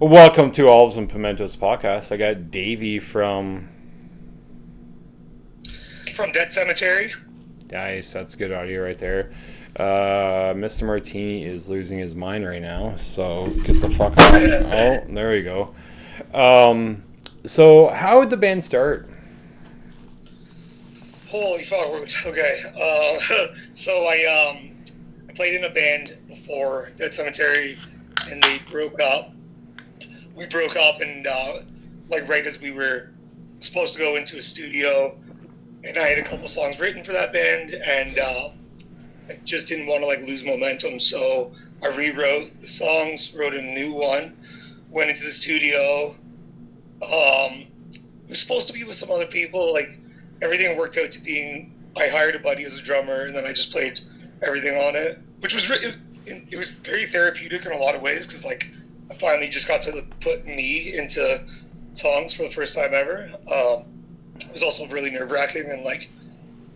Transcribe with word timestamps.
Well, 0.00 0.08
welcome 0.08 0.50
to 0.52 0.66
Olives 0.66 0.96
and 0.96 1.10
Pimentos 1.10 1.58
podcast. 1.58 2.10
I 2.10 2.16
got 2.16 2.50
Davey 2.50 2.98
from. 2.98 3.68
From 6.14 6.32
Debt 6.32 6.54
Cemetery. 6.54 7.12
Nice, 7.70 8.10
that's 8.10 8.34
good 8.34 8.50
audio 8.50 8.82
right 8.82 8.98
there. 8.98 9.30
Uh, 9.76 10.54
Mr. 10.54 10.86
Martini 10.86 11.44
is 11.44 11.68
losing 11.68 11.98
his 11.98 12.14
mind 12.14 12.46
right 12.46 12.62
now, 12.62 12.96
so 12.96 13.48
get 13.64 13.78
the 13.82 13.90
fuck 13.90 14.16
off. 14.16 14.42
Oh, 14.42 15.04
there 15.06 15.32
we 15.32 15.42
go. 15.42 15.74
Um, 16.32 17.04
so 17.44 17.88
how 17.88 18.20
did 18.20 18.30
the 18.30 18.38
band 18.38 18.64
start? 18.64 19.06
Holy 21.28 21.64
fuck! 21.64 22.08
Okay, 22.24 22.62
uh, 22.74 23.54
so 23.74 24.06
I 24.06 24.24
um, 24.24 24.70
I 25.28 25.34
played 25.34 25.52
in 25.52 25.64
a 25.64 25.70
band 25.70 26.16
before 26.26 26.88
Debt 26.96 27.12
Cemetery, 27.12 27.76
and 28.30 28.42
they 28.42 28.60
broke 28.70 28.98
up. 28.98 29.34
We 30.34 30.46
broke 30.46 30.76
up, 30.76 31.00
and 31.00 31.26
uh, 31.26 31.60
like 32.08 32.28
right 32.28 32.46
as 32.46 32.60
we 32.60 32.70
were 32.70 33.10
supposed 33.60 33.92
to 33.94 33.98
go 33.98 34.16
into 34.16 34.38
a 34.38 34.42
studio, 34.42 35.18
and 35.84 35.98
I 35.98 36.08
had 36.08 36.18
a 36.18 36.22
couple 36.22 36.48
songs 36.48 36.78
written 36.78 37.04
for 37.04 37.12
that 37.12 37.32
band, 37.32 37.72
and 37.72 38.18
uh, 38.18 38.50
I 39.28 39.38
just 39.44 39.68
didn't 39.68 39.86
want 39.86 40.02
to 40.02 40.06
like 40.06 40.20
lose 40.20 40.44
momentum, 40.44 41.00
so 41.00 41.52
I 41.82 41.88
rewrote 41.88 42.60
the 42.60 42.68
songs, 42.68 43.34
wrote 43.34 43.54
a 43.54 43.62
new 43.62 43.94
one, 43.94 44.36
went 44.90 45.10
into 45.10 45.24
the 45.24 45.32
studio. 45.32 46.16
Um, 47.02 47.66
it 47.92 48.28
was 48.28 48.38
supposed 48.38 48.66
to 48.66 48.72
be 48.72 48.84
with 48.84 48.96
some 48.96 49.10
other 49.10 49.26
people, 49.26 49.72
like 49.72 49.98
everything 50.42 50.76
worked 50.76 50.96
out 50.98 51.12
to 51.12 51.20
being. 51.20 51.74
I 51.96 52.08
hired 52.08 52.36
a 52.36 52.38
buddy 52.38 52.64
as 52.64 52.78
a 52.78 52.82
drummer, 52.82 53.22
and 53.22 53.34
then 53.34 53.44
I 53.44 53.52
just 53.52 53.72
played 53.72 54.00
everything 54.42 54.76
on 54.76 54.96
it, 54.96 55.20
which 55.40 55.54
was 55.54 55.68
it, 55.70 55.96
it 56.26 56.56
was 56.56 56.72
very 56.72 57.06
therapeutic 57.06 57.66
in 57.66 57.72
a 57.72 57.76
lot 57.76 57.94
of 57.94 58.02
ways 58.02 58.26
because 58.26 58.44
like 58.44 58.70
I 59.10 59.14
finally 59.14 59.48
just 59.48 59.66
got 59.66 59.82
to 59.82 60.04
put 60.20 60.46
me 60.46 60.94
into 60.96 61.44
songs 61.92 62.32
for 62.32 62.44
the 62.44 62.50
first 62.50 62.74
time 62.74 62.94
ever. 62.94 63.30
Um, 63.50 63.84
it 64.36 64.52
was 64.52 64.62
also 64.62 64.86
really 64.86 65.10
nerve 65.10 65.30
wracking 65.30 65.68
and 65.68 65.82
like 65.82 66.08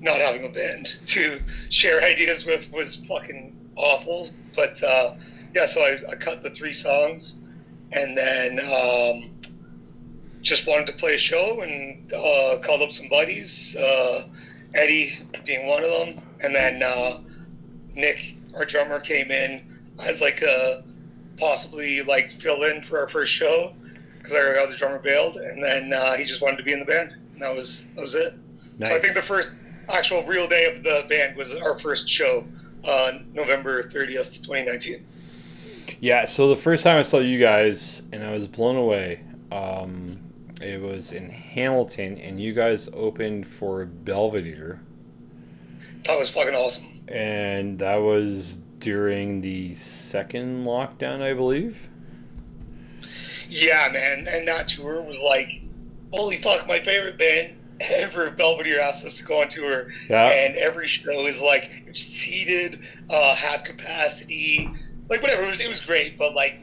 not 0.00 0.18
having 0.18 0.44
a 0.44 0.48
band 0.48 0.98
to 1.06 1.40
share 1.70 2.02
ideas 2.02 2.44
with 2.44 2.70
was 2.72 2.96
fucking 3.08 3.56
awful. 3.76 4.30
But 4.56 4.82
uh, 4.82 5.14
yeah, 5.54 5.66
so 5.66 5.80
I, 5.80 6.10
I, 6.10 6.16
cut 6.16 6.42
the 6.42 6.50
three 6.50 6.72
songs 6.72 7.34
and 7.92 8.18
then 8.18 8.58
um, 8.60 9.40
just 10.42 10.66
wanted 10.66 10.86
to 10.88 10.92
play 10.92 11.14
a 11.14 11.18
show 11.18 11.60
and 11.60 12.12
uh, 12.12 12.58
called 12.58 12.82
up 12.82 12.92
some 12.92 13.08
buddies, 13.08 13.76
uh, 13.76 14.24
Eddie 14.74 15.18
being 15.44 15.68
one 15.68 15.84
of 15.84 15.90
them, 15.90 16.24
and 16.40 16.54
then 16.54 16.82
uh, 16.82 17.20
Nick, 17.94 18.36
our 18.54 18.64
drummer, 18.64 18.98
came 18.98 19.30
in 19.30 19.78
as 20.00 20.20
like 20.20 20.42
a 20.42 20.82
possibly 21.36 22.02
like 22.02 22.30
fill 22.30 22.64
in 22.64 22.82
for 22.82 22.98
our 22.98 23.08
first 23.08 23.32
show 23.32 23.74
because 24.18 24.32
our 24.32 24.58
other 24.58 24.76
drummer 24.76 24.98
bailed, 24.98 25.36
and 25.36 25.62
then 25.62 25.92
uh, 25.92 26.14
he 26.14 26.24
just 26.24 26.40
wanted 26.40 26.56
to 26.56 26.62
be 26.62 26.72
in 26.72 26.80
the 26.80 26.86
band. 26.86 27.14
And 27.32 27.42
that 27.42 27.54
was 27.54 27.86
that 27.94 28.00
was 28.00 28.14
it. 28.14 28.34
Nice. 28.78 28.88
So 28.88 28.96
I 28.96 28.98
think 29.00 29.14
the 29.14 29.22
first 29.22 29.52
actual 29.88 30.24
real 30.24 30.48
day 30.48 30.74
of 30.74 30.82
the 30.82 31.04
band 31.08 31.36
was 31.36 31.52
our 31.52 31.78
first 31.78 32.08
show 32.08 32.46
on 32.82 33.26
November 33.32 33.82
30th, 33.82 34.42
2019. 34.42 35.06
Yeah, 36.00 36.24
so 36.24 36.48
the 36.48 36.56
first 36.56 36.84
time 36.84 36.98
I 36.98 37.02
saw 37.02 37.18
you 37.18 37.38
guys, 37.38 38.02
and 38.12 38.24
I 38.24 38.32
was 38.32 38.46
blown 38.46 38.76
away. 38.76 39.22
Um, 39.52 40.18
it 40.60 40.80
was 40.80 41.12
in 41.12 41.28
Hamilton, 41.28 42.18
and 42.18 42.40
you 42.40 42.52
guys 42.52 42.88
opened 42.94 43.46
for 43.46 43.84
Belvedere. 43.86 44.80
That 46.06 46.18
was 46.18 46.30
fucking 46.30 46.54
awesome. 46.54 47.04
And 47.08 47.78
that 47.78 47.96
was 47.96 48.60
during 48.84 49.40
the 49.40 49.72
second 49.72 50.66
lockdown, 50.66 51.22
I 51.22 51.32
believe. 51.32 51.88
Yeah, 53.48 53.88
man, 53.90 54.28
and 54.28 54.46
that 54.46 54.68
tour 54.68 55.00
was 55.00 55.22
like, 55.22 55.62
holy 56.12 56.36
fuck, 56.36 56.68
my 56.68 56.80
favorite 56.80 57.16
band 57.16 57.54
ever. 57.80 58.30
Belvedere 58.30 58.82
asked 58.82 59.06
us 59.06 59.16
to 59.16 59.24
go 59.24 59.40
on 59.40 59.48
tour, 59.48 59.90
yeah. 60.10 60.26
and 60.26 60.54
every 60.56 60.86
show 60.86 61.26
is 61.26 61.40
like 61.40 61.70
seated, 61.94 62.80
uh, 63.08 63.34
half 63.34 63.64
capacity, 63.64 64.70
like 65.08 65.22
whatever. 65.22 65.44
It 65.44 65.50
was 65.50 65.60
it 65.60 65.68
was 65.68 65.80
great, 65.80 66.18
but 66.18 66.34
like 66.34 66.58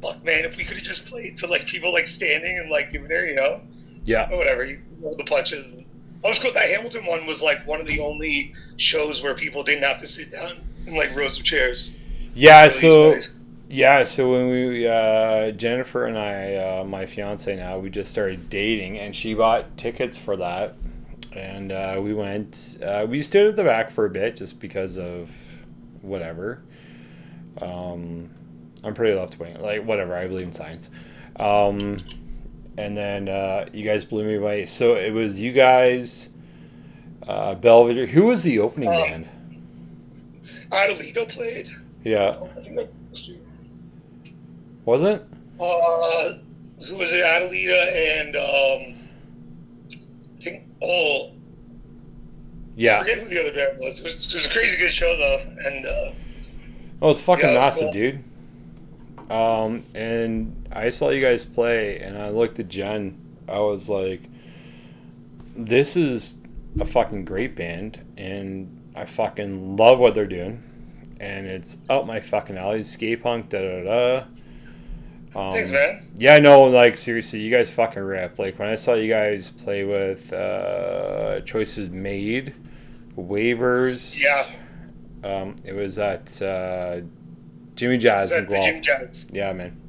fuck, 0.00 0.24
man, 0.24 0.46
if 0.46 0.56
we 0.56 0.64
could 0.64 0.78
have 0.78 0.86
just 0.86 1.04
played 1.04 1.36
to 1.38 1.46
like 1.46 1.66
people 1.66 1.92
like 1.92 2.06
standing 2.06 2.58
and 2.58 2.70
like 2.70 2.90
giving 2.90 3.08
there, 3.08 3.26
you 3.26 3.34
know, 3.34 3.60
yeah, 4.06 4.30
or 4.30 4.38
whatever, 4.38 4.64
you 4.64 4.80
roll 4.98 5.14
the 5.14 5.24
punches. 5.24 5.82
I 6.24 6.28
was 6.28 6.38
cool. 6.38 6.54
That 6.54 6.70
Hamilton 6.70 7.04
one 7.04 7.26
was 7.26 7.42
like 7.42 7.66
one 7.66 7.82
of 7.82 7.86
the 7.86 8.00
only 8.00 8.54
shows 8.78 9.22
where 9.22 9.34
people 9.34 9.62
didn't 9.62 9.84
have 9.84 10.00
to 10.00 10.06
sit 10.06 10.32
down 10.32 10.70
in 10.86 10.96
like 10.96 11.14
rows 11.14 11.38
of 11.38 11.44
chairs. 11.44 11.92
Yeah, 12.34 12.68
so 12.68 13.12
nice. 13.12 13.38
yeah, 13.68 14.04
so 14.04 14.32
when 14.32 14.48
we 14.48 14.86
uh, 14.86 15.52
Jennifer 15.52 16.06
and 16.06 16.18
I, 16.18 16.56
uh, 16.56 16.84
my 16.84 17.06
fiance 17.06 17.54
now, 17.54 17.78
we 17.78 17.90
just 17.90 18.10
started 18.10 18.48
dating, 18.48 18.98
and 18.98 19.14
she 19.14 19.34
bought 19.34 19.76
tickets 19.76 20.18
for 20.18 20.36
that, 20.36 20.76
and 21.32 21.72
uh, 21.72 22.00
we 22.02 22.14
went. 22.14 22.78
Uh, 22.82 23.06
we 23.08 23.20
stood 23.20 23.46
at 23.46 23.56
the 23.56 23.64
back 23.64 23.90
for 23.90 24.06
a 24.06 24.10
bit 24.10 24.36
just 24.36 24.60
because 24.60 24.98
of 24.98 25.30
whatever. 26.02 26.62
Um, 27.60 28.30
I'm 28.82 28.94
pretty 28.94 29.14
left 29.14 29.38
wing. 29.38 29.60
Like 29.60 29.84
whatever, 29.84 30.14
I 30.14 30.26
believe 30.26 30.46
in 30.46 30.52
science. 30.52 30.90
Um, 31.36 32.04
and 32.76 32.96
then 32.96 33.28
uh, 33.28 33.66
you 33.72 33.84
guys 33.84 34.04
blew 34.04 34.24
me 34.24 34.36
away. 34.36 34.66
So 34.66 34.94
it 34.94 35.12
was 35.12 35.40
you 35.40 35.52
guys, 35.52 36.30
uh, 37.26 37.54
Belvedere. 37.54 38.06
Who 38.06 38.24
was 38.24 38.42
the 38.42 38.58
opening 38.58 38.88
um, 38.88 38.94
band? 38.94 39.28
Adelita 40.74 41.28
played. 41.28 41.74
Yeah. 42.04 42.36
Was 44.84 45.02
it? 45.02 45.26
Uh, 45.58 46.34
who 46.86 46.96
was 46.96 47.12
it? 47.12 47.24
Adelita 47.24 48.20
and 48.20 48.36
um, 48.36 49.08
I 50.38 50.42
think 50.42 50.64
oh. 50.82 51.30
Yeah. 52.76 52.96
I 52.96 53.00
forget 53.00 53.18
who 53.20 53.28
the 53.28 53.40
other 53.40 53.52
band 53.52 53.78
was. 53.78 54.00
It 54.00 54.04
was, 54.04 54.26
it 54.26 54.34
was 54.34 54.46
a 54.46 54.50
crazy 54.50 54.76
good 54.78 54.92
show 54.92 55.16
though, 55.16 55.40
and. 55.64 55.86
Uh, 55.86 56.12
oh, 57.02 57.10
it's 57.10 57.20
fucking 57.20 57.50
yeah, 57.50 57.60
massive, 57.60 57.84
cool. 57.84 57.92
dude. 57.92 58.24
Um, 59.30 59.84
and 59.94 60.68
I 60.72 60.90
saw 60.90 61.10
you 61.10 61.20
guys 61.20 61.44
play, 61.44 62.00
and 62.00 62.18
I 62.18 62.28
looked 62.28 62.58
at 62.58 62.68
Jen. 62.68 63.18
I 63.48 63.60
was 63.60 63.88
like, 63.88 64.22
"This 65.56 65.96
is 65.96 66.40
a 66.78 66.84
fucking 66.84 67.24
great 67.24 67.54
band, 67.56 68.04
and 68.16 68.92
I 68.96 69.04
fucking 69.04 69.76
love 69.76 69.98
what 69.98 70.14
they're 70.14 70.26
doing, 70.26 70.62
and 71.24 71.46
it's 71.46 71.78
up 71.88 72.06
my 72.06 72.20
fucking 72.20 72.58
alley. 72.58 72.84
Skate 72.84 73.22
punk, 73.22 73.48
da 73.48 73.60
da 73.60 73.82
da." 73.82 74.24
Um, 75.36 75.54
Thanks, 75.54 75.72
man. 75.72 76.12
Yeah, 76.16 76.38
no, 76.38 76.64
like 76.64 76.96
seriously, 76.96 77.40
you 77.40 77.50
guys 77.50 77.70
fucking 77.70 78.02
rip. 78.02 78.38
Like 78.38 78.58
when 78.58 78.68
I 78.68 78.76
saw 78.76 78.94
you 78.94 79.08
guys 79.08 79.50
play 79.50 79.84
with 79.84 80.32
uh, 80.32 81.40
Choices 81.40 81.90
Made, 81.90 82.54
Waivers. 83.16 84.20
Yeah. 84.20 84.46
Um, 85.24 85.56
it 85.64 85.72
was 85.72 85.98
at 85.98 86.40
uh, 86.40 87.00
Jimmy 87.74 87.98
Jazz 87.98 88.30
in 88.30 88.44
Guelph. 88.46 88.64
Jimmy 88.64 88.80
Jazz. 88.80 89.26
Yeah, 89.32 89.52
man. 89.52 89.80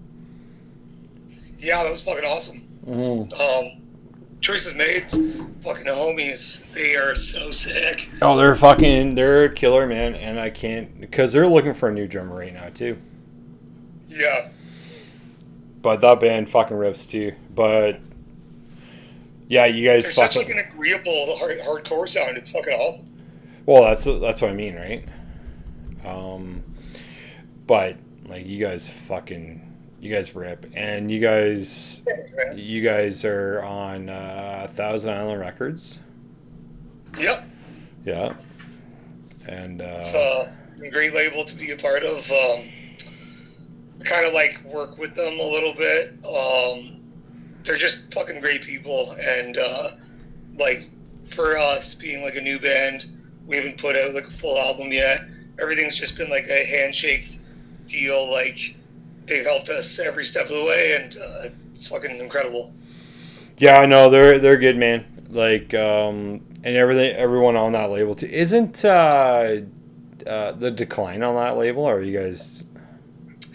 Yeah, 1.59 1.83
that 1.83 1.91
was 1.91 2.01
fucking 2.01 2.25
awesome. 2.25 2.67
Mm-hmm. 2.87 3.33
Um, 3.39 3.84
choices 4.45 4.75
made. 4.75 5.09
Fucking 5.09 5.85
the 5.85 5.91
homies, 5.91 6.63
they 6.73 6.95
are 6.95 7.15
so 7.15 7.51
sick. 7.51 8.09
Oh, 8.21 8.37
they're 8.37 8.55
fucking, 8.55 9.15
they're 9.15 9.45
a 9.45 9.53
killer, 9.53 9.87
man. 9.87 10.13
And 10.15 10.39
I 10.39 10.51
can't 10.51 11.01
because 11.01 11.33
they're 11.33 11.47
looking 11.47 11.73
for 11.73 11.89
a 11.89 11.93
new 11.93 12.07
drummer 12.07 12.35
right 12.35 12.53
now 12.53 12.69
too. 12.69 12.97
Yeah. 14.07 14.49
But 15.81 16.01
that 16.01 16.19
band 16.19 16.49
fucking 16.49 16.77
rips 16.77 17.05
too. 17.05 17.33
But 17.53 17.99
yeah, 19.47 19.65
you 19.65 19.87
guys. 19.87 20.03
They're 20.03 20.13
fucking, 20.13 20.31
such 20.31 20.35
like 20.35 20.49
an 20.49 20.59
agreeable 20.59 21.37
hard, 21.37 21.59
hardcore 21.59 22.07
sound. 22.07 22.37
It's 22.37 22.51
fucking 22.51 22.73
awesome. 22.73 23.11
Well, 23.65 23.83
that's 23.83 24.03
that's 24.05 24.41
what 24.41 24.51
I 24.51 24.53
mean, 24.53 24.75
right? 24.75 25.07
Um, 26.05 26.63
but 27.65 27.97
like 28.25 28.45
you 28.45 28.63
guys 28.63 28.89
fucking 28.89 29.74
you 30.05 30.13
guys 30.13 30.35
rip 30.35 30.67
and 30.75 31.11
you 31.11 31.19
guys 31.19 32.03
you 32.53 32.81
guys 32.81 33.25
are 33.25 33.63
on 33.63 34.07
uh, 34.07 34.67
Thousand 34.71 35.11
Island 35.11 35.39
Records. 35.39 36.01
Yep. 37.17 37.49
Yeah. 38.05 38.35
And 39.47 39.81
uh, 39.81 39.97
it's 40.01 40.13
uh, 40.13 40.51
a 40.83 40.89
great 40.91 41.15
label 41.15 41.43
to 41.43 41.55
be 41.55 41.71
a 41.71 41.77
part 41.77 42.03
of. 42.03 42.29
Um, 42.31 42.69
kind 44.03 44.27
of 44.27 44.33
like 44.33 44.63
work 44.63 44.97
with 44.99 45.15
them 45.15 45.39
a 45.39 45.43
little 45.43 45.73
bit. 45.73 46.13
Um, 46.23 47.01
they're 47.63 47.77
just 47.77 48.13
fucking 48.13 48.41
great 48.41 48.61
people, 48.61 49.15
and 49.19 49.57
uh, 49.57 49.91
like 50.55 50.89
for 51.29 51.57
us 51.57 51.95
being 51.95 52.23
like 52.23 52.35
a 52.35 52.41
new 52.41 52.59
band, 52.59 53.07
we 53.47 53.55
haven't 53.55 53.79
put 53.79 53.95
out 53.95 54.13
like 54.13 54.27
a 54.27 54.31
full 54.31 54.59
album 54.59 54.91
yet. 54.91 55.25
Everything's 55.59 55.97
just 55.97 56.15
been 56.15 56.29
like 56.29 56.47
a 56.47 56.63
handshake 56.65 57.39
deal. 57.87 58.29
Like 58.31 58.75
they've 59.27 59.45
helped 59.45 59.69
us 59.69 59.99
every 59.99 60.25
step 60.25 60.49
of 60.49 60.55
the 60.55 60.63
way, 60.63 60.95
and 60.95 61.17
uh, 61.17 61.49
it's 61.73 61.87
fucking 61.87 62.19
incredible. 62.19 62.73
Yeah, 63.57 63.79
I 63.79 63.85
know 63.85 64.09
they're 64.09 64.39
they're 64.39 64.57
good, 64.57 64.77
man. 64.77 65.05
Like 65.29 65.73
um, 65.73 66.41
and 66.63 66.75
everything, 66.75 67.15
everyone 67.15 67.55
on 67.55 67.71
that 67.73 67.89
label 67.89 68.15
too. 68.15 68.27
Isn't 68.27 68.83
uh, 68.83 69.61
uh, 70.27 70.51
the 70.53 70.71
decline 70.71 71.23
on 71.23 71.35
that 71.35 71.57
label? 71.57 71.83
Or 71.83 71.97
are 71.97 72.01
you 72.01 72.17
guys? 72.17 72.65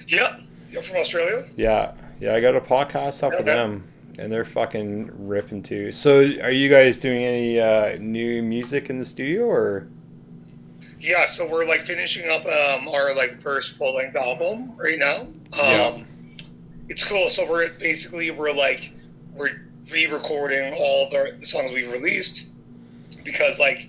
Yep, 0.08 0.40
you're 0.70 0.82
from 0.82 0.96
Australia. 0.96 1.48
Yeah, 1.56 1.92
Yeah, 2.20 2.34
I 2.34 2.40
got 2.40 2.56
a 2.56 2.60
podcast 2.60 3.22
up 3.22 3.32
with 3.32 3.46
them, 3.46 3.84
and 4.18 4.32
they're 4.32 4.44
fucking 4.44 5.28
ripping 5.28 5.62
too. 5.62 5.92
So, 5.92 6.18
are 6.18 6.50
you 6.50 6.68
guys 6.68 6.98
doing 6.98 7.24
any 7.24 7.60
uh, 7.60 7.96
new 7.98 8.42
music 8.42 8.90
in 8.90 8.98
the 8.98 9.04
studio, 9.04 9.44
or? 9.44 9.88
Yeah, 11.00 11.24
so 11.24 11.46
we're 11.46 11.64
like 11.64 11.86
finishing 11.86 12.28
up 12.28 12.44
um, 12.44 12.86
our 12.88 13.14
like 13.14 13.40
first 13.40 13.76
full 13.76 13.94
length 13.96 14.16
album 14.16 14.76
right 14.76 14.98
now. 14.98 15.20
Um, 15.22 15.34
Yeah. 15.52 16.04
It's 16.88 17.04
cool. 17.04 17.30
So 17.30 17.48
we're 17.48 17.70
basically 17.70 18.30
we're 18.30 18.52
like 18.52 18.92
we're 19.34 19.62
re-recording 19.90 20.74
all 20.74 21.08
the 21.08 21.38
songs 21.42 21.72
we've 21.72 21.90
released 21.90 22.46
because 23.24 23.58
like 23.58 23.88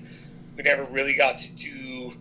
we 0.55 0.63
never 0.63 0.83
really 0.85 1.15
got 1.15 1.37
to 1.39 1.47
do 1.49 2.13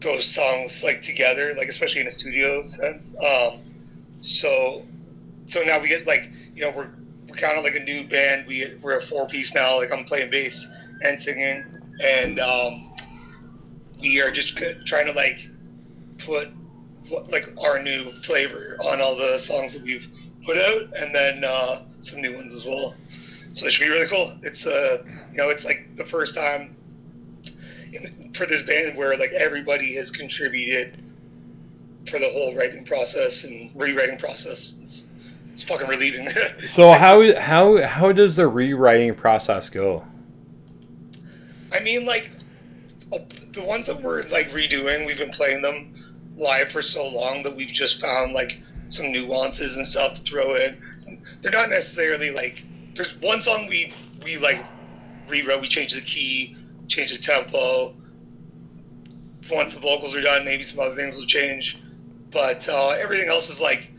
those 0.00 0.26
songs 0.26 0.82
like 0.82 1.02
together, 1.02 1.54
like 1.56 1.68
especially 1.68 2.00
in 2.00 2.06
a 2.06 2.10
studio 2.10 2.66
sense. 2.66 3.14
Um, 3.24 3.60
so 4.20 4.84
so 5.46 5.62
now 5.62 5.78
we 5.78 5.88
get 5.88 6.06
like 6.06 6.30
you 6.56 6.62
know 6.62 6.70
we're 6.70 6.90
we're 7.28 7.36
kind 7.36 7.58
of 7.58 7.64
like 7.64 7.76
a 7.76 7.84
new 7.84 8.08
band. 8.08 8.46
We 8.46 8.66
we're 8.80 8.98
a 8.98 9.02
four 9.02 9.28
piece 9.28 9.54
now. 9.54 9.76
Like 9.76 9.92
I'm 9.92 10.04
playing 10.04 10.30
bass 10.30 10.66
and 11.02 11.20
singing, 11.20 11.64
and 12.02 12.40
um, 12.40 12.93
we 14.00 14.20
are 14.20 14.30
just 14.30 14.56
trying 14.86 15.06
to 15.06 15.12
like 15.12 15.48
put 16.18 16.48
what, 17.08 17.30
like 17.30 17.52
our 17.58 17.82
new 17.82 18.12
flavor 18.22 18.76
on 18.80 19.00
all 19.00 19.16
the 19.16 19.38
songs 19.38 19.72
that 19.74 19.82
we've 19.82 20.08
put 20.44 20.56
out, 20.56 20.96
and 20.96 21.14
then 21.14 21.44
uh, 21.44 21.82
some 22.00 22.20
new 22.20 22.34
ones 22.34 22.52
as 22.52 22.64
well. 22.64 22.94
So 23.52 23.66
it 23.66 23.72
should 23.72 23.84
be 23.84 23.90
really 23.90 24.08
cool. 24.08 24.36
It's 24.42 24.66
uh, 24.66 25.02
you 25.30 25.36
know, 25.36 25.50
it's 25.50 25.64
like 25.64 25.96
the 25.96 26.04
first 26.04 26.34
time 26.34 26.76
in, 27.92 28.32
for 28.34 28.46
this 28.46 28.62
band 28.62 28.96
where 28.96 29.16
like 29.16 29.32
everybody 29.32 29.94
has 29.96 30.10
contributed 30.10 30.98
for 32.08 32.18
the 32.18 32.28
whole 32.30 32.54
writing 32.54 32.84
process 32.84 33.44
and 33.44 33.70
rewriting 33.74 34.18
process. 34.18 34.74
It's, 34.82 35.06
it's 35.52 35.62
fucking 35.62 35.88
relieving. 35.88 36.28
So 36.66 36.92
how 36.92 37.38
how 37.38 37.82
how 37.82 38.12
does 38.12 38.36
the 38.36 38.48
rewriting 38.48 39.14
process 39.14 39.68
go? 39.68 40.06
I 41.72 41.80
mean, 41.80 42.04
like 42.06 42.32
the 43.52 43.62
ones 43.62 43.86
that 43.86 44.02
we're 44.02 44.22
like 44.28 44.50
redoing, 44.50 45.06
we've 45.06 45.18
been 45.18 45.30
playing 45.30 45.62
them 45.62 45.94
live 46.36 46.70
for 46.70 46.82
so 46.82 47.06
long 47.06 47.42
that 47.42 47.54
we've 47.54 47.72
just 47.72 48.00
found 48.00 48.32
like 48.32 48.60
some 48.88 49.12
nuances 49.12 49.76
and 49.76 49.86
stuff 49.86 50.14
to 50.14 50.20
throw 50.22 50.56
in. 50.56 50.80
They're 51.42 51.52
not 51.52 51.70
necessarily 51.70 52.30
like. 52.30 52.64
There's 52.94 53.14
one 53.20 53.42
song 53.42 53.66
we 53.68 53.92
we 54.22 54.38
like 54.38 54.64
rewrote. 55.28 55.60
We 55.60 55.68
changed 55.68 55.96
the 55.96 56.00
key, 56.00 56.56
changed 56.88 57.14
the 57.14 57.22
tempo. 57.22 57.94
Once 59.50 59.74
the 59.74 59.80
vocals 59.80 60.16
are 60.16 60.22
done, 60.22 60.44
maybe 60.44 60.64
some 60.64 60.80
other 60.80 60.94
things 60.94 61.16
will 61.16 61.26
change, 61.26 61.78
but 62.30 62.66
uh, 62.68 62.90
everything 62.90 63.28
else 63.28 63.50
is 63.50 63.60
like. 63.60 63.90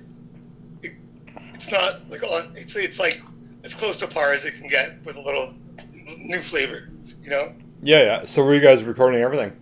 It, 0.81 0.93
it's 1.53 1.71
not 1.71 2.09
like 2.09 2.23
on. 2.23 2.53
It's 2.55 2.75
it's 2.75 2.99
like 2.99 3.21
as 3.63 3.73
close 3.73 3.97
to 3.97 4.07
par 4.07 4.33
as 4.33 4.45
it 4.45 4.55
can 4.55 4.67
get 4.67 5.03
with 5.05 5.15
a 5.17 5.21
little 5.21 5.53
new 6.17 6.39
flavor. 6.39 6.89
You 7.21 7.29
know. 7.29 7.53
Yeah, 7.85 8.01
yeah. 8.01 8.25
So 8.25 8.43
were 8.43 8.55
you 8.55 8.61
guys 8.61 8.83
recording 8.83 9.21
everything? 9.21 9.55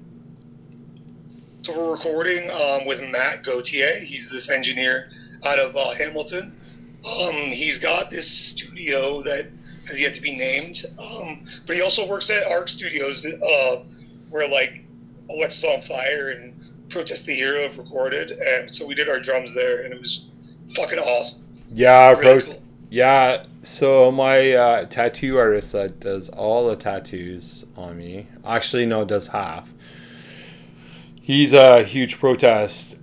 So 1.63 1.77
we're 1.77 1.91
recording 1.91 2.49
um, 2.51 2.85
with 2.85 3.01
Matt 3.01 3.43
Gauthier. 3.43 3.99
He's 3.99 4.31
this 4.31 4.49
engineer 4.49 5.11
out 5.45 5.59
of 5.59 5.75
uh, 5.75 5.91
Hamilton. 5.91 6.55
Um, 7.05 7.33
he's 7.33 7.79
got 7.79 8.09
this 8.09 8.31
studio 8.31 9.21
that 9.23 9.47
has 9.89 9.99
yet 9.99 10.15
to 10.15 10.21
be 10.21 10.33
named, 10.37 10.85
um, 10.97 11.45
but 11.67 11.75
he 11.75 11.81
also 11.81 12.07
works 12.07 12.29
at 12.29 12.47
Arc 12.47 12.69
Studios, 12.69 13.25
uh, 13.25 13.83
where 14.29 14.47
like 14.47 14.85
Alexisonfire 15.29 16.33
and 16.33 16.89
Protest 16.89 17.25
the 17.25 17.35
Hero 17.35 17.63
have 17.63 17.77
recorded, 17.77 18.31
and 18.31 18.73
so 18.73 18.85
we 18.85 18.95
did 18.95 19.09
our 19.09 19.19
drums 19.19 19.53
there, 19.53 19.81
and 19.83 19.93
it 19.93 19.99
was 19.99 20.27
fucking 20.73 20.97
awesome. 20.99 21.43
Yeah, 21.73 22.11
Really 22.11 22.41
pro- 22.41 22.53
cool. 22.53 22.62
Yeah. 22.93 23.45
So 23.63 24.11
my 24.11 24.51
uh, 24.51 24.85
tattoo 24.85 25.37
artist 25.39 25.71
that 25.71 25.99
does 25.99 26.29
all 26.29 26.67
the 26.67 26.75
tattoos 26.75 27.65
on 27.75 27.97
me, 27.97 28.27
actually 28.45 28.85
no, 28.85 29.03
does 29.03 29.27
half. 29.27 29.73
He's 31.19 31.53
a 31.53 31.81
huge 31.83 32.19
protest 32.19 32.97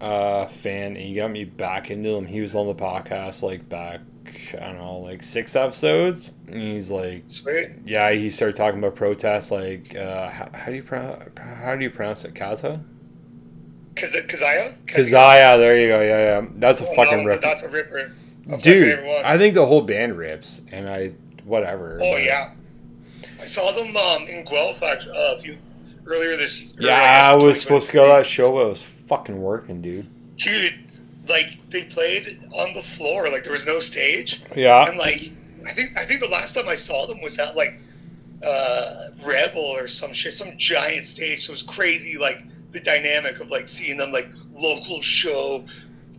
uh, 0.00 0.46
fan, 0.46 0.88
and 0.94 0.98
he 0.98 1.14
got 1.14 1.32
me 1.32 1.42
back 1.44 1.90
into 1.90 2.10
him. 2.10 2.24
He 2.26 2.40
was 2.40 2.54
on 2.54 2.68
the 2.68 2.74
podcast 2.76 3.42
like 3.42 3.68
back, 3.68 4.00
I 4.54 4.66
don't 4.66 4.76
know, 4.78 4.98
like 4.98 5.24
six 5.24 5.56
episodes. 5.56 6.30
And 6.46 6.60
he's 6.62 6.92
like, 6.92 7.24
Sweet. 7.26 7.70
yeah, 7.84 8.12
he 8.12 8.30
started 8.30 8.54
talking 8.54 8.78
about 8.78 8.94
protests. 8.94 9.50
Like, 9.50 9.96
uh, 9.96 10.28
how, 10.30 10.50
how 10.54 10.66
do 10.66 10.74
you 10.76 10.84
pronounce? 10.84 11.24
How 11.38 11.74
do 11.74 11.82
you 11.82 11.90
pronounce 11.90 12.24
it? 12.24 12.34
Kaza? 12.34 12.80
Kaz- 13.94 14.26
Kazaya? 14.28 14.74
Kezia. 14.86 15.58
There 15.58 15.80
you 15.80 15.88
go. 15.88 16.00
Yeah, 16.00 16.40
yeah. 16.42 16.46
That's 16.56 16.80
a 16.80 16.86
Oh, 16.88 16.94
fucking 16.94 17.24
one's- 17.24 17.26
rip. 17.26 17.40
That's 17.42 17.62
a 17.64 17.68
ripper. 17.68 18.12
That's 18.46 18.62
Dude. 18.62 18.98
I 19.24 19.38
think 19.38 19.54
the 19.54 19.66
whole 19.66 19.82
band 19.82 20.18
rips, 20.18 20.62
and 20.70 20.88
I 20.88 21.12
whatever. 21.44 21.98
Oh 22.02 22.12
but- 22.12 22.24
yeah, 22.24 22.52
I 23.40 23.46
saw 23.46 23.72
them 23.72 23.96
um, 23.96 24.26
in 24.26 24.44
Guelph 24.44 24.82
uh, 24.82 24.96
a 25.08 25.38
few 25.40 25.58
earlier 26.06 26.36
this. 26.36 26.64
Yeah, 26.78 27.30
I 27.30 27.34
was 27.34 27.60
supposed 27.60 27.88
to 27.88 27.92
go 27.92 28.06
to 28.06 28.12
that 28.14 28.26
show, 28.26 28.52
but 28.52 28.60
it 28.60 28.68
was 28.68 28.82
fucking 28.82 29.40
working, 29.40 29.80
dude. 29.80 30.08
Dude, 30.36 30.88
like 31.28 31.58
they 31.70 31.84
played 31.84 32.48
on 32.52 32.74
the 32.74 32.82
floor, 32.82 33.30
like 33.30 33.44
there 33.44 33.52
was 33.52 33.66
no 33.66 33.78
stage, 33.78 34.40
Yeah, 34.56 34.88
and 34.88 34.98
like 34.98 35.32
I 35.66 35.72
think 35.72 35.96
I 35.96 36.04
think 36.04 36.20
the 36.20 36.28
last 36.28 36.54
time 36.54 36.68
I 36.68 36.74
saw 36.76 37.06
them 37.06 37.20
was 37.20 37.38
at 37.38 37.56
like 37.56 37.80
uh, 38.44 39.08
Rebel 39.24 39.62
or 39.62 39.88
some 39.88 40.12
shit, 40.12 40.34
some 40.34 40.56
giant 40.58 41.06
stage. 41.06 41.46
So 41.46 41.50
it 41.50 41.54
was 41.54 41.62
crazy, 41.62 42.18
like 42.18 42.42
the 42.72 42.80
dynamic 42.80 43.40
of 43.40 43.50
like 43.50 43.68
seeing 43.68 43.98
them 43.98 44.12
like 44.12 44.28
local 44.54 45.00
show, 45.02 45.64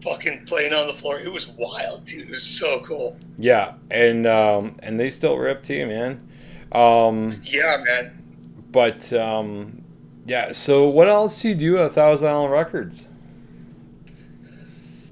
fucking 0.03 0.45
playing 0.45 0.73
on 0.73 0.87
the 0.87 0.93
floor. 0.93 1.19
It 1.19 1.31
was 1.31 1.47
wild, 1.47 2.05
dude. 2.05 2.23
It 2.27 2.29
was 2.29 2.43
so 2.43 2.79
cool. 2.81 3.17
yeah, 3.37 3.73
and 3.91 4.27
um, 4.27 4.75
and 4.83 4.99
they 4.99 5.09
still 5.09 5.37
rip 5.37 5.63
too, 5.63 5.85
man. 5.87 6.27
Um, 6.71 7.41
Yeah, 7.43 7.77
man. 7.85 8.23
but 8.71 9.11
um, 9.13 9.83
yeah. 10.25 10.51
So 10.51 10.87
what 10.87 11.07
else 11.09 11.41
do 11.41 11.49
you 11.49 11.55
do 11.55 11.77
at 11.79 11.93
Thousand 11.93 12.27
Island 12.29 12.51
Records? 12.51 13.07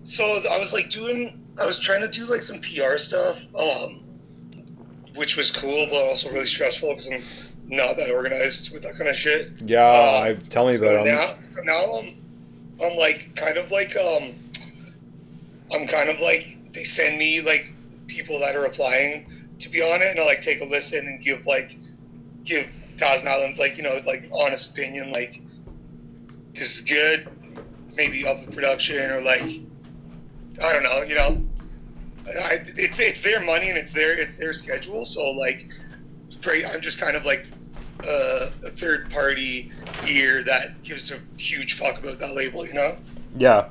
So 0.03 0.41
I 0.49 0.59
was 0.59 0.73
like 0.73 0.89
doing, 0.89 1.39
I 1.59 1.65
was 1.65 1.79
trying 1.79 2.01
to 2.01 2.07
do 2.07 2.25
like 2.25 2.41
some 2.43 2.59
PR 2.59 2.97
stuff, 2.97 3.45
um, 3.55 4.01
which 5.15 5.37
was 5.37 5.51
cool, 5.51 5.87
but 5.89 6.01
also 6.03 6.29
really 6.31 6.45
stressful 6.45 6.89
because 6.89 7.07
I'm 7.07 7.21
not 7.69 7.95
that 7.97 8.09
organized 8.11 8.71
with 8.73 8.83
that 8.83 8.97
kind 8.97 9.09
of 9.09 9.15
shit. 9.15 9.51
Yeah, 9.65 9.83
Uh, 9.85 10.21
I, 10.25 10.33
tell 10.49 10.67
me 10.67 10.75
about 10.75 11.05
them. 11.05 11.15
now, 11.15 11.35
now 11.63 11.93
I'm, 11.99 12.17
I'm 12.83 12.97
like 12.97 13.35
kind 13.35 13.57
of 13.57 13.71
like 13.71 13.95
um, 13.95 14.33
I'm 15.71 15.87
kind 15.87 16.09
of 16.09 16.19
like 16.19 16.73
they 16.73 16.83
send 16.83 17.17
me 17.17 17.41
like 17.41 17.73
people 18.07 18.39
that 18.39 18.55
are 18.55 18.65
applying 18.65 19.47
to 19.59 19.69
be 19.69 19.81
on 19.81 20.01
it, 20.01 20.11
and 20.11 20.19
I 20.19 20.25
like 20.25 20.41
take 20.41 20.61
a 20.61 20.65
listen 20.65 20.99
and 20.99 21.23
give 21.23 21.45
like 21.45 21.77
give 22.43 22.71
Thousand 22.97 23.27
Islands 23.27 23.59
like 23.59 23.77
you 23.77 23.83
know 23.83 24.01
like 24.05 24.29
honest 24.33 24.71
opinion, 24.71 25.11
like 25.11 25.41
this 26.53 26.75
is 26.75 26.81
good, 26.81 27.27
maybe 27.95 28.25
of 28.25 28.45
the 28.45 28.51
production 28.51 29.11
or 29.11 29.21
like 29.21 29.43
I 30.61 30.73
don't 30.73 30.83
know, 30.83 31.01
you 31.01 31.15
know. 31.15 31.43
I, 32.27 32.61
it's 32.77 32.99
it's 32.99 33.21
their 33.21 33.39
money 33.39 33.69
and 33.69 33.77
it's 33.77 33.93
their 33.93 34.13
it's 34.13 34.35
their 34.35 34.53
schedule, 34.53 35.05
so 35.05 35.31
like, 35.31 35.67
I'm 36.45 36.81
just 36.81 36.99
kind 36.99 37.15
of 37.15 37.25
like 37.25 37.47
uh, 38.03 38.51
a 38.63 38.71
third 38.71 39.09
party 39.09 39.71
ear 40.07 40.43
that 40.43 40.81
gives 40.83 41.11
a 41.11 41.19
huge 41.37 41.77
fuck 41.77 41.99
about 41.99 42.19
that 42.19 42.35
label, 42.35 42.65
you 42.65 42.73
know. 42.73 42.97
Yeah, 43.37 43.69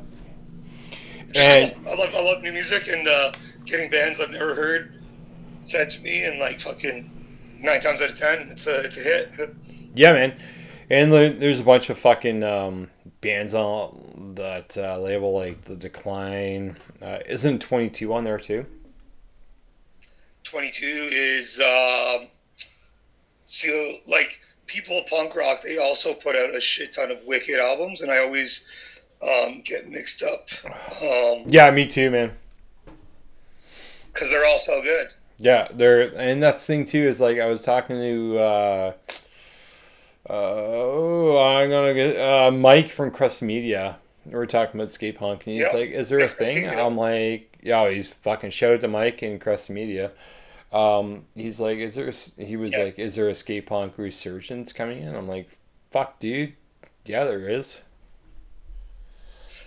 and. 1.34 1.74
I 1.86 1.94
love 1.94 2.14
I 2.14 2.20
love 2.22 2.42
new 2.42 2.52
music 2.52 2.88
and 2.88 3.06
uh, 3.06 3.32
getting 3.64 3.90
bands 3.90 4.20
I've 4.20 4.30
never 4.30 4.54
heard 4.54 5.00
said 5.62 5.90
to 5.90 6.00
me, 6.00 6.24
and 6.24 6.38
like 6.38 6.60
fucking 6.60 7.56
nine 7.60 7.80
times 7.80 8.00
out 8.00 8.10
of 8.10 8.18
ten, 8.18 8.48
it's 8.50 8.66
a 8.66 8.80
it's 8.80 8.96
a 8.96 9.00
hit. 9.00 9.32
yeah, 9.94 10.12
man. 10.12 10.40
And 10.88 11.12
there's 11.12 11.60
a 11.60 11.64
bunch 11.64 11.88
of 11.88 11.98
fucking 11.98 12.42
um, 12.42 12.90
bands 13.20 13.54
on 13.54 14.32
that 14.34 14.76
uh, 14.76 14.98
label, 14.98 15.32
like 15.32 15.62
the 15.62 15.76
Decline. 15.76 16.76
Uh, 17.00 17.18
isn't 17.26 17.60
22 17.60 18.12
on 18.12 18.24
there 18.24 18.38
too? 18.38 18.66
Twenty 20.42 20.72
two 20.72 21.08
is 21.12 21.60
um, 21.60 22.26
so 23.46 23.98
like 24.08 24.40
people 24.66 25.04
punk 25.08 25.36
rock. 25.36 25.62
They 25.62 25.78
also 25.78 26.12
put 26.12 26.34
out 26.34 26.54
a 26.56 26.60
shit 26.60 26.92
ton 26.92 27.12
of 27.12 27.22
wicked 27.24 27.60
albums, 27.60 28.00
and 28.00 28.10
I 28.10 28.18
always 28.18 28.64
um, 29.22 29.60
get 29.64 29.88
mixed 29.88 30.22
up 30.22 30.48
because 30.62 31.42
Yeah, 31.46 31.70
me 31.70 31.86
too, 31.86 32.10
man. 32.10 32.32
Because 34.12 34.28
they're 34.30 34.44
all 34.46 34.58
so 34.58 34.82
good. 34.82 35.08
Yeah, 35.38 35.68
they're 35.72 36.12
and 36.18 36.42
that's 36.42 36.60
the 36.66 36.72
thing 36.74 36.84
too 36.84 37.02
is 37.04 37.20
like 37.20 37.38
I 37.38 37.46
was 37.46 37.62
talking 37.62 37.96
to 37.96 38.38
uh, 38.38 38.92
uh 40.28 40.32
oh 40.32 41.38
I'm 41.38 41.70
gonna 41.70 41.94
get 41.94 42.16
uh 42.18 42.50
Mike 42.50 42.90
from 42.90 43.10
Crust 43.10 43.40
Media. 43.42 43.98
We're 44.26 44.46
talking 44.46 44.78
about 44.78 44.90
skate 44.90 45.16
punk 45.18 45.46
and 45.46 45.56
he's 45.56 45.66
Yeah. 45.66 45.72
like, 45.78 45.90
Is 45.90 46.08
there 46.10 46.18
a 46.20 46.28
thing? 46.42 46.68
I'm 46.68 46.96
like, 46.96 47.58
Yeah, 47.62 47.88
he's 47.90 48.08
fucking 48.08 48.50
shout 48.50 48.74
out 48.74 48.80
to 48.82 48.88
Mike 48.88 49.22
and 49.22 49.40
Crust 49.40 49.70
Media. 49.70 50.12
Um 50.72 51.24
he's 51.34 51.58
like, 51.58 51.78
Is 51.78 51.94
there 51.94 52.06
a 52.06 52.08
s-" 52.10 52.32
he 52.36 52.56
was 52.56 52.76
Yeah. 52.76 52.84
like, 52.84 52.98
Is 52.98 53.14
there 53.14 53.28
a 53.30 53.34
skate 53.34 53.66
punk 53.66 53.94
resurgence 53.96 54.72
coming 54.74 55.02
in? 55.02 55.14
I'm 55.14 55.28
like, 55.28 55.48
Fuck 55.90 56.18
dude. 56.18 56.52
Yeah 57.06 57.24
there 57.24 57.48
is. 57.48 57.80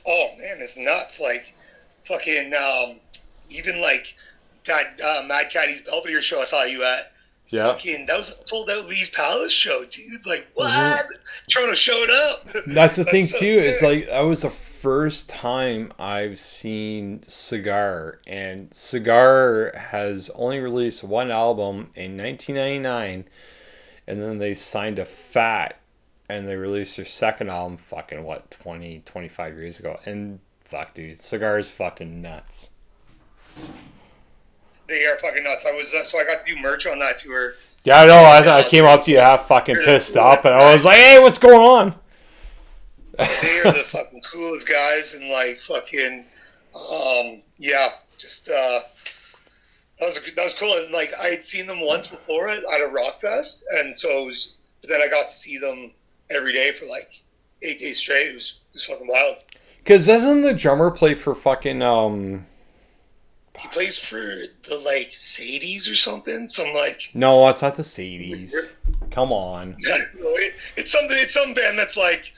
Oh 0.06 0.30
man, 0.38 0.58
it's 0.60 0.78
nuts. 0.78 1.20
Like 1.20 1.54
fucking 2.06 2.54
um, 2.54 3.00
even 3.50 3.82
like 3.82 4.16
that 4.66 5.00
uh, 5.02 5.24
Mad 5.26 5.50
Caddies 5.50 5.82
Belvedere 5.82 6.22
show 6.22 6.42
I 6.42 6.46
saw 6.46 6.64
you 6.64 6.84
at. 6.84 7.12
Yeah. 7.50 7.68
Fucking, 7.68 8.08
that 8.08 8.18
was 8.18 8.30
a 8.30 8.48
sold 8.48 8.70
out 8.72 8.88
Lee's 8.88 9.12
Palace 9.12 9.54
show, 9.54 9.86
dude. 9.86 10.26
Like 10.26 10.48
what? 10.56 11.06
Toronto 11.52 11.76
showed 11.76 12.10
up. 12.10 12.48
That's 12.68 12.96
the 12.96 13.06
thing 13.06 13.28
so 13.28 13.38
too. 13.38 13.46
It's 13.46 13.84
like 13.84 14.08
that 14.08 14.22
was 14.22 14.42
the 14.42 14.50
first 14.50 15.30
time 15.30 15.92
I've 16.00 16.40
seen 16.40 17.22
Cigar, 17.22 18.20
and 18.26 18.74
Cigar 18.74 19.72
has 19.78 20.32
only 20.34 20.60
released 20.60 21.04
one 21.04 21.30
album 21.30 21.92
in 21.94 22.18
1999, 22.18 23.26
and 24.08 24.22
then 24.22 24.40
they 24.40 24.56
signed 24.56 24.98
a 24.98 25.06
Fat, 25.06 25.78
and 26.30 26.48
they 26.48 26.56
released 26.56 26.98
their 26.98 27.06
second 27.06 27.50
album, 27.50 27.78
fucking 27.78 28.24
what 28.24 28.50
20, 28.52 29.04
25 29.06 29.58
years 29.58 29.80
ago, 29.80 30.00
and 30.06 30.40
fuck, 30.64 30.94
dude, 30.94 31.20
Cigar 31.20 31.58
is 31.58 31.70
fucking 31.70 32.22
nuts. 32.22 32.72
they 34.88 35.06
are 35.06 35.18
fucking 35.18 35.44
nuts. 35.44 35.66
I 35.66 35.72
was 35.72 35.94
uh, 35.94 36.04
so 36.04 36.20
I 36.20 36.24
got 36.26 36.46
to 36.46 36.56
do 36.56 36.60
merch 36.60 36.86
on 36.88 37.00
that 37.00 37.18
tour. 37.18 37.54
Yeah, 37.84 38.02
I 38.02 38.06
know. 38.06 38.16
I, 38.16 38.60
I 38.60 38.64
came 38.64 38.86
up 38.86 39.04
to 39.04 39.12
you 39.12 39.18
half 39.18 39.48
fucking 39.48 39.76
pissed 39.76 40.16
off, 40.16 40.46
and 40.46 40.54
I 40.54 40.72
was 40.72 40.86
like, 40.86 40.96
"Hey, 40.98 41.20
what's 41.20 41.38
going 41.38 41.60
on?" 41.60 41.96
They 43.18 43.60
are 43.60 43.72
the 43.72 43.84
fucking 43.86 44.22
coolest 44.32 44.68
guys, 44.68 45.14
and 45.14 45.30
like 45.30 45.60
fucking, 45.62 46.26
um, 46.74 47.44
yeah, 47.58 47.90
just 48.18 48.48
uh, 48.50 48.82
that 50.00 50.06
was 50.06 50.20
that 50.36 50.44
was 50.44 50.54
cool. 50.54 50.78
And 50.78 50.92
like 50.92 51.14
I 51.20 51.28
had 51.28 51.46
seen 51.46 51.68
them 51.68 51.82
once 51.82 52.08
before 52.08 52.48
at 52.48 52.64
at 52.74 52.82
a 52.82 52.88
rock 52.88 53.20
fest, 53.22 53.66
and 53.72 54.00
so 54.00 54.24
it 54.24 54.26
was. 54.28 54.54
But 54.82 54.90
then 54.90 55.02
I 55.02 55.08
got 55.08 55.30
to 55.30 55.36
see 55.36 55.58
them 55.58 55.94
every 56.36 56.54
day 56.54 56.72
for 56.72 56.86
like 56.86 57.22
eight 57.62 57.80
days 57.80 58.00
straight. 58.00 58.28
It 58.28 58.36
was 58.36 58.60
it 58.72 58.76
was 58.76 58.86
fucking 58.86 59.08
wild. 59.08 59.38
Because 59.78 60.08
doesn't 60.08 60.44
the 60.44 60.54
drummer 60.54 60.92
play 60.92 61.14
for 61.14 61.36
fucking 61.36 61.82
um? 61.82 62.46
He 63.60 63.68
plays 63.68 63.98
for 63.98 64.18
the 64.68 64.76
like 64.84 65.12
Sadies 65.12 65.92
or 65.92 65.96
something. 65.96 66.50
Some 66.50 66.74
like 66.74 67.10
No, 67.14 67.48
it's 67.50 67.62
not 67.62 67.76
the 67.76 67.84
Sadies. 67.84 68.74
Come 69.12 69.32
on. 69.32 69.76
it, 69.80 70.54
it's 70.76 70.92
something. 70.92 71.18
It's 71.18 71.34
some 71.34 71.54
band 71.54 71.78
that's 71.78 71.98
like 71.98 72.34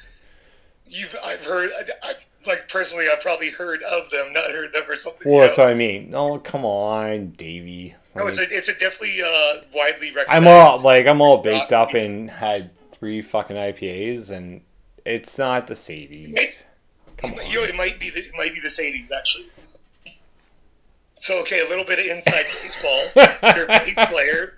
you've. 0.88 1.16
I've 1.24 1.44
heard. 1.46 1.72
I, 1.72 2.10
I've 2.10 2.26
like 2.46 2.68
personally. 2.68 3.08
I've 3.12 3.22
probably 3.22 3.50
heard 3.50 3.82
of 3.84 4.10
them, 4.10 4.34
not 4.34 4.52
heard 4.52 4.74
them 4.74 4.84
or 4.90 4.96
something. 4.96 5.32
Well, 5.32 5.42
you 5.42 5.48
that's 5.48 5.58
what 5.58 5.70
I 5.70 5.74
mean. 5.74 6.10
No, 6.10 6.38
come 6.40 6.66
on, 6.66 7.32
Davey. 7.32 7.96
No, 8.16 8.28
it's 8.28 8.40
a 8.40 8.44
it's 8.50 8.70
a 8.70 8.74
definitely 8.74 9.22
uh, 9.22 9.62
widely 9.74 10.12
recognized. 10.12 10.30
I'm 10.30 10.48
all 10.48 10.80
like 10.80 11.06
I'm 11.06 11.22
all 11.22 11.38
baked 11.40 11.74
up 11.74 11.94
and 11.94 12.30
had 12.30 12.72
three 13.06 13.22
fucking 13.22 13.56
IPAs, 13.56 14.32
and 14.32 14.62
it's 15.06 15.38
not 15.38 15.68
the 15.68 15.76
Sadies. 15.76 16.66
Come 17.18 17.34
You 17.48 17.54
know, 17.56 17.64
on. 17.64 17.70
it 17.70 17.76
might 17.76 18.00
be 18.00 18.10
the, 18.10 18.20
it 18.20 18.32
might 18.36 18.54
be 18.54 18.60
the 18.60 18.70
Sadies 18.70 19.12
actually. 19.12 19.46
So 21.18 21.40
okay, 21.42 21.64
a 21.66 21.70
little 21.70 21.86
bit 21.86 22.00
of 22.00 22.06
inside 22.06 22.46
baseball. 22.64 23.00
their 23.54 23.68
bass 23.68 23.96
player, 24.10 24.58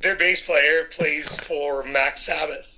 their 0.00 0.16
bass 0.16 0.40
player 0.42 0.84
plays 0.84 1.34
for 1.34 1.82
Max 1.82 2.22
Sabbath. 2.26 2.68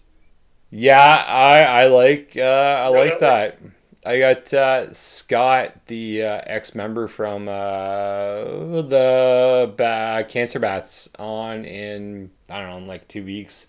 Yeah, 0.70 1.24
I 1.26 1.60
I 1.62 1.86
like 1.88 2.32
uh, 2.36 2.40
I 2.40 2.88
Yeah, 2.92 3.04
like 3.04 3.18
that. 3.18 3.58
I 4.06 4.18
got 4.20 4.54
uh, 4.54 4.92
Scott, 4.94 5.86
the 5.86 6.22
uh, 6.22 6.40
ex 6.46 6.74
member 6.74 7.08
from 7.08 7.48
uh, 7.48 8.44
the 8.44 9.72
ba- 9.76 10.24
Cancer 10.28 10.60
Bats, 10.60 11.08
on 11.18 11.64
in 11.64 12.30
I 12.48 12.60
don't 12.60 12.70
know, 12.70 12.76
in 12.78 12.86
like 12.86 13.08
two 13.08 13.24
weeks. 13.24 13.66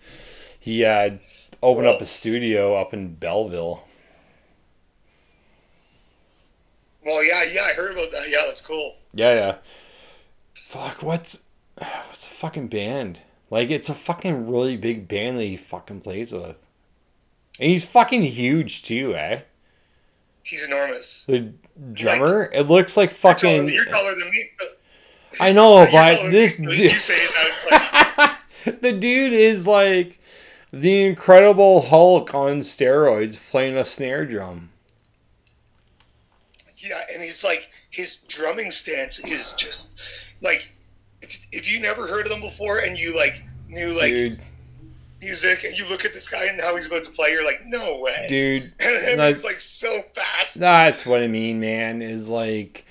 He 0.70 0.84
uh, 0.84 1.16
opened 1.64 1.88
up 1.88 2.00
a 2.00 2.06
studio 2.06 2.76
up 2.76 2.94
in 2.94 3.16
Belleville. 3.16 3.82
Well, 7.04 7.24
yeah, 7.24 7.42
yeah, 7.42 7.64
I 7.64 7.72
heard 7.72 7.90
about 7.90 8.12
that. 8.12 8.30
Yeah, 8.30 8.42
that's 8.46 8.60
cool. 8.60 8.94
Yeah, 9.12 9.34
yeah. 9.34 9.56
Fuck, 10.54 11.02
what's 11.02 11.42
what's 11.74 12.28
a 12.28 12.30
fucking 12.30 12.68
band? 12.68 13.22
Like, 13.50 13.68
it's 13.68 13.88
a 13.88 13.94
fucking 13.94 14.48
really 14.48 14.76
big 14.76 15.08
band 15.08 15.38
that 15.38 15.44
he 15.44 15.56
fucking 15.56 16.02
plays 16.02 16.32
with, 16.32 16.64
and 17.58 17.68
he's 17.68 17.84
fucking 17.84 18.22
huge 18.22 18.84
too, 18.84 19.16
eh? 19.16 19.40
He's 20.44 20.64
enormous. 20.64 21.24
The 21.24 21.52
drummer, 21.92 22.48
it 22.54 22.68
looks 22.68 22.96
like 22.96 23.10
fucking. 23.10 23.70
you're 23.70 23.86
taller 23.86 24.14
than 24.14 24.30
me. 24.30 24.50
I 25.40 25.52
know, 25.52 25.88
but 25.90 26.30
this 26.30 26.58
dude, 26.58 26.78
you 26.78 26.90
say 26.90 27.16
it, 27.16 27.30
it's 27.34 28.16
like 28.68 28.80
the 28.82 28.92
dude 28.92 29.32
is 29.32 29.66
like 29.66 30.20
the 30.72 31.04
Incredible 31.04 31.82
Hulk 31.82 32.34
on 32.34 32.58
steroids 32.58 33.40
playing 33.50 33.76
a 33.76 33.84
snare 33.84 34.24
drum. 34.24 34.70
Yeah, 36.78 37.00
and 37.12 37.22
he's 37.22 37.44
like 37.44 37.68
his 37.90 38.18
drumming 38.28 38.70
stance 38.70 39.18
is 39.18 39.52
just 39.52 39.90
like 40.40 40.70
if, 41.22 41.70
you 41.70 41.80
never 41.80 42.06
heard 42.06 42.26
of 42.26 42.30
them 42.30 42.40
before 42.40 42.78
and 42.78 42.98
you 42.98 43.14
like 43.14 43.42
knew 43.68 43.92
like 43.98 44.12
Dude, 44.12 44.40
music 45.20 45.64
and 45.64 45.76
you 45.76 45.86
look 45.88 46.04
at 46.04 46.14
this 46.14 46.28
guy 46.28 46.46
and 46.46 46.60
how 46.60 46.74
he's 46.76 46.86
about 46.86 47.04
to 47.04 47.10
play, 47.10 47.32
you're 47.32 47.44
like, 47.44 47.66
no 47.66 47.98
way. 47.98 48.26
dude, 48.28 48.72
and 48.80 49.20
he's 49.20 49.44
like 49.44 49.60
so 49.60 50.02
fast. 50.14 50.58
That's 50.58 51.04
what 51.04 51.20
I 51.20 51.26
mean, 51.26 51.60
man. 51.60 52.00
Is 52.00 52.28
like 52.28 52.86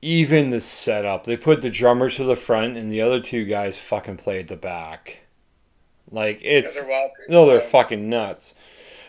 even 0.00 0.50
the 0.50 0.60
setup. 0.60 1.24
They 1.24 1.36
put 1.36 1.62
the 1.62 1.70
drummer 1.70 2.10
to 2.10 2.24
the 2.24 2.36
front, 2.36 2.76
and 2.76 2.90
the 2.90 3.00
other 3.00 3.20
two 3.20 3.44
guys 3.44 3.78
fucking 3.78 4.16
play 4.16 4.40
at 4.40 4.48
the 4.48 4.56
back. 4.56 5.21
Like 6.12 6.42
Yeah, 6.42 6.50
it's 6.50 6.80
they're 6.80 6.88
wild. 6.88 7.10
no, 7.28 7.46
they're 7.46 7.60
fucking 7.60 8.08
nuts. 8.08 8.54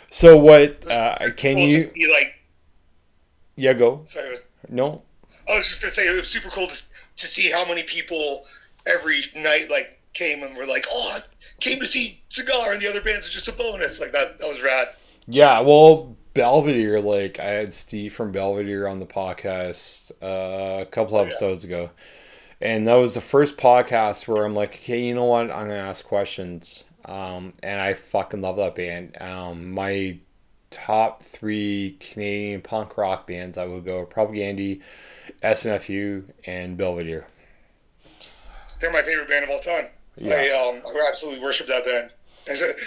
So 0.10 0.38
what? 0.38 0.89
Uh, 0.89 1.17
can 1.38 1.55
cool 1.57 1.67
you? 1.67 1.81
to 1.81 1.89
see, 1.89 2.12
like 2.12 2.36
Yeah, 3.55 3.74
go. 3.74 4.03
sorry, 4.05 4.29
was, 4.29 4.45
No. 4.69 5.03
I 5.48 5.55
was 5.57 5.67
just 5.67 5.81
gonna 5.81 5.93
say 5.93 6.07
it 6.07 6.15
was 6.15 6.29
super 6.29 6.50
cool 6.50 6.67
to 6.67 6.81
to 7.17 7.27
see 7.27 7.51
how 7.51 7.65
many 7.65 7.83
people 7.83 8.45
every 8.86 9.25
night 9.36 9.69
like 9.69 10.00
came 10.13 10.43
and 10.43 10.55
were 10.55 10.65
like, 10.65 10.86
oh, 10.89 11.12
I 11.15 11.22
came 11.60 11.79
to 11.79 11.86
see 11.86 12.22
Cigar 12.29 12.72
and 12.74 12.81
the 12.81 12.89
other 12.89 13.01
bands 13.01 13.27
are 13.27 13.31
just 13.31 13.48
a 13.48 13.51
bonus. 13.51 14.00
Like 14.00 14.12
that, 14.13 14.39
that 14.39 14.48
was 14.48 14.62
rad. 14.62 14.89
Yeah, 15.27 15.60
well, 15.62 16.15
Belvedere. 16.33 17.01
Like 17.01 17.39
I 17.39 17.45
had 17.50 17.74
Steve 17.74 18.13
from 18.13 18.31
Belvedere 18.31 18.88
on 18.88 19.00
the 19.00 19.05
podcast 19.05 20.12
uh, 20.22 20.81
a 20.81 20.86
couple 20.86 21.17
yeah. 21.17 21.24
episodes 21.24 21.63
ago, 21.63 21.89
and 22.62 22.88
that 22.88 22.95
was 22.95 23.13
the 23.13 23.22
first 23.22 23.57
podcast 23.57 24.27
where 24.27 24.45
I'm 24.45 24.55
like, 24.55 24.75
okay, 24.75 25.01
you 25.01 25.13
know 25.15 25.25
what? 25.25 25.51
I'm 25.51 25.67
gonna 25.67 25.75
ask 25.75 26.05
questions. 26.05 26.83
Um, 27.05 27.53
and 27.62 27.79
I 27.79 27.93
fucking 27.93 28.41
love 28.41 28.57
that 28.57 28.75
band. 28.75 29.17
Um, 29.22 29.72
my 29.72 30.19
top 30.72 31.24
three 31.24 31.98
Canadian 32.00 32.62
punk 32.62 32.98
rock 32.98 33.27
bands, 33.27 33.57
I 33.57 33.65
would 33.65 33.86
go 33.86 34.05
Propaganda, 34.05 34.83
SNFU, 35.43 36.24
and 36.45 36.77
Belvedere. 36.77 37.27
They're 38.79 38.91
my 38.91 39.01
favorite 39.01 39.29
band 39.29 39.45
of 39.45 39.50
all 39.51 39.60
time. 39.60 39.88
Yeah. 40.17 40.36
I 40.36 40.50
um, 40.50 40.81
I 40.86 41.07
absolutely 41.10 41.41
worship 41.41 41.67
that 41.67 41.86
band. 41.86 42.10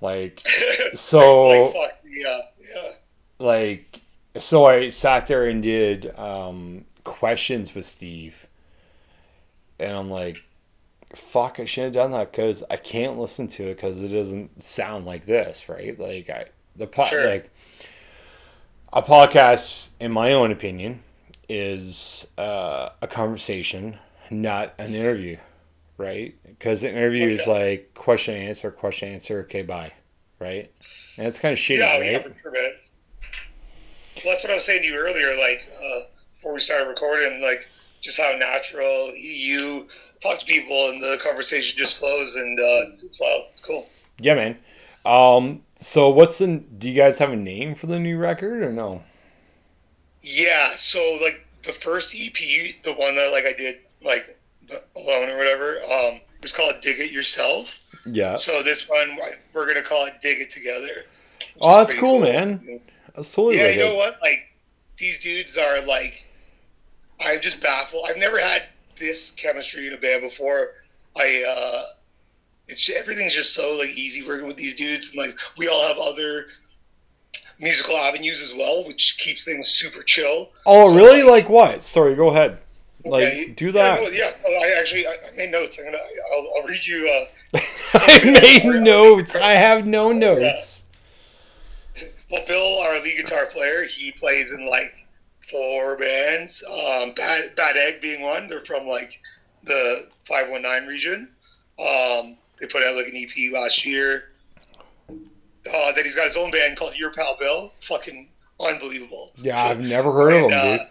Like 0.00 0.46
so. 0.94 1.48
like 1.48 1.72
fuck 1.72 1.98
yeah, 2.08 2.40
yeah. 2.72 2.92
like 3.40 4.00
so 4.38 4.64
I 4.64 4.90
sat 4.90 5.26
there 5.26 5.46
and 5.46 5.60
did 5.60 6.16
um, 6.16 6.84
questions 7.02 7.74
with 7.74 7.84
Steve, 7.84 8.46
and 9.80 9.96
I'm 9.96 10.08
like, 10.08 10.36
"Fuck! 11.14 11.58
I 11.60 11.64
shouldn't 11.64 11.94
have 11.94 12.02
done 12.04 12.12
that 12.12 12.32
because 12.32 12.62
I 12.70 12.76
can't 12.76 13.18
listen 13.18 13.48
to 13.48 13.68
it 13.68 13.76
because 13.76 14.00
it 14.00 14.08
doesn't 14.08 14.62
sound 14.62 15.04
like 15.06 15.26
this, 15.26 15.68
right? 15.68 15.98
Like 15.98 16.30
I 16.30 16.46
the 16.76 16.86
po- 16.86 17.04
Sure. 17.06 17.26
like 17.28 17.50
a 18.92 19.02
podcast, 19.02 19.90
in 20.00 20.12
my 20.12 20.32
own 20.32 20.50
opinion, 20.52 21.02
is 21.48 22.26
uh, 22.38 22.90
a 23.02 23.06
conversation, 23.06 23.98
not 24.30 24.74
an 24.78 24.94
interview, 24.94 25.36
right? 25.96 26.34
Because 26.46 26.84
an 26.84 26.90
interview 26.90 27.28
is 27.28 27.46
like 27.46 27.92
question 27.94 28.34
answer, 28.34 28.70
question 28.70 29.10
answer, 29.12 29.40
okay, 29.40 29.62
bye, 29.62 29.92
right? 30.38 30.70
And 31.16 31.26
it's 31.26 31.38
kind 31.38 31.52
of 31.52 31.58
shitty, 31.58 31.78
yeah, 31.78 31.98
right? 31.98 32.12
yeah, 32.12 32.42
sure, 32.42 32.52
man. 32.52 32.70
Well, 34.24 34.34
that's 34.34 34.42
what 34.44 34.52
I 34.52 34.56
was 34.56 34.64
saying 34.64 34.82
to 34.82 34.88
you 34.88 34.96
earlier, 34.96 35.36
like 35.38 35.70
uh, 35.78 36.00
before 36.34 36.54
we 36.54 36.60
started 36.60 36.86
recording, 36.88 37.40
like 37.42 37.68
just 38.00 38.18
how 38.18 38.34
natural 38.36 39.14
you 39.14 39.88
talk 40.22 40.40
to 40.40 40.46
people 40.46 40.90
and 40.90 41.02
the 41.02 41.18
conversation 41.22 41.76
just 41.78 41.96
flows, 41.96 42.34
and 42.36 42.58
uh, 42.58 42.82
it's, 42.84 43.02
it's 43.02 43.18
wild. 43.20 43.44
It's 43.52 43.60
cool. 43.60 43.86
Yeah, 44.20 44.34
man. 44.34 44.58
Um, 45.04 45.62
so 45.76 46.08
what's 46.10 46.38
the? 46.38 46.58
Do 46.58 46.88
you 46.88 46.94
guys 46.94 47.18
have 47.18 47.30
a 47.32 47.36
name 47.36 47.74
for 47.74 47.86
the 47.86 47.98
new 47.98 48.18
record 48.18 48.62
or 48.62 48.72
no? 48.72 49.02
Yeah, 50.22 50.74
so 50.76 51.18
like 51.22 51.46
the 51.64 51.72
first 51.72 52.14
EP, 52.14 52.34
the 52.84 52.92
one 52.92 53.14
that 53.16 53.30
like 53.32 53.44
I 53.44 53.52
did 53.52 53.78
like 54.02 54.38
alone 54.96 55.28
or 55.30 55.36
whatever, 55.38 55.78
um, 55.84 56.14
it 56.16 56.42
was 56.42 56.52
called 56.52 56.74
"Dig 56.82 56.98
It 57.00 57.12
Yourself." 57.12 57.80
Yeah. 58.04 58.36
So 58.36 58.62
this 58.62 58.88
one 58.88 59.16
we're 59.54 59.66
gonna 59.66 59.82
call 59.82 60.06
it 60.06 60.14
"Dig 60.20 60.40
It 60.40 60.50
Together." 60.50 61.04
Oh, 61.60 61.78
that's 61.78 61.92
pretty 61.92 62.00
cool, 62.00 62.20
man. 62.20 62.80
That's 63.14 63.32
totally 63.34 63.58
Yeah, 63.58 63.68
you 63.68 63.78
know 63.78 63.92
it. 63.92 63.96
what? 63.96 64.18
Like 64.20 64.40
these 64.98 65.20
dudes 65.20 65.56
are 65.56 65.80
like, 65.82 66.24
I'm 67.20 67.40
just 67.40 67.60
baffled. 67.60 68.04
I've 68.08 68.16
never 68.16 68.38
had 68.40 68.64
this 68.98 69.30
chemistry 69.32 69.86
in 69.86 69.92
a 69.94 69.96
band 69.96 70.22
before. 70.22 70.72
I 71.16 71.44
uh, 71.44 71.84
it's 72.68 72.88
everything's 72.90 73.34
just 73.34 73.54
so 73.54 73.74
like 73.76 73.90
easy 73.90 74.22
working 74.26 74.46
with 74.46 74.56
these 74.56 74.74
dudes, 74.74 75.08
and 75.08 75.16
like 75.18 75.38
we 75.56 75.68
all 75.68 75.86
have 75.88 75.98
other 75.98 76.46
musical 77.60 77.96
avenues 77.96 78.40
as 78.40 78.54
well, 78.54 78.84
which 78.86 79.16
keeps 79.18 79.44
things 79.44 79.68
super 79.68 80.02
chill. 80.02 80.50
Oh, 80.66 80.90
So, 80.90 80.96
really? 80.96 81.22
like- 81.22 81.44
Like 81.44 81.48
what? 81.48 81.82
Sorry, 81.82 82.14
go 82.14 82.28
ahead. 82.28 82.58
Like, 83.04 83.24
Okay, 83.24 83.48
do 83.50 83.66
yeah, 83.66 83.72
that. 83.72 84.02
no, 84.02 84.08
yes, 84.08 84.38
no, 84.44 84.50
I 84.52 84.76
actually 84.78 85.06
I, 85.06 85.16
I 85.32 85.36
made 85.36 85.50
notes. 85.50 85.78
I'm 85.78 85.84
gonna 85.86 85.98
I'll, 86.34 86.52
I'll 86.56 86.66
read 86.68 86.84
you. 86.84 87.08
Uh, 87.54 87.60
I 87.94 88.24
made 88.42 88.64
notes. 88.82 89.34
I 89.36 89.52
have 89.52 89.86
no 89.86 90.12
notes. 90.12 90.84
well, 92.30 92.44
Bill, 92.46 92.78
our 92.80 93.00
lead 93.00 93.16
guitar 93.16 93.46
player, 93.46 93.84
he 93.84 94.12
plays 94.12 94.52
in 94.52 94.68
like 94.68 94.97
four 95.50 95.96
bands. 95.98 96.62
Um, 96.64 97.12
Bad 97.14 97.54
Bad 97.56 97.76
Egg 97.76 98.00
being 98.00 98.22
one. 98.22 98.48
They're 98.48 98.64
from 98.64 98.86
like 98.86 99.20
the 99.64 100.08
five 100.26 100.48
one 100.50 100.62
nine 100.62 100.86
region. 100.86 101.28
Um, 101.78 102.36
they 102.60 102.66
put 102.66 102.82
out 102.82 102.96
like 102.96 103.06
an 103.06 103.16
EP 103.16 103.52
last 103.52 103.84
year. 103.84 104.30
Uh, 105.10 105.92
then 105.92 106.04
he's 106.04 106.14
got 106.14 106.26
his 106.26 106.36
own 106.36 106.50
band 106.50 106.76
called 106.76 106.94
Your 106.96 107.12
Pal 107.12 107.36
Bill. 107.38 107.72
Fucking 107.80 108.28
unbelievable. 108.60 109.32
Yeah, 109.36 109.62
I've 109.64 109.80
never 109.80 110.12
heard 110.12 110.32
of 110.32 110.42
And, 110.44 110.52
them, 110.52 110.66
uh, 110.66 110.76
dude. 110.78 110.86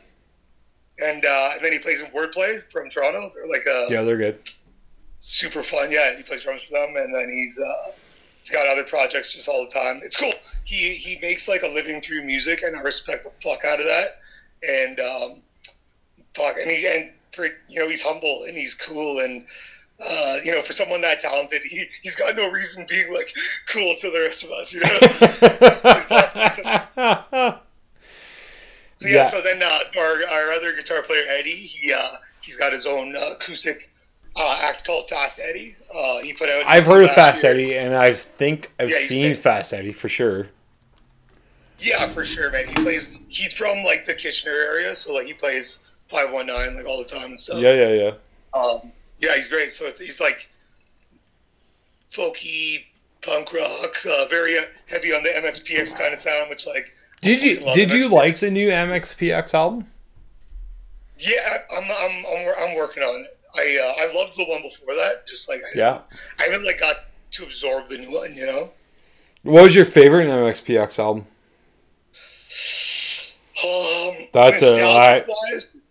And, 1.00 1.26
uh, 1.26 1.50
and 1.56 1.66
then 1.66 1.72
he 1.74 1.80
plays 1.80 2.00
in 2.02 2.08
Wordplay 2.08 2.62
from 2.72 2.90
Toronto. 2.90 3.32
They're 3.36 3.48
like 3.48 3.66
a 3.68 3.88
Yeah, 3.90 4.04
they're 4.04 4.18
good. 4.18 4.40
super 5.20 5.64
fun. 5.64 5.92
Yeah, 5.92 6.16
he 6.16 6.24
plays 6.24 6.44
drums 6.44 6.62
for 6.64 6.74
them, 6.74 6.96
and 6.96 7.14
then 7.14 7.30
he's 7.32 7.60
uh, 7.60 7.92
he's 8.42 8.50
got 8.50 8.68
other 8.68 8.84
projects 8.84 9.34
just 9.34 9.48
all 9.48 9.64
the 9.66 9.72
time. 9.72 10.02
It's 10.04 10.16
cool. 10.18 10.34
He 10.64 10.96
he 10.96 11.20
makes 11.22 11.48
like 11.48 11.64
a 11.64 11.68
living 11.68 12.02
through 12.02 12.24
music, 12.24 12.62
and 12.64 12.76
I 12.76 12.82
respect 12.82 13.24
the 13.26 13.32
fuck 13.48 13.66
out 13.66 13.80
of 13.80 13.86
that. 13.86 14.20
And 14.68 15.00
um, 15.00 15.44
fuck, 16.36 16.56
and 16.62 16.70
he 16.72 16.88
and 16.88 17.12
you 17.70 17.80
know 17.80 17.90
he's 17.90 18.02
humble 18.02 18.46
and 18.48 18.58
he's 18.58 18.74
cool 18.76 19.20
and. 19.20 19.46
Uh, 20.00 20.38
you 20.46 20.52
know, 20.52 20.62
for 20.62 20.74
someone 20.74 21.02
that 21.02 21.20
talented, 21.20 21.60
he, 21.64 21.84
he's 22.04 22.16
got 22.16 22.36
no 22.36 22.52
reason 22.52 22.86
being 22.88 23.12
like 23.12 23.34
cool 23.68 23.96
to 24.00 24.12
the 24.12 24.20
rest 24.20 24.44
of 24.44 24.52
us, 24.52 24.72
you 24.72 24.80
know? 24.80 24.90
So 28.98 29.08
yeah, 29.08 29.14
Yeah. 29.16 29.30
so 29.30 29.42
then 29.42 29.62
uh, 29.64 29.80
our, 29.98 30.24
our 30.28 30.52
other 30.52 30.76
guitar 30.76 31.02
player 31.04 31.24
Eddie, 31.28 31.52
he 31.56 31.94
uh, 31.94 32.18
he's 32.42 32.58
got 32.58 32.74
his 32.74 32.86
own 32.86 33.16
uh, 33.16 33.32
acoustic 33.34 33.90
uh, 34.36 34.60
act 34.62 34.86
called 34.86 35.10
Fast 35.10 35.40
Eddie. 35.40 35.76
Uh, 35.94 36.20
he 36.20 36.34
put 36.34 36.50
out. 36.50 36.64
I've 36.68 36.86
heard 36.86 37.04
of 37.06 37.12
Fast 37.12 37.44
year. 37.44 37.54
Eddie, 37.54 37.78
and 37.78 37.96
I 37.96 38.14
think 38.14 38.72
I've 38.80 38.90
Yeah, 38.90 38.98
seen. 39.00 39.36
Fast 39.36 39.74
Eddie 39.74 39.94
for 39.94 40.10
sure. 40.10 40.48
Yeah, 41.80 42.08
for 42.08 42.26
sure, 42.26 42.52
man. 42.52 42.68
He 42.68 42.74
plays. 42.74 43.18
He's 43.28 43.54
from 43.54 43.84
like 43.84 44.06
the 44.06 44.14
Kitchener 44.16 44.52
area, 44.52 44.96
so 44.96 45.14
like 45.14 45.28
he 45.28 45.34
plays 45.34 45.84
five 46.08 46.32
one 46.32 46.48
nine 46.48 46.76
like 46.76 46.86
all 46.86 46.98
the 46.98 47.06
time 47.06 47.26
and 47.26 47.40
stuff. 47.40 47.60
Yeah, 47.60 47.74
yeah, 47.74 47.90
yeah. 48.54 48.60
Um, 48.60 48.92
yeah, 49.20 49.36
he's 49.36 49.48
great. 49.48 49.72
So 49.74 49.86
it's, 49.86 50.00
he's 50.00 50.20
like 50.20 50.50
folky 52.12 52.84
punk 53.22 53.54
rock, 53.54 53.96
uh, 54.06 54.26
very 54.26 54.58
heavy 54.88 55.14
on 55.14 55.24
the 55.24 55.30
MXPX 55.30 55.98
kind 55.98 56.14
of 56.14 56.20
sound, 56.20 56.50
which 56.50 56.66
like 56.66 56.94
Did 57.22 57.44
you 57.44 57.60
did 57.74 57.92
you 57.92 58.10
like 58.10 58.40
the 58.40 58.50
new 58.52 58.70
MXPX 58.70 59.54
album? 59.54 59.88
yeah, 61.20 61.60
I'm 61.76 61.84
I'm 61.84 62.26
I'm, 62.26 62.54
I'm 62.60 62.76
working 62.76 63.04
on 63.04 63.22
it. 63.22 63.38
I 63.56 63.78
uh, 63.84 64.04
I 64.04 64.14
loved 64.14 64.38
the 64.38 64.46
one 64.46 64.62
before 64.62 64.96
that. 64.96 65.28
Just 65.28 65.50
like 65.50 65.62
I, 65.62 65.78
Yeah. 65.78 66.00
I 66.40 66.44
haven't 66.44 66.66
like 66.66 66.80
got 66.80 66.98
to 67.32 67.44
absorb 67.44 67.90
the 67.90 67.98
new 67.98 68.12
one, 68.14 68.34
you 68.34 68.46
know. 68.46 68.72
What 69.44 69.64
was 69.64 69.76
your 69.76 69.86
favorite 69.86 70.28
MXPX 70.28 71.00
album? 71.00 71.26
Um, 73.64 74.28
That's 74.34 74.62
a- 74.62 74.84
I- 74.86 75.26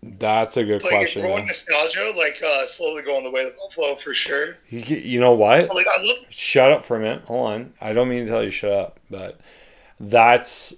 That's 0.03 0.55
a 0.57 0.63
good 0.63 0.83
like 0.83 0.91
question. 0.91 1.21
growing 1.23 1.39
man. 1.39 1.47
nostalgia, 1.47 2.13
like 2.15 2.41
uh, 2.41 2.65
slowly 2.65 3.01
going 3.01 3.23
the 3.23 3.31
way 3.31 3.43
of 3.43 3.51
the 3.53 3.57
buffalo 3.57 3.95
for 3.95 4.13
sure. 4.13 4.57
You, 4.69 4.79
you 4.95 5.19
know 5.19 5.33
what? 5.33 5.73
Like 5.75 5.87
I 5.87 6.01
love 6.01 6.17
Shut 6.29 6.71
up 6.71 6.85
for 6.85 6.95
a 6.95 6.99
minute. 6.99 7.23
Hold 7.25 7.47
on. 7.51 7.73
I 7.81 7.93
don't 7.93 8.07
mean 8.09 8.25
to 8.25 8.31
tell 8.31 8.43
you 8.43 8.49
shut 8.51 8.71
up, 8.71 8.99
but 9.09 9.39
that's 9.99 10.73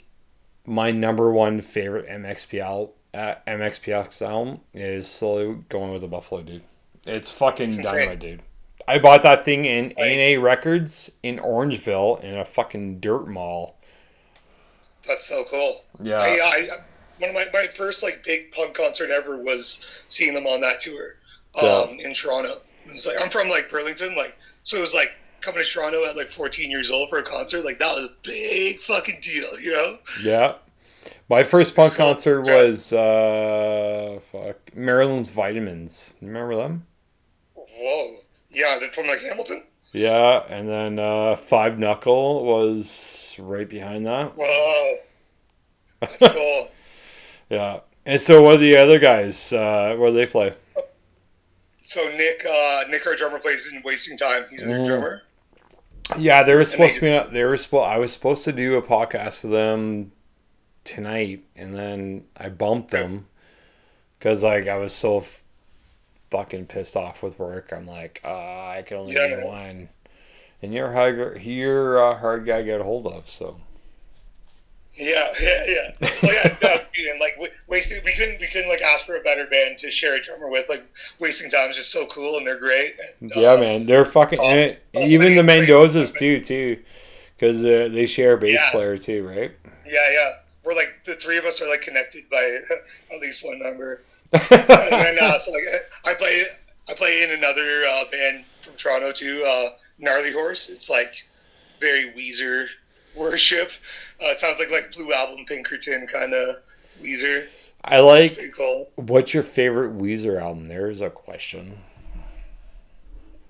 my 0.65 0.91
number 0.91 1.31
one 1.31 1.61
favorite 1.61 2.07
MXPL 2.09 2.91
uh, 3.13 3.35
MXPX 3.47 4.21
album 4.27 4.61
is 4.73 5.07
slowly 5.07 5.59
going 5.69 5.91
with 5.91 6.01
the 6.01 6.07
Buffalo 6.07 6.41
dude. 6.41 6.61
It's 7.07 7.31
fucking 7.31 7.81
dynamite, 7.81 8.19
dude. 8.19 8.43
I 8.87 8.99
bought 8.99 9.23
that 9.23 9.45
thing 9.45 9.65
in. 9.65 9.93
A&A 9.97 10.37
Records 10.37 11.11
in 11.23 11.37
Orangeville 11.37 12.21
in 12.23 12.35
a 12.37 12.45
fucking 12.45 12.99
dirt 12.99 13.27
mall. 13.27 13.78
That's 15.09 15.25
so 15.25 15.43
cool. 15.43 15.81
Yeah. 15.99 16.19
I, 16.19 16.27
I 16.27 16.69
one 17.17 17.31
of 17.31 17.35
my, 17.35 17.47
my 17.51 17.67
first 17.67 18.03
like 18.03 18.23
big 18.23 18.51
punk 18.51 18.75
concert 18.75 19.09
ever 19.09 19.41
was 19.41 19.79
seeing 20.07 20.35
them 20.35 20.45
on 20.45 20.61
that 20.61 20.81
tour 20.81 21.15
um, 21.59 21.99
in 21.99 22.13
Toronto. 22.13 22.61
Like 23.05 23.17
I'm 23.19 23.31
from 23.31 23.49
like 23.49 23.69
Burlington, 23.69 24.15
like 24.15 24.37
so 24.61 24.77
it 24.77 24.81
was 24.81 24.93
like 24.93 25.17
coming 25.41 25.63
to 25.63 25.67
Toronto 25.67 26.05
at 26.05 26.15
like 26.15 26.29
14 26.29 26.69
years 26.69 26.91
old 26.91 27.09
for 27.09 27.17
a 27.17 27.23
concert. 27.23 27.65
Like 27.65 27.79
that 27.79 27.95
was 27.95 28.05
a 28.05 28.11
big 28.21 28.81
fucking 28.81 29.19
deal, 29.23 29.59
you 29.59 29.71
know? 29.71 29.97
Yeah. 30.21 30.53
My 31.27 31.41
first 31.41 31.75
punk 31.75 31.95
cool. 31.95 32.13
concert 32.13 32.41
was 32.41 32.93
uh 32.93 34.19
fuck 34.31 34.57
Marilyn's 34.75 35.29
Vitamins. 35.29 36.13
Remember 36.21 36.55
them? 36.55 36.85
Whoa, 37.55 38.17
yeah, 38.51 38.77
they're 38.79 38.91
from 38.91 39.07
like 39.07 39.21
Hamilton. 39.21 39.63
Yeah, 39.91 40.43
and 40.49 40.69
then 40.69 40.99
uh 40.99 41.35
Five 41.35 41.79
Knuckle 41.79 42.45
was 42.45 43.28
right 43.39 43.67
behind 43.67 44.05
that. 44.05 44.33
Whoa, 44.37 44.95
that's 46.01 46.27
cool. 46.33 46.69
Yeah. 47.49 47.79
And 48.05 48.19
so 48.19 48.41
what 48.41 48.55
are 48.55 48.59
the 48.59 48.77
other 48.77 48.99
guys? 48.99 49.51
Uh 49.53 49.95
where 49.97 50.09
do 50.11 50.15
they 50.17 50.25
play? 50.25 50.53
So 51.83 52.07
Nick, 52.09 52.45
uh, 52.45 52.83
Nick, 52.87 53.07
our 53.07 53.15
drummer, 53.15 53.39
plays 53.39 53.67
in 53.73 53.81
Wasting 53.83 54.15
Time. 54.15 54.45
He's 54.51 54.61
a 54.63 54.67
Mm. 54.67 54.85
drummer. 54.87 55.23
Yeah, 56.17 56.43
they 56.43 56.53
were 56.55 56.65
supposed 56.65 56.95
to 56.95 57.01
be 57.01 57.31
they 57.33 57.43
were 57.43 57.57
supposed 57.57 57.87
I 57.89 57.97
was 57.97 58.13
supposed 58.13 58.43
to 58.45 58.51
do 58.51 58.75
a 58.75 58.81
podcast 58.81 59.43
with 59.43 59.51
them 59.51 60.11
tonight 60.83 61.43
and 61.55 61.73
then 61.75 62.25
I 62.37 62.49
bumped 62.49 62.91
them 62.91 63.27
cuz 64.19 64.43
like 64.43 64.67
I 64.67 64.77
was 64.77 64.93
so 64.93 65.19
f- 65.19 65.41
fucking 66.31 66.65
pissed 66.67 66.95
off 66.95 67.21
with 67.23 67.37
work. 67.39 67.71
I'm 67.71 67.85
like, 67.87 68.21
uh, 68.23 68.27
I 68.29 68.83
can 68.85 68.97
only 68.97 69.13
Yeah, 69.13 69.41
do 69.41 69.45
one. 69.47 69.89
And 70.61 70.73
you're 70.73 70.91
hard 70.91 71.41
you're 71.41 71.97
a 71.97 72.15
hard 72.17 72.45
guy 72.45 72.59
to 72.59 72.63
get 72.65 72.81
a 72.81 72.83
hold 72.83 73.07
of, 73.07 73.29
so 73.29 73.59
Yeah, 74.95 75.31
yeah, 75.39 75.65
yeah. 75.65 76.09
Well, 76.21 76.33
yeah, 76.33 76.55
no, 76.61 76.69
and 77.11 77.19
like 77.21 77.37
wa- 77.39 77.47
wasting, 77.67 78.01
we 78.03 78.11
couldn't, 78.13 78.41
we 78.41 78.47
couldn't 78.47 78.67
like 78.69 78.81
ask 78.81 79.05
for 79.05 79.15
a 79.15 79.21
better 79.21 79.45
band 79.45 79.77
to 79.79 79.89
share 79.91 80.15
a 80.15 80.21
drummer 80.21 80.49
with. 80.49 80.67
Like 80.67 80.83
Wasting 81.19 81.49
Time 81.49 81.69
is 81.69 81.77
just 81.77 81.91
so 81.91 82.05
cool, 82.07 82.37
and 82.37 82.45
they're 82.45 82.59
great. 82.59 82.95
And, 83.21 83.31
Yeah, 83.35 83.53
uh, 83.53 83.57
man, 83.57 83.85
they're 83.85 84.03
fucking. 84.03 84.39
awesome. 84.39 84.57
and 84.59 84.77
Awesome. 84.95 85.09
even 85.11 85.35
the 85.35 85.41
Mendozas 85.43 86.17
too, 86.17 86.39
too, 86.43 86.83
because 87.37 87.63
uh, 87.63 87.87
they 87.91 88.05
share 88.05 88.33
a 88.33 88.37
bass 88.37 88.51
Yeah. 88.55 88.71
player 88.71 88.97
too, 88.97 89.25
right? 89.25 89.51
Yeah, 89.87 90.11
yeah. 90.11 90.31
We're 90.65 90.75
like 90.75 90.93
the 91.05 91.15
three 91.15 91.37
of 91.37 91.45
us 91.45 91.61
are 91.61 91.69
like 91.69 91.81
connected 91.81 92.29
by 92.29 92.59
at 93.13 93.21
least 93.21 93.43
one 93.45 93.59
member. 93.59 94.01
and 94.33 94.41
then 94.51 95.17
uh, 95.19 95.39
so 95.39 95.51
like 95.51 95.63
I 96.05 96.13
play, 96.13 96.45
I 96.89 96.93
play 96.93 97.23
in 97.23 97.31
another 97.31 97.85
uh, 97.89 98.03
band 98.11 98.43
from 98.61 98.73
Toronto 98.75 99.11
too, 99.13 99.43
uh, 99.47 99.69
Gnarly 99.99 100.31
Horse. 100.31 100.69
It's 100.69 100.89
like 100.89 101.25
very 101.79 102.11
Weezer 102.11 102.67
worship. 103.15 103.71
Uh, 104.21 104.27
it 104.27 104.37
sounds 104.37 104.59
like 104.59 104.71
like 104.71 104.93
Blue 104.93 105.13
Album 105.13 105.45
Pinkerton 105.45 106.07
kind 106.07 106.33
of 106.33 106.57
Weezer. 107.01 107.47
I 107.83 107.99
like. 108.01 108.53
Cool. 108.57 108.89
What's 108.95 109.33
your 109.33 109.43
favorite 109.43 109.97
Weezer 109.97 110.41
album? 110.41 110.67
There's 110.67 111.01
a 111.01 111.09
question. 111.09 111.79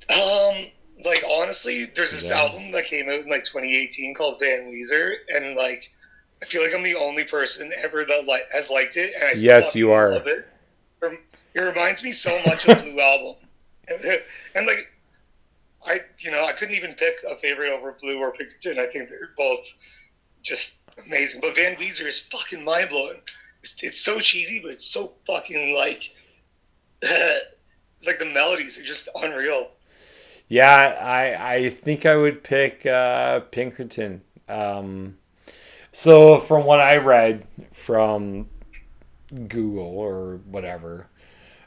Um, 0.09 0.67
like 1.05 1.23
honestly, 1.29 1.85
there's 1.85 2.11
this 2.11 2.29
Yeah. 2.29 2.39
album 2.41 2.71
that 2.71 2.85
came 2.85 3.09
out 3.09 3.19
in 3.21 3.29
like 3.29 3.45
2018 3.45 4.15
called 4.15 4.39
Van 4.39 4.71
Weezer, 4.71 5.13
and 5.29 5.55
like 5.55 5.91
I 6.41 6.45
feel 6.45 6.63
like 6.63 6.73
I'm 6.73 6.83
the 6.83 6.95
only 6.95 7.23
person 7.25 7.71
ever 7.77 8.05
that 8.05 8.25
like 8.25 8.49
has 8.51 8.69
liked 8.69 8.97
it. 8.97 9.13
And 9.15 9.23
I 9.23 9.31
Yes, 9.33 9.75
you 9.75 9.91
are. 9.91 10.11
Love 10.11 10.27
it. 10.27 10.47
It 11.53 11.59
reminds 11.61 12.03
me 12.03 12.11
so 12.11 12.39
much 12.45 12.67
of 12.67 12.81
Blue 12.81 12.99
Album, 12.99 13.35
and 14.55 14.65
like 14.67 14.91
I, 15.85 16.01
you 16.19 16.31
know, 16.31 16.45
I 16.45 16.51
couldn't 16.51 16.75
even 16.75 16.93
pick 16.93 17.15
a 17.27 17.35
favorite 17.35 17.71
over 17.71 17.95
Blue 18.01 18.19
or 18.19 18.31
Pinkerton. 18.31 18.79
I 18.79 18.85
think 18.85 19.09
they're 19.09 19.31
both 19.37 19.65
just 20.43 20.77
amazing. 21.05 21.41
But 21.41 21.55
Van 21.55 21.75
Weezer 21.75 22.05
is 22.05 22.19
fucking 22.19 22.63
mind 22.63 22.89
blowing. 22.89 23.21
It's, 23.63 23.75
it's 23.81 24.01
so 24.01 24.19
cheesy, 24.19 24.59
but 24.59 24.71
it's 24.71 24.85
so 24.85 25.13
fucking 25.25 25.73
like, 25.75 26.13
like 28.05 28.19
the 28.19 28.25
melodies 28.25 28.77
are 28.77 28.83
just 28.83 29.09
unreal. 29.15 29.71
Yeah, 30.47 30.97
I 30.99 31.55
I 31.55 31.69
think 31.69 32.05
I 32.05 32.15
would 32.15 32.43
pick 32.43 32.85
uh, 32.85 33.41
Pinkerton. 33.41 34.21
Um, 34.47 35.17
so 35.91 36.39
from 36.39 36.65
what 36.65 36.79
I 36.79 36.97
read 36.97 37.45
from 37.71 38.47
Google 39.47 39.85
or 39.85 40.37
whatever, 40.45 41.07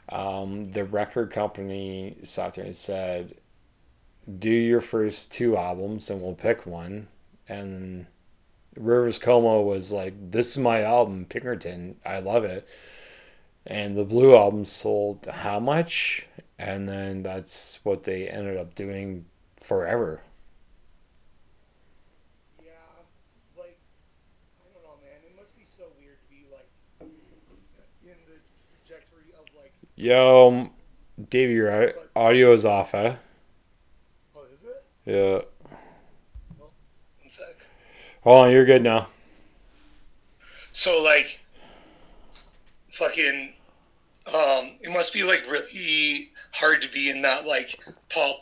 um, 0.09 0.65
the 0.71 0.83
record 0.83 1.31
company 1.31 2.17
sat 2.23 2.55
there 2.55 2.65
and 2.65 2.75
said, 2.75 3.35
do 4.39 4.49
your 4.49 4.81
first 4.81 5.31
two 5.31 5.57
albums 5.57 6.09
and 6.09 6.21
we'll 6.21 6.35
pick 6.35 6.65
one. 6.65 7.07
And 7.47 8.07
Rivers 8.75 9.19
Cuomo 9.19 9.63
was 9.65 9.91
like, 9.91 10.13
This 10.31 10.51
is 10.51 10.57
my 10.57 10.81
album, 10.81 11.25
Pinkerton. 11.25 11.97
I 12.05 12.19
love 12.19 12.43
it. 12.43 12.67
And 13.65 13.95
the 13.95 14.03
Blue 14.05 14.35
album 14.35 14.65
sold 14.65 15.27
how 15.27 15.59
much? 15.59 16.27
And 16.59 16.87
then 16.87 17.23
that's 17.23 17.79
what 17.83 18.03
they 18.03 18.27
ended 18.29 18.57
up 18.57 18.75
doing 18.75 19.25
forever. 19.59 20.21
Yo, 29.95 30.69
Davey, 31.29 31.53
your 31.53 31.93
audio 32.15 32.51
is 32.51 32.65
off, 32.65 32.95
eh? 32.95 33.15
Yeah. 35.05 35.41
Hold 38.21 38.45
on, 38.45 38.51
you're 38.51 38.65
good 38.65 38.81
now. 38.81 39.07
So 40.71 41.01
like, 41.01 41.39
fucking, 42.93 43.53
um, 44.27 44.77
it 44.81 44.91
must 44.91 45.13
be 45.13 45.23
like 45.23 45.45
really 45.49 46.29
hard 46.51 46.81
to 46.83 46.89
be 46.89 47.09
in 47.09 47.21
that 47.23 47.45
like 47.45 47.77
pop 48.09 48.37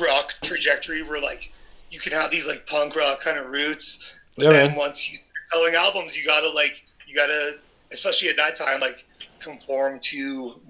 rock 0.00 0.34
trajectory 0.42 1.02
where 1.02 1.20
like 1.20 1.50
you 1.90 1.98
can 1.98 2.12
have 2.12 2.30
these 2.30 2.46
like 2.46 2.66
punk 2.66 2.94
rock 2.94 3.20
kind 3.20 3.38
of 3.38 3.46
roots, 3.46 3.98
but 4.36 4.44
Yeah, 4.44 4.52
then 4.52 4.68
man. 4.68 4.76
once 4.76 5.10
you 5.10 5.16
start 5.16 5.28
selling 5.52 5.74
albums, 5.74 6.16
you 6.16 6.24
gotta 6.24 6.48
like 6.48 6.82
you 7.06 7.14
gotta, 7.16 7.56
especially 7.90 8.28
at 8.28 8.36
that 8.36 8.56
time, 8.56 8.80
like 8.80 9.04
conform 9.40 9.98
to 10.02 10.60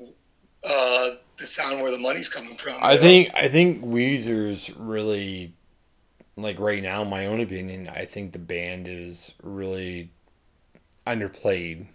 uh, 0.65 1.11
the 1.39 1.47
sound 1.47 1.81
where 1.83 1.91
the 1.91 1.99
money's 1.99 2.29
coming 2.29 2.57
from. 2.57 2.77
I 2.83 2.95
know? 2.95 3.01
think 3.01 3.31
I 3.35 3.49
think 3.49 3.85
Weezer's 3.85 4.75
really 4.77 5.55
like 6.37 6.59
right 6.59 6.83
now, 6.83 7.03
in 7.03 7.09
my 7.11 7.27
own 7.27 7.41
opinion, 7.41 7.89
I 7.89 8.05
think 8.05 8.33
the 8.33 8.39
band 8.39 8.87
is 8.89 9.35
really 9.43 10.11
underplayed. 11.07 11.87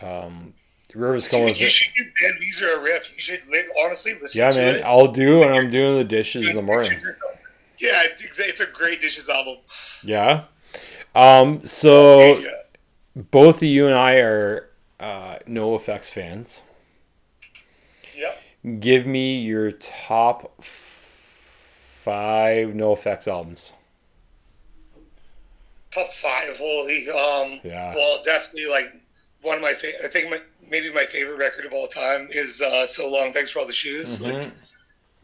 Um 0.00 0.54
Rivers 0.94 1.26
Do 1.26 1.38
you, 1.38 1.54
should 1.54 1.94
give 1.94 2.06
Van 2.20 2.38
Weezer 2.38 2.76
a 2.76 2.80
rip. 2.82 3.04
You 3.14 3.18
should 3.18 3.40
honestly 3.82 4.14
listen 4.20 4.38
Yeah, 4.38 4.50
man. 4.50 4.74
it. 4.76 4.82
I'll 4.82 5.08
do 5.08 5.38
when 5.38 5.50
I'm 5.50 5.70
doing 5.70 5.96
the 5.96 6.04
dishes 6.04 6.46
in 6.46 6.54
the 6.54 6.60
morning. 6.60 6.92
Yeah, 7.78 8.02
it's, 8.04 8.60
a 8.60 8.66
great 8.66 9.00
dishes 9.00 9.28
album. 9.28 9.56
Yeah. 10.02 10.44
Um 11.14 11.60
so 11.60 12.42
both 13.16 13.56
of 13.56 13.62
you 13.62 13.86
and 13.86 13.94
I 13.96 14.16
are 14.16 14.68
uh 15.00 15.38
NOFX 15.48 16.10
fans. 16.10 16.60
Give 18.80 19.06
me 19.06 19.38
your 19.40 19.72
top 19.72 20.62
five 20.62 22.68
NOFX 22.68 23.26
albums. 23.26 23.72
Top 25.92 26.12
five. 26.14 26.56
Holy. 26.56 27.08
Um. 27.10 27.60
Yeah. 27.64 27.94
Well, 27.94 28.22
definitely 28.24 28.66
like 28.70 28.94
one 29.42 29.56
of 29.56 29.62
my 29.62 29.74
favorite. 29.74 30.02
I 30.04 30.08
think 30.08 30.30
my, 30.30 30.40
maybe 30.70 30.92
my 30.92 31.04
favorite 31.06 31.36
record 31.38 31.66
of 31.66 31.72
all 31.72 31.88
time 31.88 32.28
is 32.30 32.62
uh, 32.62 32.86
"So 32.86 33.10
Long." 33.10 33.32
Thanks 33.32 33.50
for 33.50 33.58
all 33.58 33.66
the 33.66 33.72
shoes. 33.72 34.22
Like, 34.22 34.34
Mhm. 34.34 34.46
it 34.46 34.52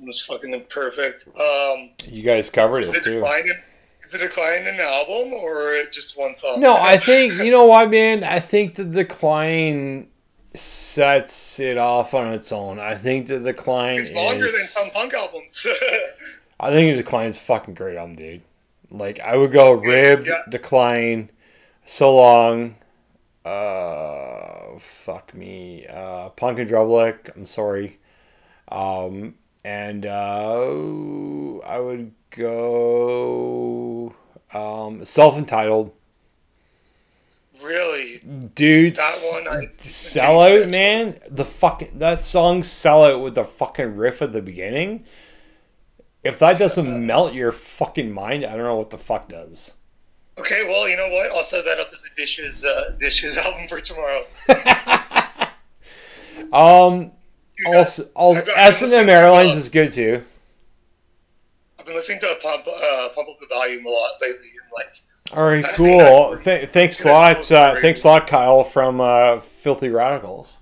was 0.07 0.21
fucking 0.21 0.67
perfect. 0.69 1.27
Um. 1.41 1.91
You 2.07 2.23
guys 2.23 2.51
covered 2.51 2.85
it 2.85 3.03
too. 3.05 3.15
decline 3.15 3.45
in, 3.49 3.57
is 4.03 4.11
the 4.11 4.19
decline 4.19 4.67
an 4.67 4.81
album 4.81 5.33
or 5.33 5.85
just 5.93 6.19
one 6.19 6.35
song? 6.35 6.61
No, 6.61 6.77
I 6.77 6.99
think 6.99 7.35
you 7.35 7.51
know 7.51 7.65
what, 7.67 7.89
man. 7.91 8.25
I 8.25 8.41
think 8.41 8.75
the 8.75 8.85
decline 8.85 10.09
sets 10.55 11.61
it 11.61 11.77
off 11.79 12.15
on 12.15 12.33
its 12.33 12.51
own. 12.53 12.79
I 12.79 12.95
think 12.95 13.27
the 13.27 13.39
decline 13.39 14.01
it's 14.01 14.13
longer 14.13 14.47
is. 14.47 14.53
than 14.53 14.63
some 14.63 14.91
punk 14.91 15.15
albums. 15.15 15.67
I 16.61 16.71
think 16.71 16.97
the 16.97 17.03
decline 17.03 17.27
is 17.29 17.39
fucking 17.39 17.75
great 17.75 17.97
album, 17.97 18.17
dude. 18.17 18.43
Like 18.91 19.21
I 19.21 19.37
would 19.37 19.53
go 19.53 19.73
ribbed, 19.73 20.27
Yeah. 20.29 20.43
decline, 20.49 21.31
so 21.85 22.17
long. 22.17 22.77
Uh, 23.45 24.79
fuck 24.79 25.35
me. 25.35 25.87
Uh, 25.89 26.29
Punk 26.31 26.59
in 26.59 26.67
Drublic. 26.69 27.35
I'm 27.37 27.47
sorry. 27.47 27.99
Um, 28.69 29.37
and 29.65 30.05
uh, 30.05 31.59
I 31.67 31.79
would 31.79 32.13
go 32.31 34.15
um, 34.53 35.05
self 35.05 35.37
entitled. 35.39 35.93
Really. 37.63 38.19
Dude, 38.55 38.95
That 38.95 39.29
one 39.33 39.49
I- 39.49 39.67
sell 39.79 40.41
out, 40.43 40.69
man. 40.69 41.19
The 41.29 41.45
fucking 41.45 41.99
that 41.99 42.21
song 42.21 42.63
"Sell 42.63 43.05
Out" 43.05 43.21
with 43.21 43.35
the 43.35 43.45
fucking 43.45 43.97
riff 43.97 44.23
at 44.23 44.33
the 44.33 44.43
beginning. 44.43 45.05
If 46.23 46.39
that 46.41 46.59
doesn't 46.59 47.07
melt 47.07 47.35
your 47.35 47.53
fucking 47.53 48.13
mind, 48.13 48.45
I 48.45 48.55
don't 48.55 48.65
know 48.65 48.77
what 48.77 48.91
the 48.91 48.99
fuck 48.99 49.29
does. 49.29 49.73
Okay, 50.39 50.65
well, 50.69 50.89
you 50.89 50.97
know 50.97 51.09
what? 51.09 51.33
I'll 51.33 51.43
set 51.43 51.65
that 51.65 51.81
up 51.81 51.91
as 51.93 52.05
a 52.11 52.15
dishes 52.17 52.65
uh, 52.65 52.97
dishes 53.01 53.37
album 53.39 53.67
for 53.69 53.81
tomorrow. 53.81 54.25
Um, 56.53 57.11
got- 57.65 57.75
also, 57.75 58.05
also 58.15 58.45
S 58.55 58.83
and 58.83 58.93
M 58.93 59.09
Airlines 59.09 59.57
is 59.57 59.69
good 59.69 59.91
too. 59.91 60.25
I've 61.79 61.85
been 61.85 61.97
listening 61.97 62.21
to 62.21 62.39
Pump 62.41 62.65
uh, 62.67 63.09
Pump 63.15 63.29
Up 63.29 63.41
the 63.41 63.47
Valuum 63.49 63.85
a 63.85 63.89
lot 63.89 64.11
lately, 64.21 64.37
and 64.37 64.71
like, 64.73 64.87
All 65.35 65.45
right, 65.45 65.65
I 65.65 65.73
cool. 65.73 66.39
Th- 66.39 66.69
thanks 66.69 67.05
a 67.05 67.09
lot. 67.13 67.53
Uh, 67.53 67.79
thanks 67.81 68.05
a 68.05 68.09
lot, 68.09 68.27
Kyle 68.27 68.65
from 68.65 69.01
uh, 69.01 69.41
Filthy 69.41 69.91
Radicals. 69.91 70.61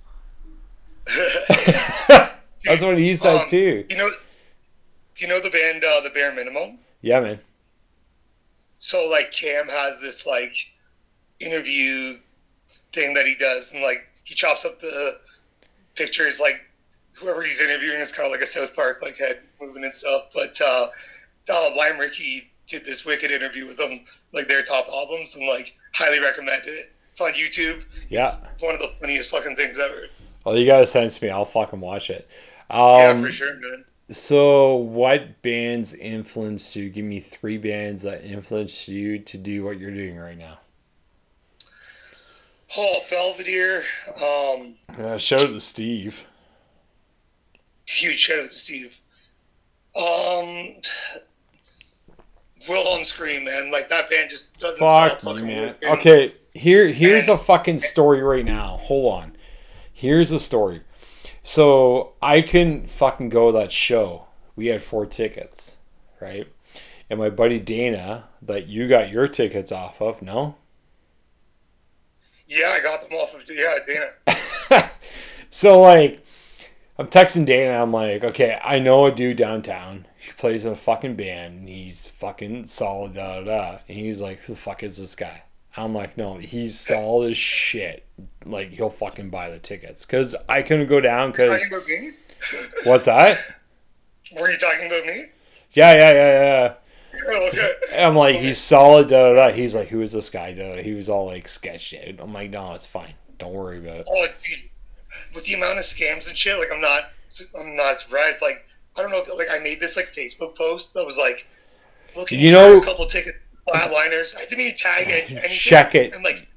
That's 1.49 2.83
what 2.83 2.99
he 2.99 3.15
said 3.15 3.43
Um, 3.43 3.49
too. 3.49 3.85
you 3.89 3.97
know, 3.97 4.11
do 4.11 5.25
you 5.25 5.29
know 5.29 5.41
the 5.41 5.51
band 5.51 5.85
uh, 5.85 6.01
The 6.01 6.11
Bare 6.11 6.33
Minimum? 6.35 6.79
Yeah, 7.01 7.21
man. 7.21 7.39
So 8.79 9.09
like 9.09 9.33
Cam 9.33 9.69
has 9.69 10.01
this 10.01 10.27
like 10.27 10.55
interview 11.39 12.19
thing 12.93 13.15
that 13.15 13.25
he 13.27 13.35
does, 13.37 13.73
and 13.73 13.83
like 13.83 14.07
he 14.25 14.35
chops 14.35 14.65
up 14.65 14.81
the 14.81 15.19
pictures 15.95 16.41
like 16.41 16.61
whoever 17.15 17.43
he's 17.43 17.61
interviewing 17.61 18.01
is 18.01 18.13
kind 18.13 18.27
of 18.27 18.33
like 18.33 18.43
a 18.43 18.47
South 18.47 18.75
Park 18.75 18.99
like 19.01 19.17
head 19.17 19.41
moving 19.61 19.85
and 19.85 19.95
stuff. 19.95 20.25
But 20.35 20.61
uh, 20.61 20.89
uh, 21.49 21.71
Lime 21.77 21.99
Ricky 21.99 22.51
did 22.67 22.85
this 22.85 23.05
wicked 23.05 23.31
interview 23.31 23.67
with 23.67 23.77
them, 23.77 24.05
like 24.37 24.47
their 24.49 24.63
top 24.63 24.87
albums, 24.89 25.35
and 25.35 25.47
like 25.49 25.75
highly 25.95 26.21
recommend 26.21 26.63
it. 26.67 26.93
It's 27.11 27.21
on 27.21 27.33
YouTube. 27.33 27.83
Yeah. 28.09 28.37
It's 28.55 28.63
one 28.63 28.75
of 28.75 28.81
the 28.81 28.93
funniest 29.01 29.31
fucking 29.31 29.57
things 29.57 29.79
ever. 29.79 30.07
Well, 30.45 30.57
you 30.57 30.67
gotta 30.67 30.87
send 30.87 31.07
it 31.07 31.11
to 31.11 31.25
me. 31.25 31.31
I'll 31.31 31.45
fucking 31.45 31.81
watch 31.81 32.11
it. 32.11 32.29
yeah, 32.71 33.09
Um, 33.09 33.23
for 33.23 33.33
sure, 33.33 33.55
man. 33.55 33.85
So, 34.09 34.77
what 34.77 35.43
bands 35.43 35.93
influenced 35.95 36.77
you? 36.77 36.89
Give 36.91 37.05
me 37.05 37.19
three 37.19 37.59
bands 37.59 38.03
that 38.05 38.23
influenced 38.25 38.87
you 38.87 39.19
to 39.19 39.37
do 39.39 39.65
what 39.65 39.81
you're 39.81 39.91
doing 39.95 40.17
right 40.17 40.39
now. 40.39 40.59
Oh, 42.77 43.01
Belvedere. 43.11 43.83
Um, 44.17 44.77
yeah, 44.99 45.17
shout 45.17 45.41
out 45.41 45.49
to 45.49 45.61
Steve. 45.61 46.25
huge 47.87 48.19
shout 48.21 48.39
out 48.41 48.51
to 48.51 48.57
Steve. 48.57 48.97
Um, 49.97 50.77
Wilhelm 52.69 53.05
Scream, 53.05 53.45
man, 53.45 53.71
like 53.71 53.89
that 53.89 54.11
band 54.11 54.31
just 54.31 54.59
doesn't 54.59 54.79
Fuck 54.79 55.21
stop 55.21 55.35
man. 55.35 55.75
working. 55.83 55.89
Okay, 55.89 56.35
here 56.55 56.89
here's 56.89 57.29
a 57.29 57.37
fucking 57.37 57.81
story 57.81 58.23
right 58.23 58.45
now. 58.45 58.79
Hold 58.79 59.13
on. 59.13 59.37
Here's 59.93 60.33
a 60.33 60.41
story. 60.41 60.83
So 61.43 62.15
I 62.21 62.43
couldn't 62.43 62.91
fucking 62.91 63.29
go 63.29 63.53
to 63.53 63.59
that 63.59 63.73
show. 63.73 64.27
We 64.57 64.67
had 64.67 64.83
four 64.83 65.07
tickets, 65.07 65.77
right? 66.21 66.49
And 67.09 67.21
my 67.21 67.31
buddy 67.31 67.61
Dana, 67.61 68.25
that 68.43 68.67
you 68.67 68.89
got 68.89 69.11
your 69.11 69.29
tickets 69.29 69.71
off 69.71 70.03
of, 70.03 70.23
no? 70.23 70.57
Yeah, 72.49 72.71
I 72.71 72.81
got 72.81 73.03
them 73.03 73.13
off 73.13 73.35
of 73.35 73.43
yeah, 73.49 73.79
Dana. 73.87 74.91
so 75.51 75.81
like 75.81 76.25
I'm 76.99 77.09
texting 77.09 77.45
Dana, 77.45 77.83
I'm 77.83 77.93
like, 77.93 78.25
okay, 78.25 78.59
I 78.63 78.79
know 78.79 79.07
a 79.07 79.13
dude 79.13 79.37
downtown. 79.37 80.07
Plays 80.39 80.65
in 80.65 80.73
a 80.73 80.77
fucking 80.77 81.17
band 81.17 81.61
and 81.61 81.69
he's 81.69 82.07
fucking 82.09 82.65
solid, 82.65 83.15
da 83.15 83.41
da 83.41 83.45
da. 83.45 83.79
And 83.89 83.97
he's 83.97 84.21
like, 84.21 84.41
Who 84.45 84.53
the 84.55 84.59
fuck 84.59 84.83
is 84.83 84.99
this 84.99 85.15
guy? 85.15 85.43
I'm 85.77 85.95
like, 85.95 86.17
no, 86.17 86.39
he's 86.39 86.79
solid 86.79 87.33
as 87.33 87.37
shit. 87.37 88.07
Like 88.45 88.71
he'll 88.71 88.91
fucking 88.91 89.31
buy 89.31 89.51
the 89.51 89.59
tickets. 89.59 90.07
Cause 90.07 90.35
I 90.49 90.63
couldn't 90.63 90.89
go 90.89 91.01
down 91.01 91.33
cause 91.33 91.63
Talking 91.63 91.77
about 91.77 91.89
me? 91.89 92.13
what's 92.85 93.05
that? 93.05 93.41
Were 94.33 94.51
you 94.51 94.59
talking 94.59 94.87
about 94.87 95.05
me? 95.05 95.27
Yeah, 95.73 95.93
yeah, 95.93 96.13
yeah, 96.13 96.43
yeah. 96.43 96.75
Oh, 97.29 97.49
okay. 97.49 97.73
I'm 97.97 98.17
like, 98.17 98.37
he's 98.37 98.59
solid, 98.59 99.09
da 99.09 99.31
da 99.31 99.49
da. 99.49 99.55
He's 99.55 99.75
like, 99.75 99.89
who 99.89 100.01
is 100.01 100.13
this 100.13 100.31
guy? 100.31 100.53
Da, 100.55 100.77
da. 100.77 100.83
He 100.83 100.95
was 100.95 101.09
all 101.09 101.27
like 101.27 101.49
sketched 101.49 101.95
out. 101.95 102.21
I'm 102.21 102.33
like, 102.33 102.51
no, 102.51 102.73
it's 102.73 102.87
fine. 102.87 103.15
Don't 103.39 103.53
worry 103.53 103.79
about 103.79 104.01
it. 104.01 104.07
Oh, 104.09 104.27
dude, 104.45 104.71
with 105.35 105.45
the 105.45 105.55
amount 105.55 105.79
of 105.79 105.85
scams 105.85 106.29
and 106.29 106.37
shit, 106.37 106.59
like 106.59 106.69
I'm 106.73 106.81
not, 106.81 107.05
I'm 107.59 107.77
not 107.77 108.01
surprised. 108.01 108.41
Like 108.41 108.66
I 108.97 109.03
don't 109.03 109.11
know, 109.11 109.19
if, 109.23 109.29
like 109.37 109.49
I 109.51 109.59
made 109.59 109.81
this 109.81 109.97
like 109.97 110.13
Facebook 110.13 110.57
post 110.57 110.95
that 110.95 111.05
was 111.05 111.17
like, 111.19 111.47
looking 112.17 112.39
You 112.41 112.51
for 112.51 112.55
know- 112.55 112.79
a 112.83 112.85
couple 112.85 113.07
tickets, 113.07 113.37
flatliners. 113.69 114.37
I 114.37 114.41
didn't 114.47 114.61
even 114.61 114.77
tag 114.77 115.09
it. 115.09 115.31
Anything, 115.31 115.51
Check 115.51 115.95
it. 115.95 116.15
And 116.15 116.25
like, 116.25 116.49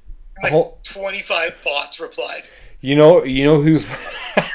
like 0.42 0.84
25 0.84 1.58
bots 1.64 2.00
replied. 2.00 2.44
You 2.82 2.96
know, 2.96 3.24
you 3.26 3.44
know 3.44 3.62
who, 3.62 3.80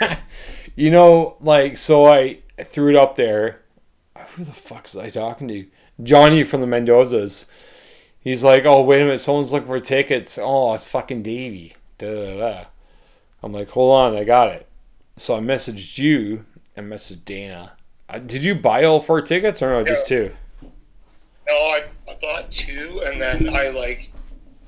you 0.76 0.90
know, 0.90 1.36
like 1.40 1.76
so. 1.76 2.06
I 2.06 2.38
threw 2.62 2.88
it 2.90 2.96
up 2.96 3.16
there. 3.16 3.60
Who 4.34 4.44
the 4.44 4.52
fuck 4.52 4.84
was 4.84 4.96
I 4.96 5.10
talking 5.10 5.46
to? 5.48 5.66
Johnny 6.02 6.42
from 6.42 6.60
the 6.60 6.66
Mendozas. 6.66 7.46
He's 8.18 8.42
like, 8.42 8.64
oh 8.64 8.80
wait 8.82 9.02
a 9.02 9.04
minute, 9.04 9.18
someone's 9.18 9.52
looking 9.52 9.66
for 9.68 9.78
tickets. 9.78 10.38
Oh, 10.40 10.72
it's 10.72 10.86
fucking 10.86 11.22
Davey. 11.22 11.74
Da, 11.98 12.08
da, 12.10 12.36
da. 12.38 12.64
I'm 13.42 13.52
like, 13.52 13.68
hold 13.68 13.94
on, 13.94 14.16
I 14.16 14.24
got 14.24 14.48
it. 14.48 14.66
So 15.16 15.36
I 15.36 15.40
messaged 15.40 15.98
you 15.98 16.46
and 16.76 16.90
messaged 16.90 17.24
Dana. 17.24 17.72
Uh, 18.08 18.18
did 18.18 18.44
you 18.44 18.54
buy 18.54 18.84
all 18.84 19.00
four 19.00 19.22
tickets 19.22 19.62
or 19.62 19.70
no, 19.70 19.84
just 19.84 20.06
two? 20.06 20.32
No, 20.62 21.54
I, 21.54 21.84
I 22.08 22.16
bought 22.20 22.50
two, 22.50 23.02
and 23.04 23.20
then 23.20 23.48
I 23.54 23.68
like, 23.68 24.10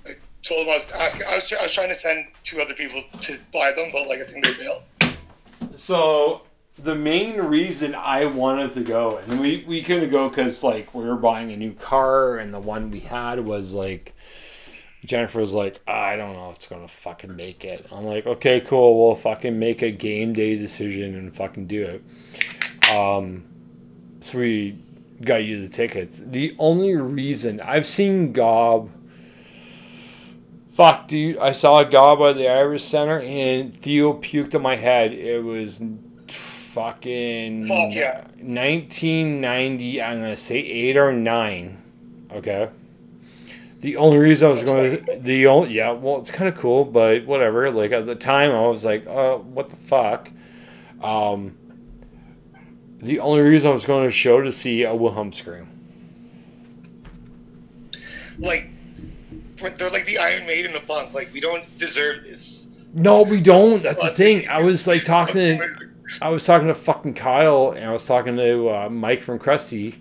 I 0.07 0.17
told 0.43 0.67
them 0.67 0.75
I 0.75 0.79
was 0.79 0.91
asking. 0.93 1.27
I 1.27 1.37
was, 1.37 1.53
I 1.53 1.63
was 1.63 1.73
trying 1.73 1.89
to 1.89 1.95
send 1.95 2.27
two 2.45 2.61
other 2.61 2.75
people 2.75 3.03
to 3.23 3.39
buy 3.53 3.73
them, 3.73 3.91
but 3.93 4.09
like 4.09 4.21
I 4.21 4.25
think 4.25 4.45
they 4.45 4.53
failed. 4.53 4.83
so 5.75 6.43
the 6.79 6.95
main 6.95 7.41
reason 7.41 7.95
I 7.95 8.27
wanted 8.27 8.73
to 8.73 8.81
go, 8.83 9.19
and 9.19 9.41
we, 9.41 9.65
we 9.67 9.83
couldn't 9.83 10.11
go 10.11 10.29
because 10.29 10.63
like 10.63 10.95
we 10.95 11.05
were 11.05 11.17
buying 11.17 11.53
a 11.53 11.57
new 11.57 11.73
car, 11.73 12.37
and 12.37 12.53
the 12.53 12.61
one 12.61 12.91
we 12.91 13.01
had 13.01 13.45
was 13.45 13.75
like 13.75 14.15
Jennifer 15.07 15.39
was 15.39 15.53
like, 15.53 15.81
I 15.87 16.17
don't 16.17 16.35
know 16.35 16.51
if 16.51 16.57
it's 16.57 16.67
gonna 16.67 16.89
fucking 16.89 17.35
make 17.35 17.65
it. 17.65 17.87
I'm 17.93 18.05
like, 18.05 18.27
okay, 18.27 18.61
cool. 18.61 19.07
We'll 19.07 19.15
fucking 19.15 19.57
make 19.59 19.83
a 19.83 19.91
game 19.93 20.33
day 20.33 20.57
decision 20.57 21.15
and 21.15 21.35
fucking 21.35 21.69
do 21.69 21.85
it. 21.85 22.91
Um, 22.93 23.45
so 24.21 24.39
we 24.39 24.79
got 25.23 25.45
you 25.45 25.63
the 25.63 25.69
tickets. 25.69 26.21
The 26.25 26.57
only 26.59 26.97
reason 26.97 27.61
I've 27.61 27.87
seen 27.87 28.33
Gob. 28.33 28.91
Fuck, 30.73 31.09
dude! 31.09 31.39
I 31.39 31.53
saw 31.53 31.79
a 31.79 31.85
Gob 31.87 32.21
at 32.21 32.37
the 32.37 32.49
Irish 32.49 32.85
Center, 32.85 33.21
and 33.21 33.75
Theo 33.75 34.13
puked 34.13 34.55
on 34.55 34.61
my 34.61 34.77
head. 34.77 35.13
It 35.15 35.43
was 35.43 35.83
fucking 36.29 37.69
Fuck 37.69 37.95
yeah. 37.95 38.25
1990. 38.37 40.03
I'm 40.03 40.21
gonna 40.21 40.37
say 40.37 40.59
eight 40.59 40.97
or 40.97 41.13
nine. 41.13 41.83
Okay. 42.33 42.69
The 43.81 43.97
only 43.97 44.19
reason 44.19 44.49
I 44.49 44.53
was 44.53 44.63
going 44.63 45.05
to 45.05 45.19
the 45.21 45.47
only 45.47 45.75
yeah, 45.75 45.93
well, 45.93 46.19
it's 46.19 46.31
kind 46.31 46.49
of 46.49 46.57
cool, 46.57 46.85
but 46.85 47.27
whatever. 47.27 47.71
Like 47.71 47.93
at 47.93 48.07
the 48.07 48.15
time, 48.15 48.51
I 48.51 48.67
was 48.67 48.85
like, 48.85 49.07
uh, 49.07 49.37
what 49.37 49.71
the 49.71 49.77
fuck. 49.77 50.31
Um, 51.03 51.57
the 52.99 53.21
only 53.21 53.43
reason 53.43 53.71
I 53.71 53.75
was 53.75 53.85
going 53.85 54.07
to 54.07 54.11
show 54.11 54.41
to 54.41 54.51
see 54.51 54.85
a 54.85 54.95
Wilhelm 54.95 55.33
scream. 55.33 55.69
Like, 58.39 58.71
they're 59.79 59.91
like 59.91 60.07
the 60.07 60.19
Iron 60.19 60.47
Maiden 60.47 60.75
of 60.75 60.87
punk. 60.87 61.15
Like, 61.15 61.33
we 61.33 61.41
don't 61.41 61.65
deserve 61.79 62.25
this. 62.25 62.67
No, 62.95 63.23
we 63.23 63.41
don't. 63.41 63.83
That's 63.83 64.03
the 64.03 64.11
thing. 64.11 64.49
I 64.49 64.63
was 64.63 64.87
like 64.87 65.05
talking 65.05 65.59
to, 65.59 65.91
I 66.23 66.31
was 66.31 66.45
talking 66.47 66.69
to 66.69 66.75
fucking 66.75 67.15
Kyle, 67.15 67.73
and 67.73 67.85
I 67.85 67.93
was 67.93 68.07
talking 68.07 68.37
to 68.37 68.71
uh, 68.71 68.89
Mike 68.89 69.23
from 69.23 69.39
Krusty. 69.39 69.97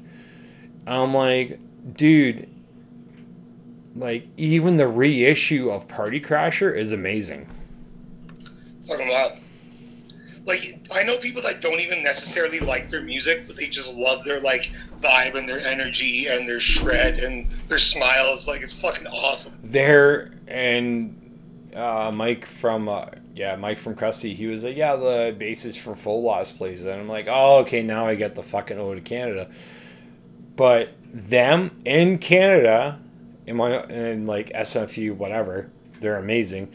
I'm 0.88 1.13
like, 1.13 1.59
dude, 1.95 2.49
like 3.95 4.27
even 4.38 4.77
the 4.77 4.88
reissue 4.88 5.69
of 5.69 5.88
Party 5.88 6.19
Crasher 6.19 6.75
is 6.75 6.91
amazing. 6.91 7.47
Fucking 8.88 9.10
wild. 9.10 9.34
Like, 10.45 10.88
I 10.93 11.01
know 11.01 11.17
people 11.17 11.41
that 11.41 11.62
don't 11.62 11.79
even 11.79 12.03
necessarily 12.03 12.60
like 12.60 12.91
their 12.91 13.01
music, 13.01 13.47
but 13.47 13.55
they 13.55 13.67
just 13.67 13.95
love 13.95 14.23
their 14.23 14.39
like 14.39 14.71
vibe 14.99 15.36
and 15.36 15.49
their 15.49 15.60
energy 15.60 16.27
and 16.27 16.47
their 16.47 16.60
shred 16.60 17.19
and 17.19 17.49
their 17.67 17.79
smiles. 17.79 18.47
Like, 18.47 18.62
it's 18.62 18.73
fucking 18.73 19.08
awesome. 19.08 19.58
There 19.63 20.34
and 20.47 21.71
uh, 21.75 22.12
Mike 22.13 22.45
from 22.45 22.88
uh, 22.88 23.08
yeah 23.34 23.55
Mike 23.55 23.79
from 23.79 23.95
Krusty, 23.95 24.36
he 24.36 24.45
was 24.47 24.63
like, 24.63 24.77
yeah, 24.77 24.95
the 24.95 25.36
bassist 25.39 25.79
from 25.79 25.95
Full 25.95 26.21
Loss 26.21 26.51
plays 26.51 26.84
it. 26.84 26.91
And 26.91 27.01
I'm 27.01 27.10
like, 27.10 27.27
oh, 27.27 27.60
okay, 27.60 27.81
now 27.81 28.05
I 28.05 28.15
get 28.15 28.36
the 28.36 28.43
fucking 28.43 28.77
ode 28.77 28.97
to 28.97 29.01
Canada. 29.01 29.49
But 30.55 30.93
them 31.12 31.71
in 31.86 32.17
Canada, 32.17 32.99
in 33.45 33.55
my 33.58 33.84
in 33.86 34.25
like 34.25 34.49
SFU 34.53 35.15
whatever, 35.15 35.69
they're 35.99 36.17
amazing. 36.17 36.71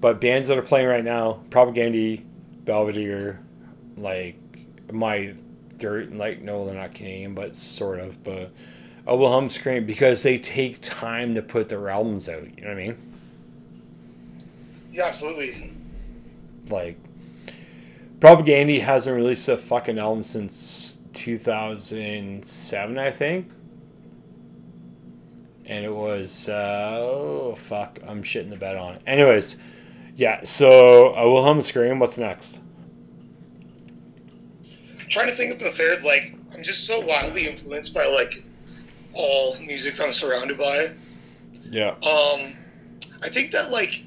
But 0.00 0.20
bands 0.20 0.46
that 0.48 0.56
are 0.58 0.62
playing 0.62 0.86
right 0.86 1.04
now, 1.04 1.40
Propaganda, 1.50 2.22
Belvedere, 2.64 3.40
like 3.96 4.36
my 4.92 5.34
dirt 5.78 6.12
like 6.12 6.40
no 6.42 6.66
they're 6.66 6.74
not 6.74 6.92
Canadian 6.94 7.34
but 7.34 7.54
sort 7.54 8.00
of 8.00 8.22
but 8.24 8.50
a 9.06 9.16
Wilhelm 9.16 9.48
Scream 9.48 9.86
because 9.86 10.22
they 10.22 10.38
take 10.38 10.80
time 10.80 11.34
to 11.34 11.42
put 11.42 11.68
their 11.68 11.88
albums 11.88 12.28
out 12.28 12.42
you 12.42 12.64
know 12.64 12.68
what 12.68 12.78
I 12.78 12.86
mean 12.88 12.96
Yeah, 14.92 15.04
absolutely. 15.06 15.72
like 16.68 16.98
Propaganda 18.20 18.80
hasn't 18.80 19.14
released 19.14 19.48
a 19.48 19.56
fucking 19.56 19.98
album 19.98 20.24
since 20.24 20.98
2007 21.12 22.98
I 22.98 23.10
think 23.10 23.50
and 25.68 25.84
it 25.84 25.94
was 25.94 26.48
uh, 26.48 26.96
oh 26.98 27.54
fuck 27.56 27.98
I'm 28.06 28.22
shitting 28.22 28.50
the 28.50 28.56
bed 28.56 28.76
on 28.76 28.94
it 28.94 29.02
anyways 29.06 29.58
yeah 30.16 30.42
so 30.42 31.12
Wilhelm 31.14 31.62
Scream 31.62 31.98
what's 32.00 32.18
next 32.18 32.60
I'm 35.08 35.12
trying 35.12 35.28
to 35.28 35.34
think 35.36 35.52
of 35.52 35.58
the 35.58 35.70
third. 35.70 36.02
Like, 36.04 36.34
I'm 36.52 36.62
just 36.62 36.86
so 36.86 37.00
wildly 37.00 37.48
influenced 37.48 37.94
by 37.94 38.04
like 38.04 38.44
all 39.14 39.56
music 39.58 39.96
that 39.96 40.06
I'm 40.06 40.12
surrounded 40.12 40.58
by. 40.58 40.92
yeah 41.70 41.92
Um, 42.02 42.58
I 43.22 43.30
think 43.30 43.52
that 43.52 43.70
like 43.70 44.04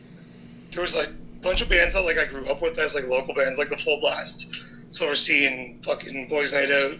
there 0.72 0.84
was 0.84 0.96
like 0.96 1.08
a 1.08 1.42
bunch 1.42 1.62
of 1.62 1.70
bands 1.70 1.96
that 1.96 2.06
like 2.06 2.20
I 2.20 2.26
grew 2.26 2.48
up 2.48 2.62
with 2.62 2.78
as 2.78 2.94
like 2.94 3.06
local 3.06 3.34
bands, 3.34 3.58
like 3.58 3.72
the 3.72 3.78
Full 3.78 4.00
Blast, 4.00 4.52
Silverstein, 4.92 5.80
fucking 5.82 6.28
Boys 6.28 6.54
Night 6.54 6.70
Out. 6.70 6.98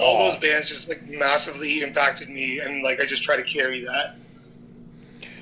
All 0.00 0.30
those 0.30 0.40
bands 0.40 0.68
just 0.68 0.88
like 0.88 1.06
massively 1.08 1.82
impacted 1.82 2.28
me, 2.28 2.58
and 2.60 2.82
like 2.82 3.00
I 3.00 3.06
just 3.06 3.22
try 3.22 3.36
to 3.36 3.42
carry 3.42 3.80
that 3.84 4.16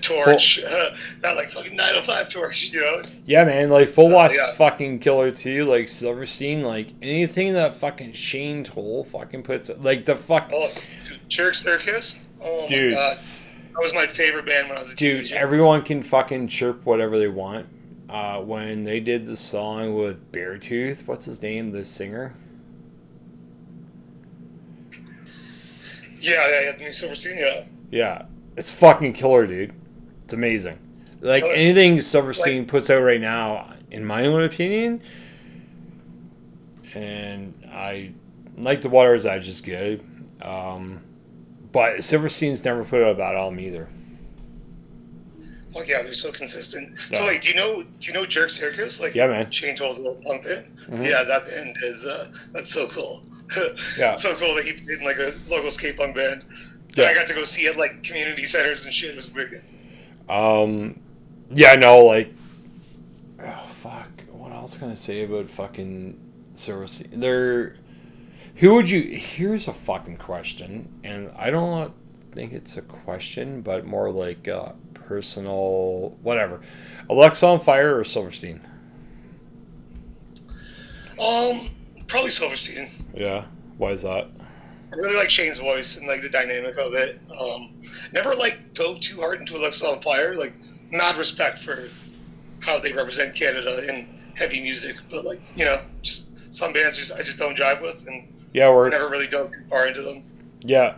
torch, 0.01 0.61
that 1.21 1.37
like 1.37 1.51
fucking 1.51 1.75
905 1.77 2.29
torch, 2.29 2.64
you 2.64 2.81
know. 2.81 3.03
Yeah, 3.27 3.44
man, 3.44 3.71
like 3.71 3.88
Full 3.88 4.11
So, 4.11 4.35
yeah. 4.35 4.53
fucking 4.55 5.01
killer 5.01 5.31
too. 5.31 5.64
Like 5.64 5.88
Silverstein, 5.88 6.62
like 6.62 6.88
anything 7.03 7.53
that 7.55 7.77
fucking 7.77 8.12
Shane 8.12 8.64
Told 8.64 9.09
fucking 9.09 9.42
puts, 9.42 9.71
like 9.81 10.05
the 10.05 10.16
fuck, 10.16 10.51
Oh, 10.53 10.71
Jerk 11.29 11.55
Circus. 11.55 12.18
Oh 12.40 12.66
Dude. 12.68 12.92
my 12.92 12.97
god, 12.99 13.16
that 13.16 13.83
was 13.83 13.92
my 13.92 14.07
favorite 14.07 14.47
band 14.47 14.68
when 14.68 14.79
I 14.79 14.81
was 14.81 14.92
a 14.92 14.94
dude. 14.94 15.16
teenager. 15.27 15.37
Everyone 15.37 15.83
can 15.83 16.03
fucking 16.03 16.49
chirp 16.49 16.85
whatever 16.87 17.18
they 17.18 17.29
want. 17.29 17.66
Uh, 18.09 18.40
when 18.40 18.85
they 18.85 19.01
did 19.01 19.27
the 19.27 19.37
song 19.37 19.94
with 19.94 20.33
Beartooth, 20.33 21.07
what's 21.07 21.27
his 21.27 21.42
name? 21.42 21.71
The 21.73 21.85
singer. 21.85 22.35
Yeah, 26.20 26.48
yeah, 26.48 26.61
yeah, 26.70 26.76
New 26.76 26.92
Silverstein, 26.92 27.38
yeah. 27.38 27.64
Yeah, 27.90 28.22
it's 28.57 28.70
fucking 28.70 29.12
killer, 29.14 29.46
dude. 29.46 29.72
It's 30.24 30.35
amazing. 30.35 30.78
Like 31.20 31.44
anything 31.44 32.00
Silverstein 32.00 32.66
puts 32.66 32.90
out 32.90 33.02
right 33.02 33.20
now, 33.20 33.72
in 33.90 34.04
my 34.04 34.26
own 34.26 34.42
opinion, 34.44 35.02
and 36.94 37.54
I 37.72 38.12
like 38.57 38.83
the 38.83 38.88
Water's 38.88 39.26
Edge 39.26 39.48
is 39.48 39.61
good. 39.61 40.04
Um, 40.42 41.00
but 41.72 42.02
Silverstein's 42.04 42.64
never 42.64 42.85
put 42.85 43.02
out 43.02 43.11
a 43.11 43.14
bad 43.14 43.35
album 43.35 43.59
either. 43.61 43.88
Fuck 45.74 45.87
yeah, 45.88 46.02
they're 46.02 46.14
so 46.14 46.33
consistent. 46.33 46.94
Yeah. 47.11 47.18
So 47.18 47.24
like, 47.26 47.42
do 47.42 47.50
you 47.50 47.54
know 47.57 47.83
do 47.83 47.88
you 48.09 48.12
know 48.12 48.24
Jerk 48.26 48.50
Circus? 48.50 49.00
Like, 49.00 49.14
Yeah, 49.14 49.26
man. 49.26 49.50
Shane 49.50 49.76
Told's 49.76 49.98
little 49.98 50.20
punk 50.24 50.44
band. 50.44 50.66
Mhm. 50.88 51.09
Yeah, 51.09 51.24
that 51.24 51.46
band 51.48 51.76
is 51.83 52.04
uh, 52.04 52.28
that's 52.52 52.70
so 52.72 52.87
cool. 52.88 53.22
Yeah. 53.98 54.16
so 54.16 54.34
cool 54.37 54.54
that 54.56 54.64
he 54.64 54.72
played 54.72 54.98
in 54.98 55.04
like 55.04 55.18
a 55.18 55.34
local 55.48 55.70
skate 55.70 55.96
punk 55.96 56.16
band. 56.16 56.44
Yeah. 56.96 57.04
Yeah. 57.04 57.11
I 57.11 57.14
got 57.14 57.28
to 57.28 57.34
go 57.34 57.44
see 57.44 57.66
it 57.66 57.76
like 57.76 58.02
community 58.02 58.44
centers 58.44 58.84
and 58.84 58.94
shit. 58.94 59.11
It 59.11 59.16
was 59.16 59.30
wicked. 59.30 59.62
Um, 60.28 61.00
yeah, 61.50 61.74
no, 61.74 62.04
like, 62.04 62.34
oh 63.42 63.66
fuck, 63.68 64.11
what 64.30 64.52
else 64.52 64.76
can 64.76 64.90
I 64.90 64.94
say 64.94 65.24
about 65.24 65.48
fucking 65.48 66.18
Silverstein? 66.54 67.20
They're, 67.20 67.76
who 68.56 68.74
would 68.74 68.90
you? 68.90 69.02
Here's 69.02 69.68
a 69.68 69.72
fucking 69.72 70.18
question, 70.18 71.00
and 71.04 71.30
I 71.37 71.50
don't 71.50 71.94
think 72.32 72.52
it's 72.52 72.76
a 72.76 72.82
question, 72.82 73.62
but 73.62 73.87
more 73.87 74.11
like 74.11 74.46
a 74.48 74.74
personal 74.92 76.18
whatever. 76.22 76.61
Alexisonfire 77.08 77.98
or 77.98 78.04
Silverstein? 78.04 78.61
Um, 81.18 81.70
probably 82.09 82.31
Silverstein. 82.31 82.90
Yeah, 83.14 83.44
why 83.77 83.90
is 83.90 84.03
that? 84.03 84.29
I 84.90 84.97
really 84.97 85.16
like 85.16 85.31
Shane's 85.31 85.59
voice 85.59 85.97
and 85.97 86.09
like 86.09 86.23
the 86.23 86.31
dynamic 86.31 86.77
of 86.79 86.94
it. 86.94 87.21
Um, 87.38 87.75
never 88.12 88.35
like 88.35 88.75
dove 88.75 89.01
too 89.01 89.21
hard 89.21 89.40
into 89.40 89.55
Alexisonfire. 89.55 90.37
Like, 90.37 90.55
mad 90.90 91.16
respect 91.16 91.61
for 91.61 91.88
how 92.61 92.79
they 92.81 92.92
represent 92.92 93.35
Canada 93.35 93.87
in 93.88 94.09
heavy 94.35 94.61
music, 94.61 94.97
but 95.11 95.25
like 95.25 95.40
you 95.55 95.64
know, 95.64 95.81
just 96.03 96.27
some 96.51 96.73
bands 96.73 96.97
just 96.97 97.12
I 97.12 97.23
just 97.23 97.38
don't 97.38 97.57
jive 97.57 97.83
with, 97.83 98.07
and 98.07 98.33
Yeah, 98.53 98.71
we're 98.71 98.88
never 98.88 99.09
really 99.09 99.27
dove 99.27 99.53
too 99.53 99.64
far 99.68 99.87
into 99.87 100.03
them. 100.03 100.23
Yeah, 100.62 100.97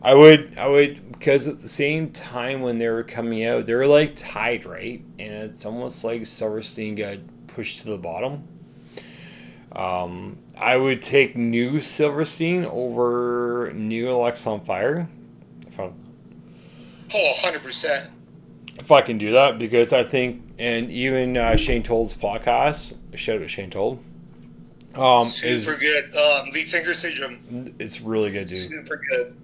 I 0.00 0.14
would, 0.14 0.56
I 0.58 0.68
would, 0.68 1.12
because 1.12 1.48
at 1.48 1.60
the 1.60 1.68
same 1.68 2.10
time 2.10 2.60
when 2.60 2.78
they 2.78 2.88
were 2.88 3.02
coming 3.02 3.44
out, 3.44 3.66
they 3.66 3.74
were 3.74 3.86
like 3.86 4.14
tied, 4.16 4.64
right? 4.64 5.04
And 5.18 5.32
it's 5.32 5.66
almost 5.66 6.04
like 6.04 6.24
Silverstein 6.24 6.94
got 6.94 7.18
pushed 7.48 7.80
to 7.80 7.90
the 7.90 7.98
bottom. 7.98 8.46
Um, 9.74 10.38
I 10.56 10.76
would 10.76 11.02
take 11.02 11.36
new 11.36 11.80
Silverstein 11.80 12.64
over 12.64 13.72
new 13.74 14.06
Alexisonfire. 14.06 15.08
If 15.66 15.80
I, 15.80 15.90
Oh, 17.12 17.32
100%. 17.42 18.08
if 18.78 18.90
I 18.92 19.02
can 19.02 19.18
do 19.18 19.32
that, 19.32 19.58
because 19.58 19.92
I 19.92 20.02
think, 20.04 20.42
and 20.58 20.90
even 20.90 21.36
uh, 21.36 21.56
Shane 21.56 21.82
Told's 21.82 22.14
podcast, 22.14 22.96
shout 23.16 23.36
out 23.36 23.38
to 23.40 23.48
Shane 23.48 23.70
Told, 23.70 24.02
um, 24.94 25.28
is 25.42 25.64
Super 25.64 25.76
good. 25.76 26.14
Um, 26.16 26.50
lead 26.52 26.68
singer 26.68 26.94
syndrome. 26.94 27.74
it's 27.78 28.00
really 28.00 28.30
good, 28.30 28.46
dude. 28.48 28.68
Super 28.68 29.00
good. 29.10 29.36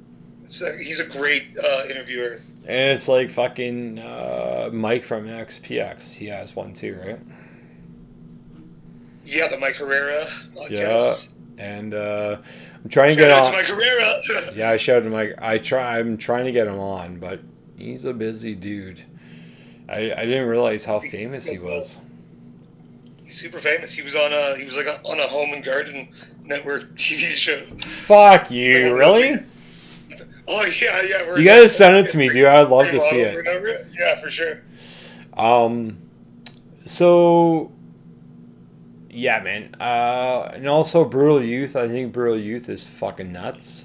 Uh, 0.63 0.73
he's 0.79 0.99
a 1.01 1.05
great 1.07 1.45
uh, 1.59 1.85
interviewer. 1.89 2.41
And 2.67 2.91
it's 2.93 3.09
like 3.09 3.31
fucking 3.31 3.99
uh, 4.01 4.71
Mike 4.73 5.05
from 5.05 5.27
XPX. 5.27 6.15
He 6.15 6.27
has 6.27 6.55
one 6.55 6.73
too, 6.73 6.99
right? 7.05 7.19
Yeah, 9.31 9.49
the 9.49 9.59
Mike 9.59 9.77
Herrera. 9.77 10.29
Yeah, 10.69 11.15
and 11.59 11.95
uh, 11.95 12.39
I'm 12.83 12.91
trying 12.91 13.17
to 13.17 13.23
Shout 13.23 13.29
get 13.29 13.31
out 13.31 13.47
on. 13.47 13.53
to 13.53 13.57
Mike 13.59 13.67
Herrera. 13.67 14.53
Yeah, 14.55 14.71
I 14.71 14.77
shouted 14.77 15.05
to 15.05 15.11
Mike. 15.11 15.35
I 15.39 15.59
try. 15.59 15.99
I'm 15.99 16.17
trying 16.17 16.45
to 16.47 16.53
get 16.53 16.67
him 16.67 16.79
on, 16.79 17.19
but 17.19 17.41
he's 17.77 18.05
a 18.05 18.13
busy 18.13 18.55
dude. 18.55 19.05
I, 19.89 20.13
I 20.13 20.25
didn't 20.27 20.49
realize 20.49 20.85
how 20.85 21.01
famous 21.01 21.49
he 21.49 21.59
was. 21.59 21.99
He's 23.25 23.41
super 23.41 23.61
famous. 23.61 23.93
He 23.93 24.03
was 24.03 24.15
on 24.17 24.33
a 24.33 24.57
he 24.57 24.65
was 24.65 24.77
like 24.77 24.87
a, 24.87 25.01
on 25.05 25.19
a 25.21 25.27
Home 25.27 25.53
and 25.53 25.65
Garden 25.65 26.09
Network 26.45 26.95
TV 26.97 27.33
show. 27.35 27.61
Fuck 28.05 28.51
you, 28.51 28.97
really? 28.97 29.39
Oh 30.49 30.65
yeah, 30.65 31.03
yeah. 31.03 31.23
we're- 31.27 31.39
You 31.39 31.45
gotta 31.45 31.69
send 31.69 31.97
it 32.05 32.11
to 32.11 32.19
me, 32.19 32.29
dude. 32.29 32.47
I'd 32.47 32.69
love 32.69 32.89
to 32.91 32.99
see 32.99 33.21
it. 33.21 33.37
Remember 33.37 33.87
Yeah, 33.99 34.21
for 34.21 34.31
sure. 34.31 34.63
Um, 35.35 35.99
so 36.85 37.71
yeah, 39.11 39.41
man. 39.43 39.75
Uh, 39.81 40.51
and 40.55 40.69
also 40.69 41.05
Brutal 41.05 41.43
Youth. 41.43 41.77
I 41.77 41.89
think 41.89 42.13
Brutal 42.13 42.39
Youth 42.39 42.69
is 42.69 42.87
fucking 42.87 43.33
nuts. 43.33 43.85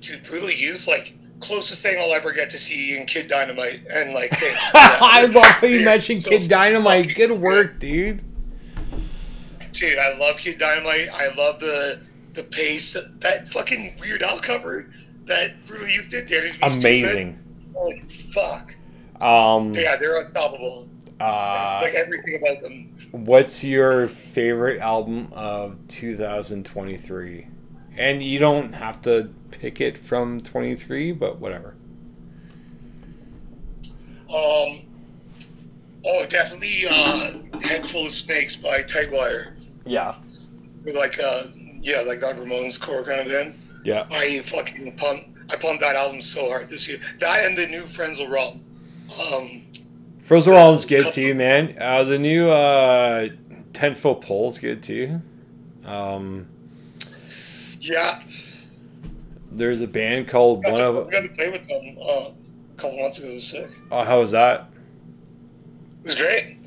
Dude, 0.00 0.22
Brutal 0.24 0.50
Youth, 0.50 0.86
like 0.86 1.16
closest 1.40 1.82
thing 1.82 1.98
I'll 2.00 2.12
ever 2.12 2.32
get 2.32 2.50
to 2.50 2.58
see 2.58 2.96
in 2.96 3.06
Kid 3.06 3.28
Dynamite, 3.28 3.86
and 3.90 4.12
like. 4.12 4.30
they- 4.40 4.54
I 4.74 5.26
love 5.26 5.44
how 5.44 5.66
you 5.66 5.84
mentioned 5.84 6.22
so 6.22 6.30
Kid 6.30 6.48
Dynamite. 6.48 7.14
Good 7.14 7.32
work, 7.32 7.78
dude. 7.78 8.22
Dude, 9.72 9.98
I 9.98 10.16
love 10.16 10.36
Kid 10.38 10.58
Dynamite. 10.58 11.08
I 11.12 11.32
love 11.34 11.60
the 11.60 12.00
the 12.34 12.42
pace. 12.42 12.96
That 13.20 13.48
fucking 13.48 13.96
Weird 14.00 14.22
Al 14.22 14.38
cover 14.40 14.92
that 15.26 15.64
Brutal 15.66 15.88
Youth 15.88 16.10
did. 16.10 16.26
To 16.28 16.52
Amazing. 16.62 17.38
Holy 17.74 18.02
fuck. 18.34 18.74
Um, 19.20 19.74
Yeah, 19.74 19.96
they're 19.96 20.20
unstoppable. 20.20 20.88
uh, 21.20 21.80
like 21.82 21.94
everything 21.94 22.36
about 22.36 22.62
them. 22.62 22.96
What's 23.12 23.64
your 23.64 24.06
favorite 24.06 24.80
album 24.80 25.30
of 25.32 25.76
2023? 25.88 27.48
And 27.96 28.22
you 28.22 28.38
don't 28.38 28.72
have 28.72 29.02
to 29.02 29.30
pick 29.50 29.80
it 29.80 29.98
from 29.98 30.40
23, 30.40 31.12
but 31.12 31.38
whatever. 31.38 31.74
Um. 34.28 34.86
Oh, 36.04 36.24
definitely. 36.28 36.86
Uh, 36.88 37.32
Head 37.60 37.84
Full 37.84 38.06
of 38.06 38.12
Snakes 38.12 38.54
by 38.54 38.82
Tightwire. 38.82 39.54
Yeah. 39.84 40.14
With 40.84 40.94
like, 40.94 41.18
uh, 41.18 41.46
yeah, 41.80 42.00
like 42.02 42.20
that 42.20 42.38
Ramones 42.38 42.80
core 42.80 43.02
kind 43.02 43.20
of 43.20 43.26
band. 43.26 43.54
Yeah. 43.84 44.06
I 44.10 44.40
fucking 44.40 44.96
pumped. 44.96 45.30
I 45.50 45.56
pumped 45.56 45.80
that 45.80 45.96
album 45.96 46.22
so 46.22 46.48
hard 46.48 46.68
this 46.68 46.86
year. 46.86 47.00
That 47.18 47.44
and 47.44 47.58
the 47.58 47.66
new 47.66 47.82
Frenzal 47.82 48.28
Rhomb. 48.30 48.60
Um, 49.20 49.64
Frenzal 50.30 50.52
Rhomb's 50.52 50.84
good 50.84 51.10
too, 51.10 51.34
man. 51.34 51.76
Uh, 51.76 52.04
the 52.04 52.16
new 52.16 52.48
uh, 52.48 53.30
10 53.72 53.96
foot 53.96 54.20
pole's 54.20 54.58
good 54.58 54.80
too. 54.80 55.20
Um, 55.84 56.46
yeah, 57.80 58.22
there's 59.50 59.82
a 59.82 59.88
band 59.88 60.28
called 60.28 60.62
got 60.62 60.74
One 60.74 60.82
of. 60.82 61.10
got 61.10 61.22
to 61.22 61.30
play 61.30 61.50
with 61.50 61.66
them 61.66 61.98
uh, 62.00 62.30
a 62.30 62.80
couple 62.80 63.02
months 63.02 63.18
ago. 63.18 63.26
It 63.26 63.34
was 63.34 63.46
sick. 63.48 63.70
Oh, 63.90 64.04
how 64.04 64.20
was 64.20 64.30
that? 64.30 64.68
It 66.04 66.06
was 66.06 66.14
great. 66.14 66.58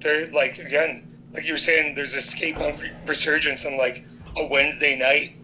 They're 0.00 0.28
like 0.28 0.56
again, 0.58 1.06
like 1.34 1.44
you 1.44 1.52
were 1.52 1.58
saying, 1.58 1.94
there's 1.96 2.14
a 2.14 2.22
skate 2.22 2.54
punk 2.54 2.80
re- 2.80 2.90
resurgence 3.06 3.66
on 3.66 3.76
like 3.76 4.02
a 4.38 4.46
Wednesday 4.46 4.96
night. 4.98 5.34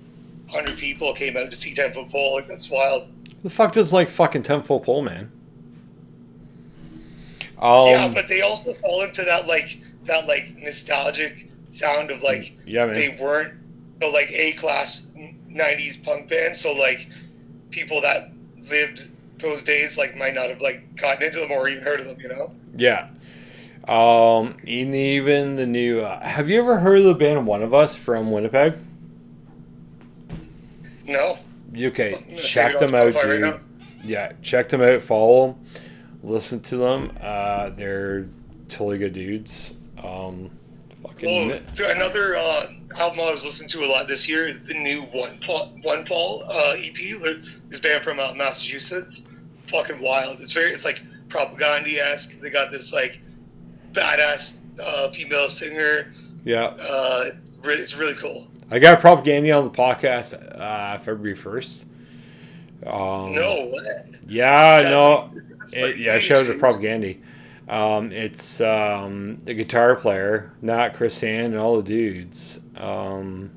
Hundred 0.50 0.78
people 0.78 1.12
came 1.12 1.36
out 1.36 1.50
to 1.50 1.56
see 1.58 1.74
Ten 1.74 1.92
Foot 1.92 2.08
Pole. 2.08 2.36
Like 2.36 2.48
that's 2.48 2.70
wild. 2.70 3.10
The 3.42 3.50
fuck 3.50 3.72
does 3.72 3.92
like 3.92 4.08
fucking 4.08 4.44
10 4.44 4.62
foot 4.62 4.82
pole, 4.82 5.02
man? 5.02 5.30
Um, 7.60 7.88
yeah, 7.88 8.08
but 8.08 8.28
they 8.28 8.40
also 8.40 8.74
fall 8.74 9.02
into 9.02 9.22
that 9.24 9.46
like 9.46 9.80
that 10.04 10.26
like 10.26 10.56
nostalgic 10.56 11.50
sound 11.68 12.10
of 12.10 12.22
like 12.22 12.56
yeah, 12.66 12.86
man. 12.86 12.94
they 12.94 13.18
weren't 13.20 13.54
the 14.00 14.06
like 14.08 14.30
A 14.30 14.52
class 14.52 15.02
'90s 15.16 16.02
punk 16.02 16.28
band. 16.28 16.56
So 16.56 16.72
like 16.72 17.08
people 17.70 18.00
that 18.00 18.32
lived 18.68 19.08
those 19.38 19.62
days 19.62 19.98
like 19.98 20.16
might 20.16 20.34
not 20.34 20.48
have 20.48 20.60
like 20.60 20.96
gotten 20.96 21.22
into 21.22 21.40
them 21.40 21.50
or 21.52 21.68
even 21.68 21.84
heard 21.84 22.00
of 22.00 22.06
them. 22.06 22.18
You 22.20 22.28
know? 22.28 22.52
Yeah. 22.76 23.08
Um, 23.88 24.56
and 24.66 24.94
even 24.94 25.56
the 25.56 25.66
new. 25.66 26.00
Uh, 26.00 26.20
have 26.20 26.48
you 26.48 26.60
ever 26.60 26.78
heard 26.78 26.98
of 26.98 27.04
the 27.04 27.14
band 27.14 27.46
One 27.46 27.62
of 27.62 27.74
Us 27.74 27.96
from 27.96 28.30
Winnipeg? 28.30 28.74
No. 31.04 31.38
Okay, 31.74 32.36
check 32.36 32.72
take 32.72 32.82
it 32.82 32.82
on 32.82 32.86
them 32.86 32.94
out, 32.94 33.14
Spotify 33.14 33.42
right 33.42 33.52
dude. 33.52 33.60
yeah, 34.04 34.32
check 34.42 34.68
them 34.68 34.82
out. 34.82 35.02
Follow 35.02 35.46
them. 35.46 35.66
Listen 36.22 36.60
to 36.60 36.76
them. 36.76 37.16
Uh, 37.20 37.70
they're 37.70 38.26
totally 38.68 38.98
good 38.98 39.12
dudes. 39.14 39.74
Um, 40.02 40.50
fucking. 41.02 41.48
Th- 41.76 41.90
another 41.96 42.36
uh, 42.36 42.66
album 42.96 43.20
I 43.20 43.32
was 43.32 43.44
listening 43.44 43.70
to 43.70 43.84
a 43.84 43.88
lot 43.90 44.06
this 44.06 44.28
year 44.28 44.46
is 44.48 44.62
the 44.62 44.74
new 44.74 45.02
One 45.02 45.40
Fall, 45.40 45.72
One 45.82 46.04
Fall 46.04 46.44
uh, 46.46 46.74
EP. 46.76 46.94
This 47.68 47.80
band 47.80 48.04
from 48.04 48.18
uh, 48.20 48.34
Massachusetts, 48.34 49.22
fucking 49.68 50.00
wild. 50.00 50.40
It's 50.40 50.52
very, 50.52 50.72
it's 50.72 50.84
like 50.84 51.02
Propagandhi 51.28 51.98
esque. 51.98 52.38
They 52.40 52.50
got 52.50 52.70
this 52.70 52.92
like 52.92 53.20
badass 53.92 54.54
uh, 54.82 55.10
female 55.10 55.48
singer. 55.48 56.12
yeah, 56.44 56.64
Uh, 56.66 57.24
it's, 57.32 57.56
really, 57.62 57.80
it's 57.82 57.96
really 57.96 58.14
cool. 58.14 58.46
I 58.70 58.78
got 58.78 59.00
Propagandhi 59.00 59.56
on 59.56 59.64
the 59.64 59.70
podcast 59.70 60.34
uh, 60.60 60.98
February 60.98 61.34
first. 61.34 61.86
Um, 62.86 63.34
no, 63.34 63.66
what? 63.70 63.84
Yeah, 64.28 64.82
That's- 64.82 64.92
no. 64.92 65.30
It, 65.72 65.98
yeah, 65.98 66.14
I 66.14 66.18
showed 66.18 66.44
the 66.46 66.54
Propagandhi. 66.54 67.20
Um, 67.68 68.10
it's 68.10 68.60
um, 68.60 69.38
the 69.44 69.54
guitar 69.54 69.94
player, 69.96 70.52
not 70.60 70.94
Chris 70.94 71.20
Hannah, 71.20 71.44
and 71.44 71.56
all 71.58 71.76
the 71.76 71.82
dudes. 71.84 72.58
Um, 72.76 73.50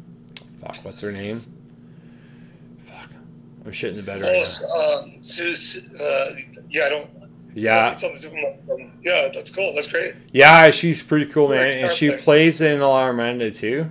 fuck, 0.62 0.78
what's 0.84 1.02
her 1.02 1.12
name? 1.12 1.44
Fuck, 2.84 3.10
I'm 3.66 3.72
shitting 3.72 3.96
the 3.96 4.04
bed 4.04 4.22
right 4.22 4.46
Oh, 4.62 4.68
now. 4.68 5.00
um, 5.02 5.18
so, 5.24 5.56
so, 5.56 5.80
uh, 6.00 6.32
yeah, 6.70 6.86
I 6.86 6.90
don't. 6.90 7.10
Yeah, 7.56 7.92
it's 7.92 8.02
something 8.02 8.20
different 8.20 8.66
from- 8.68 8.92
yeah, 9.04 9.30
that's 9.34 9.50
cool. 9.52 9.74
That's 9.76 9.88
great. 9.88 10.16
yeah, 10.32 10.70
she's 10.72 11.02
pretty 11.04 11.28
cool, 11.28 11.50
man, 11.50 11.84
and 11.84 11.92
she 11.92 12.08
perfect. 12.10 12.24
plays 12.24 12.62
in 12.62 12.80
La 12.82 13.02
Armada 13.04 13.52
too. 13.52 13.90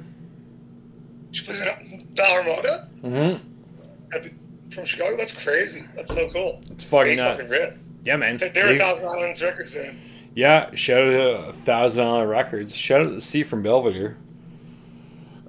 She 1.30 1.44
plays 1.44 1.61
in 1.61 2.06
the 2.14 2.22
Armada 2.30 2.88
Mm-hmm. 3.04 4.70
from 4.70 4.85
Chicago. 4.85 5.16
That's 5.16 5.32
crazy. 5.32 5.85
That's 5.96 6.12
so 6.14 6.28
cool. 6.30 6.61
It's 6.70 6.85
fucking 6.85 7.11
They 7.11 7.22
nuts. 7.22 7.50
rip. 7.52 7.78
Yeah, 8.04 8.16
man. 8.16 8.36
They're 8.38 8.50
They- 8.50 8.76
a 8.76 8.78
Thousand 8.78 9.08
Islands 9.08 9.42
Records 9.42 9.70
band. 9.70 9.98
yeah, 10.34 10.74
shout 10.74 11.02
out 11.02 11.46
to 11.46 11.52
Thousand 11.52 12.04
Dollar 12.04 12.26
Records. 12.26 12.74
Shout 12.74 13.02
out 13.06 13.10
to 13.12 13.20
Steve 13.20 13.46
from 13.48 13.62
Belvedere. 13.62 14.16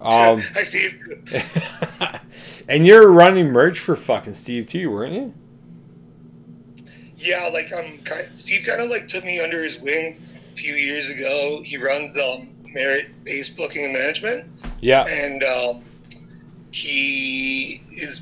Um, 0.01 0.41
Hi, 0.53 0.63
Steve. 0.63 0.99
and 2.67 2.85
you're 2.85 3.09
running 3.11 3.47
merch 3.51 3.79
for 3.79 3.95
fucking 3.95 4.33
Steve 4.33 4.67
too, 4.67 4.91
weren't 4.91 5.13
you? 5.13 5.33
Yeah, 7.17 7.47
like 7.53 7.71
um, 7.71 7.99
kind 8.03 8.27
Steve 8.35 8.65
kind 8.67 8.81
of 8.81 8.89
like 8.89 9.07
took 9.07 9.23
me 9.23 9.39
under 9.39 9.63
his 9.63 9.79
wing 9.79 10.21
a 10.51 10.55
few 10.57 10.73
years 10.73 11.09
ago. 11.09 11.61
He 11.63 11.77
runs 11.77 12.17
um 12.17 12.49
Merit 12.65 13.23
Based 13.23 13.55
Booking 13.55 13.85
and 13.85 13.93
Management, 13.93 14.45
Yeah. 14.81 15.03
and 15.05 15.41
um, 15.43 15.83
he 16.71 17.81
is 17.91 18.21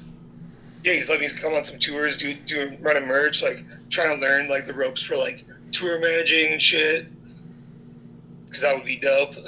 yeah 0.83 0.93
he's 0.93 1.09
letting 1.09 1.27
me 1.27 1.33
come 1.33 1.53
on 1.53 1.63
some 1.63 1.79
tours, 1.79 2.17
do 2.17 2.33
do 2.33 2.77
run 2.81 2.97
a 2.97 3.01
merch, 3.01 3.41
like 3.41 3.63
trying 3.89 4.15
to 4.15 4.21
learn 4.21 4.49
like 4.49 4.65
the 4.65 4.73
ropes 4.73 5.01
for 5.01 5.15
like 5.15 5.45
tour 5.71 5.99
managing 5.99 6.53
and 6.53 6.61
shit. 6.61 7.07
Cause 8.49 8.61
that 8.61 8.75
would 8.75 8.85
be 8.85 8.97
dope. 8.97 9.35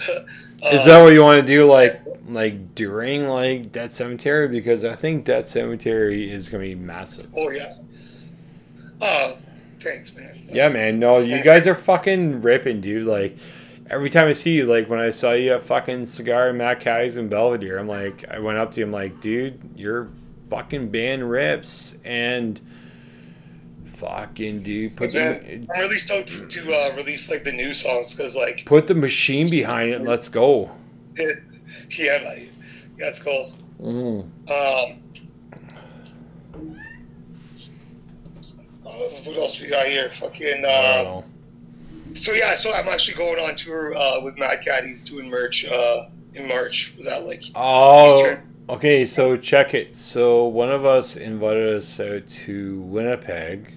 Is 0.71 0.85
that 0.85 0.99
um, 0.99 1.03
what 1.03 1.13
you 1.13 1.21
want 1.21 1.41
to 1.41 1.45
do, 1.45 1.69
like, 1.69 2.01
like 2.25 2.73
during 2.73 3.27
like 3.27 3.73
Debt 3.73 3.91
Cemetery? 3.91 4.47
Because 4.47 4.85
I 4.85 4.95
think 4.95 5.25
Debt 5.25 5.47
Cemetery 5.47 6.31
is 6.31 6.47
gonna 6.47 6.63
be 6.63 6.75
massive. 6.75 7.29
Oh 7.35 7.49
yeah. 7.49 7.75
Oh, 9.01 9.37
thanks, 9.81 10.13
man. 10.13 10.47
Yeah, 10.49 10.69
man. 10.69 10.99
No, 10.99 11.17
you 11.17 11.41
guys 11.41 11.67
are 11.67 11.75
fucking 11.75 12.41
ripping, 12.41 12.79
dude. 12.79 13.05
Like 13.05 13.37
every 13.89 14.09
time 14.09 14.29
I 14.29 14.33
see 14.33 14.55
you, 14.55 14.65
like 14.65 14.87
when 14.87 14.99
I 14.99 15.09
saw 15.09 15.33
you 15.33 15.53
at 15.53 15.63
fucking 15.63 16.05
Cigar 16.05 16.49
and 16.49 16.57
Mad 16.57 16.79
Caddies 16.79 17.17
in 17.17 17.27
Belvedere, 17.27 17.77
I'm 17.77 17.87
like, 17.87 18.23
I 18.31 18.39
went 18.39 18.57
up 18.57 18.71
to 18.73 18.79
you, 18.79 18.85
I'm 18.85 18.93
like, 18.93 19.19
dude, 19.19 19.59
your 19.75 20.09
fucking 20.53 20.89
band 20.89 21.27
rips, 21.29 21.97
and 22.05 22.61
fucking 23.85 24.61
dude, 24.61 24.95
put 24.95 25.11
the 25.11 25.45
I'm 25.45 25.67
really 25.79 25.97
stoked 25.97 26.51
to 26.51 26.73
uh, 26.73 26.93
release 26.95 27.29
like 27.29 27.43
the 27.43 27.51
new 27.51 27.73
songs 27.73 28.13
because 28.13 28.35
like 28.35 28.63
put 28.65 28.85
the 28.85 28.93
machine 28.93 29.49
behind 29.49 29.89
it, 29.89 29.95
and 29.95 30.05
let's 30.07 30.29
go. 30.29 30.71
it, 31.15 31.39
yeah, 31.97 32.19
like 32.23 32.49
that's 32.99 33.17
cool. 33.19 33.51
Mm. 33.81 34.21
Um, 34.21 34.99
uh, 38.85 38.89
what 38.89 39.37
else 39.37 39.59
we 39.59 39.67
got 39.67 39.87
here? 39.87 40.11
Fucking. 40.11 40.63
Uh, 40.65 41.23
so 42.13 42.31
yeah, 42.33 42.55
so 42.57 42.71
I'm 42.71 42.87
actually 42.89 43.15
going 43.15 43.43
on 43.43 43.55
tour 43.55 43.95
uh, 43.97 44.21
with 44.21 44.37
Mad 44.37 44.61
Caddies 44.63 45.01
doing 45.03 45.29
merch 45.31 45.65
uh, 45.65 46.09
in 46.35 46.47
March. 46.47 46.93
without 46.95 47.25
like 47.25 47.41
Oh, 47.55 48.19
Eastern. 48.19 48.52
Okay. 48.69 49.05
So 49.05 49.35
check 49.35 49.73
it. 49.73 49.95
So 49.95 50.45
one 50.45 50.71
of 50.71 50.85
us 50.85 51.15
invited 51.15 51.75
us 51.75 51.99
out 51.99 52.27
to 52.27 52.81
Winnipeg. 52.81 53.73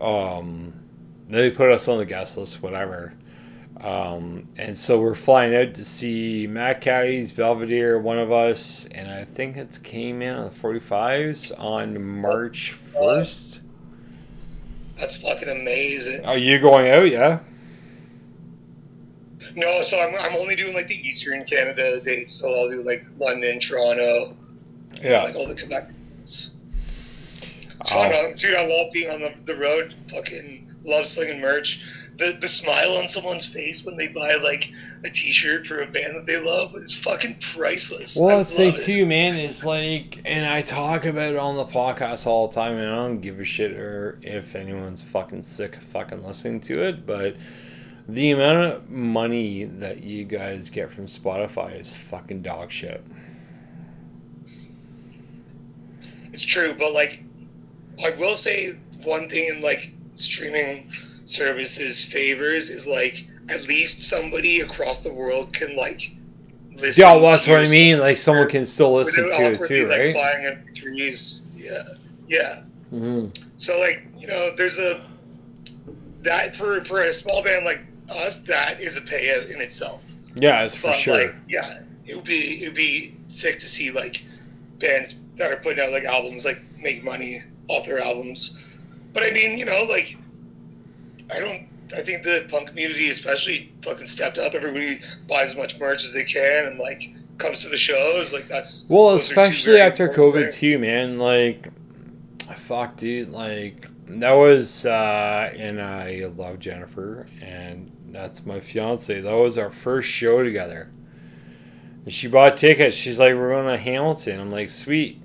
Um, 0.00 0.72
they 1.28 1.50
put 1.50 1.70
us 1.70 1.88
on 1.88 1.98
the 1.98 2.06
guest 2.06 2.36
list, 2.36 2.62
whatever. 2.62 3.14
Um, 3.80 4.48
and 4.56 4.76
so 4.76 5.00
we're 5.00 5.14
flying 5.14 5.54
out 5.54 5.74
to 5.74 5.84
see 5.84 6.46
Mad 6.48 6.80
Caddies 6.80 7.30
Belvedere, 7.30 7.98
one 7.98 8.18
of 8.18 8.32
us, 8.32 8.86
and 8.86 9.08
I 9.08 9.24
think 9.24 9.56
it 9.56 9.78
came 9.84 10.20
in 10.20 10.34
on 10.34 10.44
the 10.46 10.50
45s 10.50 11.52
on 11.58 12.02
March 12.20 12.76
1st. 12.76 13.60
That's 14.98 15.16
fucking 15.18 15.48
amazing. 15.48 16.24
Are 16.24 16.36
you 16.36 16.58
going 16.58 16.90
out? 16.90 17.08
Yeah. 17.08 17.38
No, 19.54 19.82
so 19.82 20.00
I'm, 20.00 20.14
I'm 20.16 20.36
only 20.36 20.56
doing 20.56 20.74
like 20.74 20.88
the 20.88 20.96
Eastern 21.06 21.44
Canada 21.44 22.00
dates. 22.00 22.32
So 22.32 22.52
I'll 22.54 22.70
do 22.70 22.82
like 22.82 23.04
London, 23.18 23.60
Toronto, 23.60 24.36
Yeah. 25.02 25.22
like 25.24 25.34
all 25.34 25.46
the 25.46 25.54
Quebec. 25.56 25.90
It's 26.22 26.50
it's 27.80 27.90
fun, 27.90 28.12
Oh. 28.14 28.32
dude. 28.36 28.54
I 28.56 28.66
love 28.66 28.92
being 28.92 29.10
on 29.10 29.20
the, 29.20 29.32
the 29.44 29.54
road. 29.56 29.94
Fucking 30.10 30.74
love 30.84 31.06
slinging 31.06 31.40
merch. 31.40 31.80
The 32.16 32.36
the 32.40 32.48
smile 32.48 32.96
on 32.96 33.08
someone's 33.08 33.46
face 33.46 33.84
when 33.84 33.96
they 33.96 34.08
buy 34.08 34.34
like 34.34 34.68
a 35.04 35.10
T-shirt 35.10 35.68
for 35.68 35.82
a 35.82 35.86
band 35.86 36.16
that 36.16 36.26
they 36.26 36.40
love 36.40 36.74
is 36.74 36.92
fucking 36.92 37.36
priceless. 37.40 38.16
Well, 38.16 38.40
I'd 38.40 38.46
say 38.46 38.70
it. 38.70 38.78
too, 38.80 39.06
man, 39.06 39.36
is 39.36 39.64
like, 39.64 40.20
and 40.24 40.44
I 40.44 40.62
talk 40.62 41.04
about 41.04 41.30
it 41.34 41.36
on 41.38 41.56
the 41.56 41.64
podcast 41.64 42.26
all 42.26 42.48
the 42.48 42.54
time, 42.56 42.72
and 42.76 42.90
I 42.90 42.96
don't 42.96 43.20
give 43.20 43.38
a 43.38 43.44
shit 43.44 43.70
or 43.72 44.18
if 44.22 44.56
anyone's 44.56 45.00
fucking 45.00 45.42
sick 45.42 45.76
of 45.76 45.82
fucking 45.84 46.24
listening 46.26 46.58
to 46.62 46.82
it, 46.88 47.06
but 47.06 47.36
the 48.08 48.30
amount 48.30 48.56
of 48.72 48.90
money 48.90 49.64
that 49.64 50.02
you 50.02 50.24
guys 50.24 50.70
get 50.70 50.90
from 50.90 51.06
Spotify 51.06 51.78
is 51.78 51.92
fucking 51.94 52.40
dog 52.40 52.70
shit. 52.70 53.04
It's 56.32 56.42
true, 56.42 56.74
but 56.78 56.92
like, 56.92 57.22
I 58.02 58.10
will 58.10 58.36
say 58.36 58.78
one 59.04 59.28
thing 59.28 59.48
in 59.54 59.62
like 59.62 59.92
streaming 60.14 60.90
services 61.26 62.02
favors 62.02 62.70
is 62.70 62.86
like 62.86 63.26
at 63.50 63.64
least 63.64 64.02
somebody 64.02 64.60
across 64.60 65.02
the 65.02 65.12
world 65.12 65.52
can 65.52 65.76
like 65.76 66.12
listen. 66.74 67.02
Yeah, 67.02 67.12
well, 67.12 67.32
that's 67.32 67.44
to 67.44 67.52
what 67.52 67.60
I 67.60 67.68
mean. 67.68 67.98
Like, 67.98 68.16
someone 68.16 68.48
can 68.48 68.64
still 68.64 68.94
listen 68.94 69.28
to 69.28 69.52
it 69.52 69.66
too, 69.66 69.88
like, 69.88 69.98
right? 69.98 70.14
Buying 70.14 70.44
MP3s, 70.44 71.42
yeah, 71.54 71.82
yeah. 72.26 72.62
hmm 72.90 73.26
So 73.58 73.78
like 73.78 74.06
you 74.16 74.28
know, 74.28 74.54
there's 74.56 74.78
a 74.78 75.04
that 76.22 76.56
for 76.56 76.82
for 76.84 77.02
a 77.02 77.12
small 77.12 77.42
band 77.42 77.64
like 77.64 77.80
us, 78.08 78.38
that 78.40 78.80
is 78.80 78.96
a 78.96 79.00
payout 79.00 79.50
in 79.50 79.60
itself. 79.60 80.02
Yeah, 80.34 80.62
it's 80.64 80.76
for 80.76 80.88
But 80.88 80.96
sure. 80.96 81.22
like, 81.26 81.34
yeah, 81.48 81.80
it 82.06 82.14
would 82.14 82.24
be 82.24 82.62
it 82.62 82.68
would 82.68 82.76
be 82.76 83.14
sick 83.28 83.58
to 83.60 83.66
see 83.66 83.90
like 83.90 84.22
bands 84.78 85.14
that 85.36 85.50
are 85.52 85.56
putting 85.56 85.84
out 85.84 85.92
like 85.92 86.04
albums 86.04 86.44
like 86.44 86.60
make 86.78 87.02
money 87.04 87.42
off 87.68 87.86
their 87.86 88.00
albums. 88.00 88.54
But 89.12 89.22
I 89.24 89.30
mean, 89.30 89.58
you 89.58 89.64
know, 89.64 89.84
like 89.84 90.16
I 91.30 91.40
don't. 91.40 91.66
I 91.96 92.02
think 92.02 92.22
the 92.22 92.46
punk 92.50 92.68
community, 92.68 93.08
especially, 93.08 93.72
fucking 93.80 94.06
stepped 94.08 94.36
up. 94.36 94.52
Everybody 94.52 95.00
buys 95.26 95.50
as 95.52 95.56
much 95.56 95.78
merch 95.78 96.04
as 96.04 96.12
they 96.12 96.24
can, 96.24 96.66
and 96.66 96.78
like 96.78 97.14
comes 97.38 97.62
to 97.62 97.70
the 97.70 97.78
shows. 97.78 98.30
Like 98.32 98.46
that's 98.48 98.84
Well, 98.88 99.08
those 99.08 99.24
are 99.30 99.34
two 99.34 99.40
especially 99.40 99.80
after 99.80 100.08
COVID 100.08 100.42
things. 100.42 100.58
too, 100.58 100.78
man. 100.78 101.18
Like, 101.18 101.68
fuck, 102.56 102.96
dude. 102.98 103.30
Like, 103.30 103.88
that 104.08 104.32
was, 104.32 104.84
uh, 104.84 105.50
and 105.56 105.80
I 105.80 106.30
love 106.36 106.58
Jennifer, 106.58 107.26
and 107.40 107.90
that's 108.18 108.44
my 108.44 108.60
fiance. 108.60 109.20
That 109.20 109.32
was 109.32 109.56
our 109.58 109.70
first 109.70 110.08
show 110.08 110.42
together. 110.42 110.90
And 112.04 112.12
she 112.12 112.26
bought 112.28 112.56
tickets. 112.56 112.96
She's 112.96 113.18
like, 113.18 113.34
we're 113.34 113.50
going 113.50 113.66
to 113.66 113.76
Hamilton. 113.76 114.40
I'm 114.40 114.50
like, 114.50 114.70
sweet. 114.70 115.22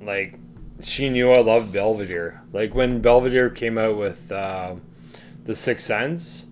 Like, 0.00 0.38
she 0.80 1.08
knew 1.08 1.32
I 1.32 1.40
loved 1.40 1.72
Belvedere. 1.72 2.42
Like, 2.52 2.74
when 2.74 3.00
Belvedere 3.00 3.50
came 3.50 3.78
out 3.78 3.96
with 3.96 4.30
uh, 4.30 4.76
The 5.44 5.54
Sixth 5.54 5.86
Sense, 5.86 6.46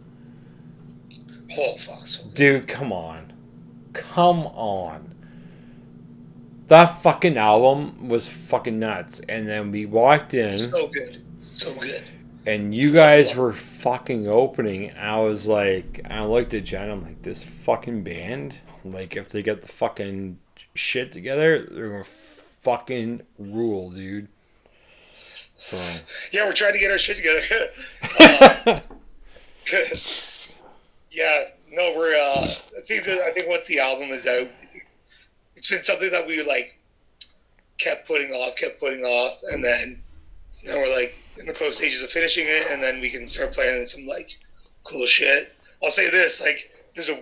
Oh 1.58 1.76
fuck! 1.76 2.06
So 2.06 2.22
Dude, 2.34 2.68
come 2.68 2.92
on. 2.92 3.32
Come 3.92 4.46
on. 4.48 5.14
That 6.68 6.86
fucking 6.86 7.38
album 7.38 8.08
was 8.08 8.28
fucking 8.28 8.78
nuts. 8.78 9.20
And 9.20 9.46
then 9.46 9.70
we 9.70 9.86
walked 9.86 10.34
in 10.34 10.58
so 10.58 10.88
good, 10.88 11.24
so 11.40 11.74
good. 11.74 12.02
And 12.47 12.72
you 12.72 12.92
guys 12.92 13.34
were 13.34 13.53
fucking 13.53 14.28
opening. 14.28 14.90
And 14.90 14.99
I 14.99 15.20
was 15.20 15.49
like, 15.49 16.01
I 16.09 16.24
looked 16.24 16.55
at 16.55 16.64
Jen, 16.64 16.88
I'm 16.88 17.03
like, 17.03 17.22
this 17.22 17.44
fucking 17.44 18.05
band, 18.05 18.55
like, 18.84 19.16
if 19.16 19.28
they 19.28 19.42
get 19.42 19.62
the 19.62 19.68
fucking 19.68 20.38
shit 20.74 21.11
together, 21.12 21.66
they're 21.70 21.90
gonna 21.90 22.05
fucking 22.05 23.22
rule, 23.38 23.90
dude. 23.90 24.28
So, 25.59 25.82
Yeah, 26.32 26.47
we're 26.47 26.53
trying 26.53 26.74
to 26.74 26.78
get 26.78 26.92
our 26.92 26.99
shit 26.99 27.16
together. 27.16 27.70
uh, 28.20 28.80
yeah, 31.11 31.44
no, 31.72 31.94
we're. 31.97 32.14
Uh, 32.14 32.44
I 32.44 32.80
think 32.86 33.05
that, 33.05 33.20
I 33.22 33.32
think 33.32 33.49
once 33.49 33.66
the 33.66 33.80
album 33.80 34.11
is 34.11 34.26
out, 34.26 34.49
it's 35.57 35.68
been 35.68 35.82
something 35.82 36.11
that 36.11 36.26
we 36.26 36.44
like 36.44 36.78
kept 37.78 38.07
putting 38.07 38.30
off, 38.30 38.55
kept 38.57 38.78
putting 38.78 39.03
off, 39.03 39.40
and 39.51 39.64
then 39.64 40.03
now 40.64 40.76
we're 40.76 40.94
like 40.94 41.16
in 41.39 41.47
the 41.47 41.53
close 41.53 41.76
stages 41.76 42.03
of 42.03 42.11
finishing 42.11 42.47
it, 42.49 42.68
and 42.70 42.82
then 42.82 43.01
we 43.01 43.11
can 43.11 43.26
start 43.28 43.53
planning 43.53 43.87
some 43.87 44.07
like 44.07 44.39
cool 44.84 45.07
shit. 45.07 45.55
I'll 45.82 45.91
say 45.91 46.11
this: 46.11 46.41
like, 46.41 46.70
there's 46.95 47.09
a 47.09 47.20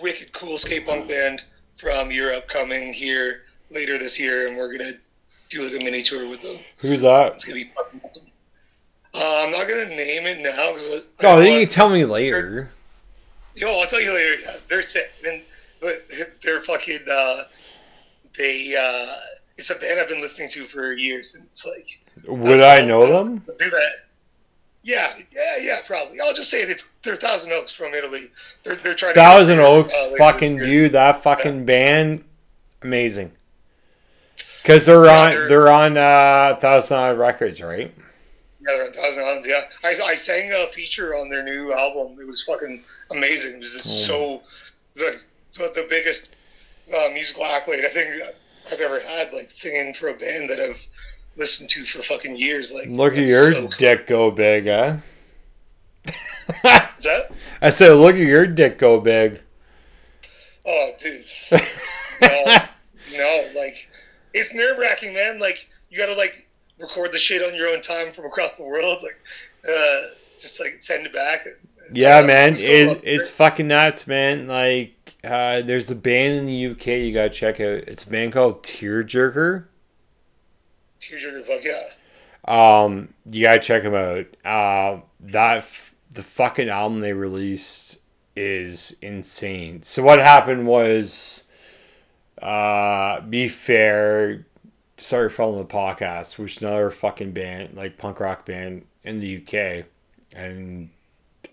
wicked 0.00 0.32
cool 0.32 0.58
skate 0.58 0.86
punk 0.86 1.08
band 1.08 1.42
from 1.76 2.10
Europe 2.10 2.48
coming 2.48 2.92
here 2.92 3.42
later 3.70 3.98
this 3.98 4.18
year, 4.18 4.48
and 4.48 4.56
we're 4.56 4.76
gonna 4.76 4.94
do 5.50 5.68
like 5.68 5.80
a 5.80 5.84
mini 5.84 6.02
tour 6.02 6.28
with 6.28 6.40
them. 6.42 6.58
who's 6.78 7.02
that? 7.02 7.32
It's 7.32 7.44
gonna 7.44 7.56
be 7.56 7.70
fucking 7.74 8.00
awesome. 8.04 8.22
Uh, 9.12 9.44
I'm 9.44 9.52
not 9.52 9.68
gonna 9.68 9.86
name 9.86 10.26
it 10.26 10.38
now. 10.40 10.72
'cause 10.72 11.02
I 11.20 11.26
Oh, 11.26 11.38
then 11.40 11.52
you 11.52 11.60
can 11.60 11.68
tell 11.68 11.88
me 11.88 12.04
later. 12.04 12.70
Yo, 13.54 13.78
I'll 13.78 13.86
tell 13.86 14.00
you 14.00 14.12
later. 14.12 14.40
Yeah, 14.42 14.56
they're 14.68 14.82
sick, 14.82 15.12
and 15.24 15.42
but 15.80 16.06
they're 16.42 16.62
fucking. 16.62 17.08
Uh, 17.08 17.44
they. 18.36 18.74
Uh, 18.74 19.14
it's 19.56 19.70
a 19.70 19.76
band 19.76 20.00
I've 20.00 20.08
been 20.08 20.20
listening 20.20 20.50
to 20.50 20.64
for 20.64 20.94
years, 20.94 21.36
and 21.36 21.46
it's 21.52 21.64
like 21.64 21.86
Would 22.26 22.60
I 22.62 22.80
know 22.80 23.06
them? 23.06 23.38
do 23.58 23.70
that. 23.70 23.92
Yeah, 24.82 25.14
yeah, 25.34 25.56
yeah, 25.58 25.78
probably. 25.86 26.20
I'll 26.20 26.34
just 26.34 26.50
say 26.50 26.62
it. 26.62 26.68
It's 26.70 26.86
they're 27.02 27.16
Thousand 27.16 27.52
Oaks 27.52 27.72
from 27.72 27.94
Italy. 27.94 28.30
They're 28.64 28.76
they're 28.76 28.94
trying. 28.94 29.14
Thousand 29.14 29.56
to 29.58 29.64
Oaks, 29.64 29.94
uh, 29.94 30.14
fucking 30.18 30.58
dude, 30.58 30.92
that 30.92 31.22
fucking 31.22 31.64
band, 31.64 32.22
amazing. 32.82 33.32
Cause 34.64 34.86
they're 34.86 35.04
Yeah, 35.04 35.20
on, 35.20 35.30
they're- 35.30 35.48
they're 35.48 35.70
on 35.70 35.96
uh, 35.98 36.56
Thousand 36.60 36.96
Odd 36.98 37.18
Records, 37.18 37.60
right? 37.60 37.92
Yeah, 38.60 38.76
they're 38.76 38.86
on 38.86 38.92
Thousand 38.92 39.24
Islands. 39.24 39.46
Yeah, 39.48 39.62
I, 39.82 40.00
I 40.02 40.14
sang 40.16 40.52
a 40.52 40.66
feature 40.72 41.14
on 41.16 41.28
their 41.28 41.42
new 41.42 41.72
album. 41.72 42.18
It 42.20 42.26
was 42.26 42.42
fucking 42.44 42.82
amazing. 43.10 43.54
It 43.56 43.60
was 43.60 43.72
just 43.74 44.10
Oh. 44.10 44.40
so 44.40 44.42
the 44.96 45.20
the, 45.58 45.72
the 45.74 45.86
biggest 45.88 46.28
uh, 46.94 47.08
musical 47.12 47.44
accolade 47.44 47.84
I 47.84 47.88
think 47.88 48.22
I've 48.70 48.80
ever 48.80 49.00
had. 49.00 49.32
Like 49.32 49.50
singing 49.50 49.92
for 49.94 50.08
a 50.08 50.14
band 50.14 50.48
that 50.50 50.60
I've 50.60 50.86
listened 51.36 51.70
to 51.70 51.84
for 51.84 52.02
fucking 52.02 52.36
years. 52.36 52.72
Like 52.72 52.88
Look 52.88 53.14
at 53.16 53.26
your 53.26 53.52
so 53.52 53.60
cool. 53.62 53.72
dick 53.78 54.06
go 54.06 54.30
big, 54.30 54.66
huh? 54.66 54.96
Is 56.98 57.04
that? 57.04 57.30
I 57.62 57.70
said, 57.70 57.92
look 57.92 58.14
at 58.14 58.20
your 58.20 58.46
dick 58.46 58.78
go 58.78 59.00
big. 59.00 59.40
Oh, 60.66 60.92
dude. 61.00 61.24
no, 62.22 62.44
no, 63.12 63.50
like 63.54 63.88
it's 64.32 64.52
nerve 64.54 64.78
wracking, 64.78 65.14
man. 65.14 65.38
Like 65.38 65.68
you 65.90 65.98
gotta 65.98 66.14
like 66.14 66.46
record 66.78 67.12
the 67.12 67.18
shit 67.18 67.42
on 67.42 67.54
your 67.54 67.68
own 67.68 67.82
time 67.82 68.12
from 68.12 68.24
across 68.26 68.52
the 68.52 68.62
world, 68.62 69.02
like 69.02 69.20
uh, 69.68 70.08
just 70.38 70.60
like 70.60 70.76
send 70.80 71.06
it 71.06 71.12
back. 71.12 71.46
Yeah, 71.92 72.18
Uh, 72.18 72.26
man, 72.26 72.54
it's, 72.58 73.00
it's 73.04 73.28
fucking 73.28 73.68
nuts, 73.68 74.06
man. 74.06 74.46
Like, 74.48 74.94
uh, 75.22 75.60
there's 75.60 75.90
a 75.90 75.94
band 75.94 76.38
in 76.38 76.46
the 76.46 76.66
UK 76.68 76.86
you 77.04 77.12
gotta 77.12 77.28
check 77.28 77.60
out. 77.60 77.84
It's 77.86 78.04
a 78.04 78.10
band 78.10 78.32
called 78.32 78.62
Tearjerker. 78.62 79.66
Um, 82.46 83.14
you 83.30 83.44
gotta 83.44 83.60
check 83.60 83.82
them 83.82 83.94
out. 83.94 84.26
Uh, 84.44 85.00
that 85.20 85.58
f- 85.58 85.94
the 86.10 86.22
fucking 86.22 86.68
album 86.68 87.00
they 87.00 87.12
released 87.12 87.98
is 88.36 88.96
insane. 89.00 89.82
So 89.82 90.02
what 90.02 90.18
happened 90.18 90.66
was, 90.66 91.44
uh, 92.42 93.20
be 93.22 93.48
fair, 93.48 94.46
started 94.98 95.30
following 95.30 95.66
the 95.66 95.72
podcast, 95.72 96.38
which 96.38 96.56
is 96.56 96.62
another 96.62 96.90
fucking 96.90 97.32
band, 97.32 97.76
like 97.76 97.98
punk 97.98 98.20
rock 98.20 98.44
band 98.46 98.84
in 99.04 99.20
the 99.20 99.36
UK, 99.38 99.86
and 100.32 100.90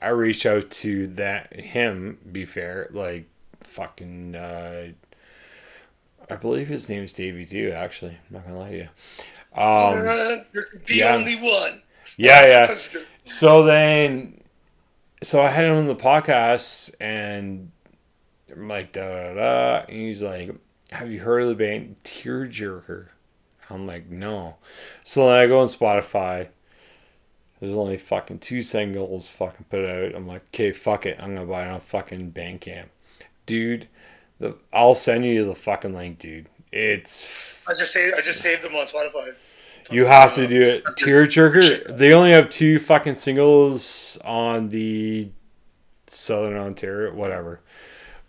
I 0.02 0.10
reached 0.10 0.46
out 0.46 0.70
to 0.72 1.08
that 1.08 1.54
him. 1.60 2.18
Be 2.32 2.46
fair, 2.46 2.90
like 2.92 3.28
fucking. 3.64 4.36
Uh, 4.36 4.88
I 6.30 6.36
believe 6.36 6.70
his 6.70 6.88
name 6.88 7.00
name's 7.00 7.14
Davey 7.14 7.46
too. 7.46 7.72
Actually, 7.76 8.12
I'm 8.12 8.36
not 8.36 8.46
gonna 8.46 8.60
lie 8.60 8.72
to 8.72 8.78
you. 8.78 8.90
Um, 9.54 9.96
the 10.04 10.46
yeah. 10.90 11.16
only 11.16 11.36
one. 11.36 11.82
yeah, 12.18 12.46
yeah. 12.46 12.78
So 13.26 13.64
then, 13.64 14.42
so 15.22 15.42
I 15.42 15.50
had 15.50 15.66
him 15.66 15.78
on 15.78 15.88
the 15.88 15.96
podcast, 15.96 16.94
and 17.00 17.72
I'm 18.52 18.68
like, 18.68 18.94
da 18.94 19.10
da 19.10 19.34
da. 19.34 19.86
And 19.88 19.98
he's 19.98 20.22
like, 20.22 20.56
Have 20.92 21.12
you 21.12 21.20
heard 21.20 21.44
of 21.44 21.50
the 21.50 21.56
band 21.56 21.98
Tearjerker? 22.04 23.08
I'm 23.70 23.86
like, 23.88 24.10
No. 24.10 24.56
So 25.04 25.28
then 25.28 25.38
I 25.40 25.48
go 25.48 25.60
on 25.60 25.68
Spotify, 25.68 26.48
There's 27.60 27.74
only 27.74 27.98
fucking 27.98 28.40
two 28.40 28.62
singles 28.62 29.28
fucking 29.30 29.66
put 29.70 29.86
out. 29.86 30.16
I'm 30.16 30.28
like, 30.28 30.44
okay, 30.54 30.72
fuck 30.72 31.06
it. 31.06 31.18
I'm 31.20 31.36
gonna 31.36 31.46
buy 31.46 31.66
it 31.68 31.72
on 31.72 31.80
fucking 31.82 32.32
Bandcamp, 32.32 32.88
dude. 33.46 33.88
The 34.40 34.56
I'll 34.74 34.96
send 34.96 35.26
you 35.26 35.46
the 35.46 35.56
fucking 35.56 35.94
link, 35.94 36.20
dude. 36.20 36.48
It's 36.72 37.68
I 37.68 37.74
just 37.74 37.92
saved. 37.92 38.16
I 38.16 38.22
just 38.22 38.42
saved 38.42 38.64
them 38.64 38.76
on 38.76 38.88
Spotify. 38.88 39.36
you 39.90 40.06
have 40.06 40.34
to 40.36 40.48
do 40.48 40.62
it. 40.62 40.86
Tearjerker. 40.98 41.98
They 41.98 42.14
only 42.14 42.32
have 42.32 42.50
two 42.50 42.80
fucking 42.80 43.16
singles 43.16 44.18
on 44.24 44.70
the 44.70 45.30
Southern 46.08 46.58
Ontario, 46.58 47.14
whatever. 47.14 47.62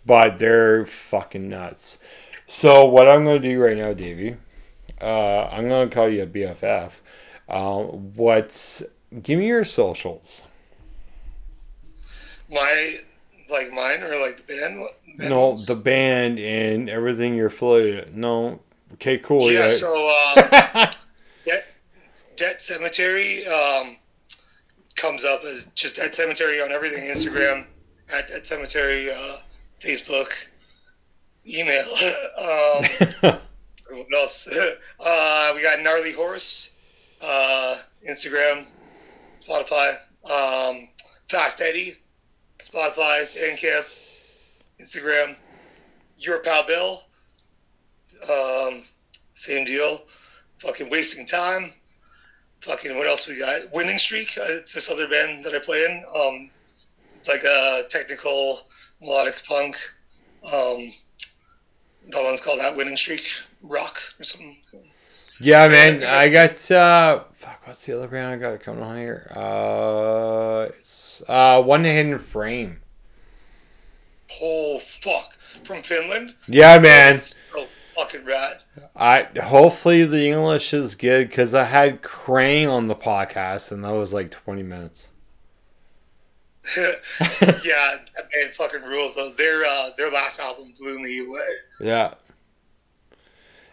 But 0.05 0.39
they're 0.39 0.85
fucking 0.85 1.47
nuts. 1.47 1.99
So 2.47 2.85
what 2.85 3.07
I'm 3.07 3.23
gonna 3.23 3.39
do 3.39 3.61
right 3.61 3.77
now, 3.77 3.93
Davey, 3.93 4.35
uh, 5.01 5.45
I'm 5.45 5.67
gonna 5.69 5.89
call 5.89 6.09
you 6.09 6.23
a 6.23 6.27
BFF. 6.27 6.99
Um, 7.49 8.13
what's 8.15 8.83
give 9.21 9.39
me 9.39 9.47
your 9.47 9.63
socials? 9.63 10.43
My 12.49 12.97
like 13.49 13.71
mine 13.71 14.03
or 14.03 14.17
like 14.19 14.37
the 14.37 14.43
band. 14.43 14.77
band 14.77 14.89
No, 15.17 15.55
the 15.55 15.75
band 15.75 16.39
and 16.39 16.89
everything 16.89 17.35
you're 17.35 17.47
affiliated. 17.47 18.15
No, 18.15 18.59
okay, 18.93 19.17
cool. 19.17 19.51
yeah. 19.51 19.67
Yeah. 19.67 19.75
So 19.75 20.09
um, 20.75 20.89
Debt, 21.45 21.65
Debt 22.35 22.61
Cemetery 22.61 23.45
um, 23.45 23.97
comes 24.95 25.23
up 25.23 25.43
as 25.43 25.65
just 25.75 25.97
Debt 25.97 26.15
Cemetery 26.15 26.61
on 26.61 26.71
everything. 26.71 27.03
Instagram 27.03 27.65
at 28.09 28.27
Debt 28.27 28.45
Cemetery, 28.45 29.11
uh, 29.11 29.37
Facebook, 29.79 30.31
email. 31.47 31.85
um, 32.37 32.83
what 33.89 34.07
else? 34.13 34.47
Uh, 34.47 35.51
we 35.55 35.61
got 35.61 35.81
Gnarly 35.81 36.13
Horse, 36.13 36.71
uh, 37.21 37.77
Instagram, 38.07 38.65
Spotify, 39.47 39.97
um, 40.25 40.89
Fast 41.27 41.61
Eddie, 41.61 41.97
Spotify, 42.61 43.27
Bandcamp, 43.35 43.85
Instagram. 44.79 45.35
Your 46.17 46.39
pal 46.39 46.65
Bill, 46.65 47.03
um, 48.29 48.83
same 49.35 49.65
deal. 49.65 50.03
Fucking 50.61 50.89
wasting 50.89 51.25
time. 51.25 51.73
Fucking 52.61 52.95
what 52.95 53.07
else 53.07 53.27
we 53.27 53.37
got? 53.37 53.73
Winning 53.73 53.99
Streak. 53.99 54.37
Uh, 54.37 54.43
it's 54.47 54.73
this 54.73 54.89
other 54.89 55.07
band 55.09 55.43
that 55.43 55.53
I 55.53 55.59
play 55.59 55.83
in. 55.83 56.03
Um, 56.15 56.49
like 57.27 57.43
a 57.43 57.83
technical 57.89 58.61
melodic 59.01 59.43
punk. 59.45 59.75
Um, 60.45 60.91
that 62.11 62.23
one's 62.23 62.41
called 62.41 62.59
that 62.59 62.75
Winning 62.75 62.97
Streak 62.97 63.25
Rock 63.61 63.99
or 64.19 64.23
something. 64.23 64.57
Yeah, 65.39 65.67
man. 65.67 66.03
I 66.03 66.29
got 66.29 66.71
uh 66.71 67.23
fuck, 67.31 67.61
what's 67.65 67.85
the 67.85 67.97
other 67.97 68.07
band 68.07 68.27
I 68.27 68.37
got 68.37 68.59
coming 68.61 68.83
on 68.83 68.97
here? 68.97 69.29
Uh 69.35 70.67
it's 70.69 71.21
uh 71.27 71.61
One 71.61 71.83
Hidden 71.83 72.19
Frame. 72.19 72.82
Oh 74.45 74.79
fuck! 74.79 75.37
From 75.63 75.81
Finland. 75.83 76.35
Yeah, 76.49 76.77
man. 76.77 77.17
So 77.17 77.65
fucking 77.95 78.25
rad. 78.25 78.59
I 78.93 79.29
hopefully 79.41 80.03
the 80.03 80.27
English 80.27 80.73
is 80.73 80.95
good 80.95 81.29
because 81.29 81.55
I 81.55 81.63
had 81.63 82.01
Crane 82.01 82.67
on 82.67 82.89
the 82.89 82.95
podcast 82.95 83.71
and 83.71 83.85
that 83.85 83.93
was 83.93 84.11
like 84.11 84.31
twenty 84.31 84.63
minutes. 84.63 85.11
yeah, 86.77 86.93
that 87.39 88.29
band 88.33 88.53
fucking 88.53 88.81
rules. 88.81 89.15
Though. 89.15 89.31
Their 89.31 89.63
uh, 89.63 89.91
their 89.97 90.11
last 90.11 90.41
album 90.41 90.73
blew 90.77 90.99
me 90.99 91.25
away. 91.25 91.47
Yeah. 91.79 92.13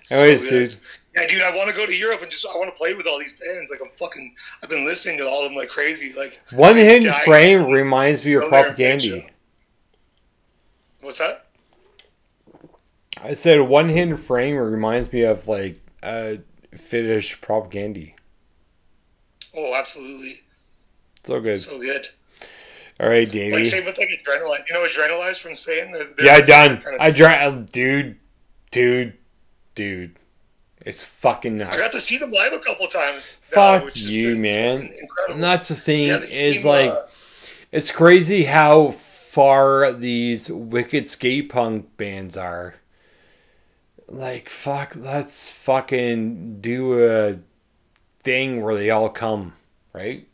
Anyways, 0.09 0.49
good. 0.49 0.71
dude. 0.71 0.79
Yeah, 1.17 1.27
dude, 1.27 1.43
I 1.43 1.57
want 1.57 1.69
to 1.69 1.75
go 1.75 1.85
to 1.85 1.95
Europe 1.95 2.23
and 2.23 2.31
just 2.31 2.47
I 2.47 2.57
want 2.57 2.73
to 2.73 2.77
play 2.77 2.95
with 2.95 3.09
all 3.09 3.19
these 3.19 3.33
bands. 3.33 3.73
Like 3.73 3.81
I'm 3.83 3.91
fucking, 3.99 4.33
I've 4.63 4.71
been 4.71 4.85
listening 4.85 5.19
to 5.19 5.29
all 5.29 5.45
of 5.45 5.51
them 5.51 5.57
like 5.57 5.69
crazy. 5.69 6.13
Like 6.13 6.39
One 6.53 6.77
Hidden 6.77 7.13
Frame 7.25 7.67
reminds 7.67 8.25
me 8.25 8.35
of 8.35 8.45
Propagandhi. 8.45 9.29
What's 11.01 11.19
that? 11.19 11.47
I 13.23 13.35
said 13.35 13.61
One 13.61 13.89
Hidden 13.89 14.17
Frame 14.17 14.57
reminds 14.57 15.13
me 15.13 15.23
of 15.23 15.47
like 15.49 15.81
uh 16.03 16.35
Finnish 16.77 17.41
Propagandhi. 17.41 18.15
Oh, 19.55 19.75
absolutely, 19.75 20.43
So 21.25 21.41
good. 21.41 21.61
so 21.61 21.79
good. 21.81 22.07
All 23.01 23.09
right, 23.09 23.31
Davey. 23.31 23.57
Like 23.57 23.67
same 23.67 23.85
with 23.85 23.99
like 23.99 24.09
Adrenaline. 24.09 24.61
You 24.69 24.75
know 24.75 24.87
Adrenalize 24.87 25.39
from 25.39 25.55
Spain? 25.55 25.91
They're, 25.93 26.05
they're 26.17 26.27
Yeah, 26.27 26.41
done. 26.41 26.81
kind 26.83 26.95
of- 26.97 27.01
I 27.01 27.11
drank, 27.11 27.71
dude, 27.73 28.17
dude, 28.71 29.15
dude. 29.75 30.17
It's 30.87 31.03
fucking 31.05 31.59
nuts. 31.59 31.77
I 31.77 31.79
got 31.79 31.93
to 31.93 32.01
see 32.01 32.17
them 32.19 32.31
live 32.31 32.53
a 32.55 32.59
couple 32.59 32.87
times. 32.87 33.39
Fuck 33.43 33.85
has 33.85 34.03
you, 34.03 34.37
man. 34.37 34.81
Incredible. 34.83 35.35
And 35.35 35.43
that's 35.43 35.69
the 35.69 35.75
thing 35.75 36.09
Yeah, 36.09 36.19
is 36.21 36.63
came, 36.63 36.67
like 36.67 36.91
uh, 36.91 37.03
it's 37.73 37.91
crazy 37.91 38.45
how 38.45 38.91
far 39.31 39.93
these 39.93 40.51
wicked 40.51 41.07
skate 41.07 41.49
punk 41.49 41.97
bands 41.97 42.37
are. 42.37 42.75
Like 44.09 44.49
fuck, 44.49 44.97
let's 44.97 45.49
fucking 45.51 46.61
do 46.61 47.09
a 47.09 47.39
thing 48.25 48.61
where 48.63 48.75
they 48.75 48.91
all 48.91 49.09
come, 49.09 49.53
right? 49.93 50.27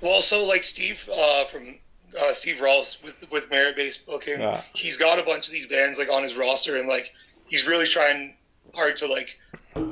Well, 0.00 0.12
also 0.12 0.44
like 0.44 0.64
Steve 0.64 1.08
uh, 1.16 1.44
from 1.44 1.78
uh, 2.20 2.32
Steve 2.32 2.56
Rawles 2.60 3.00
with 3.04 3.30
with 3.30 3.50
Merit 3.52 3.76
Based 3.76 4.04
Booking, 4.04 4.40
Yeah. 4.40 4.62
he's 4.74 4.96
got 4.96 5.20
a 5.20 5.22
bunch 5.22 5.46
of 5.46 5.52
these 5.52 5.66
bands 5.66 5.96
like 5.98 6.10
on 6.10 6.24
his 6.24 6.34
roster, 6.34 6.76
and 6.76 6.88
like 6.88 7.12
he's 7.46 7.66
really 7.68 7.86
trying 7.86 8.34
hard 8.74 8.96
to 8.96 9.06
like 9.06 9.38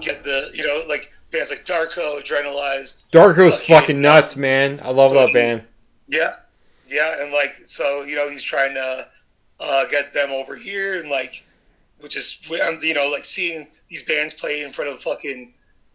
get 0.00 0.24
the 0.24 0.50
you 0.52 0.66
know 0.66 0.82
like 0.88 1.12
bands 1.30 1.50
like 1.50 1.64
Darko, 1.64 2.20
Adrenalized. 2.20 2.96
Darko's 3.12 3.60
Okay. 3.62 3.72
fucking 3.72 4.00
nuts, 4.00 4.34
man. 4.34 4.80
I 4.82 4.90
love 4.90 5.12
that 5.12 5.32
band. 5.32 5.62
Yeah, 6.08 6.34
yeah, 6.90 7.22
and 7.22 7.32
like 7.32 7.54
so 7.64 8.02
you 8.02 8.16
know 8.16 8.28
he's 8.28 8.42
trying 8.42 8.74
to 8.74 9.08
uh, 9.60 9.84
get 9.86 10.12
them 10.12 10.30
over 10.30 10.56
here, 10.56 11.00
and 11.00 11.08
like 11.10 11.44
which 12.00 12.16
is 12.16 12.40
you 12.48 12.94
know 12.94 13.08
like 13.08 13.24
seeing 13.24 13.68
these 13.88 14.02
bands 14.02 14.34
play 14.34 14.62
in 14.62 14.72
front 14.72 14.90
of 14.90 15.02
fucking 15.02 15.52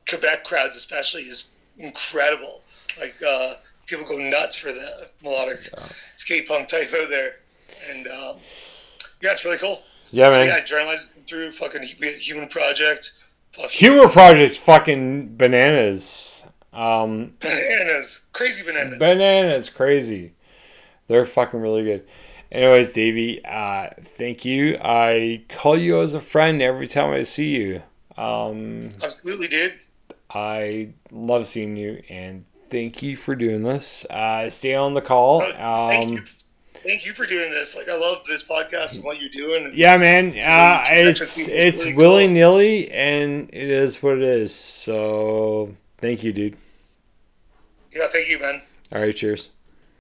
Quebec 0.08 0.44
crowds, 0.44 0.76
especially, 0.76 1.24
is 1.24 1.46
incredible. 1.78 2.62
Like 3.00 3.16
uh, 3.28 3.56
people 3.86 4.06
go 4.06 4.18
nuts 4.18 4.56
for 4.56 4.72
the 4.72 5.08
melodic 5.22 5.70
skate 6.16 6.48
punk 6.48 6.68
type 6.68 6.94
out 6.94 7.10
there, 7.10 7.38
and 7.90 8.08
um, 8.08 8.38
yeah, 9.22 9.32
it's 9.32 9.44
really 9.44 9.58
cool. 9.58 9.82
Yeah, 10.12 10.30
So, 10.30 10.38
man. 10.38 10.48
yeah, 10.48 10.64
journalists 10.64 11.14
through 11.28 11.52
fucking 11.54 11.84
Human 11.84 12.48
Project, 12.48 13.12
fucking 13.54 13.70
Humor 13.72 14.08
Project's 14.08 14.58
fucking 14.58 15.36
bananas. 15.36 16.46
Um, 16.72 17.32
bananas, 17.40 18.22
crazy 18.34 18.64
bananas. 18.64 19.00
bananas, 19.00 19.70
crazy. 19.70 20.34
They're 21.08 21.26
fucking 21.26 21.60
really 21.60 21.84
good. 21.84 22.08
Anyways, 22.52 22.94
Davey, 22.94 23.44
uh, 23.44 23.90
thank 24.02 24.46
you. 24.46 24.78
I 24.82 25.44
call 25.50 25.78
you 25.78 26.02
as 26.02 26.14
a 26.14 26.20
friend 26.20 26.62
every 26.62 26.88
time 26.88 27.12
I 27.12 27.24
see 27.24 27.56
you. 27.56 27.82
Um, 28.18 28.94
Absolutely, 29.02 29.48
dude. 29.48 29.74
I 30.30 30.94
love 31.12 31.48
seeing 31.48 31.76
you, 31.76 32.02
and 32.10 32.46
thank 32.70 33.02
you 33.02 33.16
for 33.18 33.36
doing 33.36 33.64
this. 33.64 34.06
Uh, 34.10 34.50
stay 34.50 34.76
on 34.76 34.94
the 34.94 35.02
call. 35.02 35.42
Thank 35.42 36.12
you. 36.12 36.18
Um, 36.18 36.26
Thank 36.86 37.04
you 37.04 37.14
for 37.14 37.26
doing 37.26 37.50
this. 37.50 37.76
Like, 37.76 37.90
I 37.90 37.98
love 37.98 38.24
this 38.28 38.44
podcast 38.44 38.94
and 38.94 39.04
what 39.04 39.20
you're 39.20 39.32
doing. 39.32 39.66
And 39.66 39.74
yeah, 39.74 39.98
man. 39.98 40.28
Uh, 40.28 40.86
it's 40.92 41.48
it's 41.48 41.80
really 41.80 41.94
cool. 41.94 41.98
willy 42.04 42.28
nilly, 42.28 42.92
and 42.92 43.50
it 43.52 43.70
is 43.70 44.04
what 44.04 44.18
it 44.18 44.24
is. 44.24 44.54
So, 44.54 45.76
thank 45.98 46.24
you, 46.24 46.32
dude. 46.32 46.56
Yeah, 47.92 48.08
thank 48.12 48.30
you, 48.30 48.40
man. 48.40 48.62
All 48.94 49.02
right, 49.02 49.16
cheers. 49.16 49.50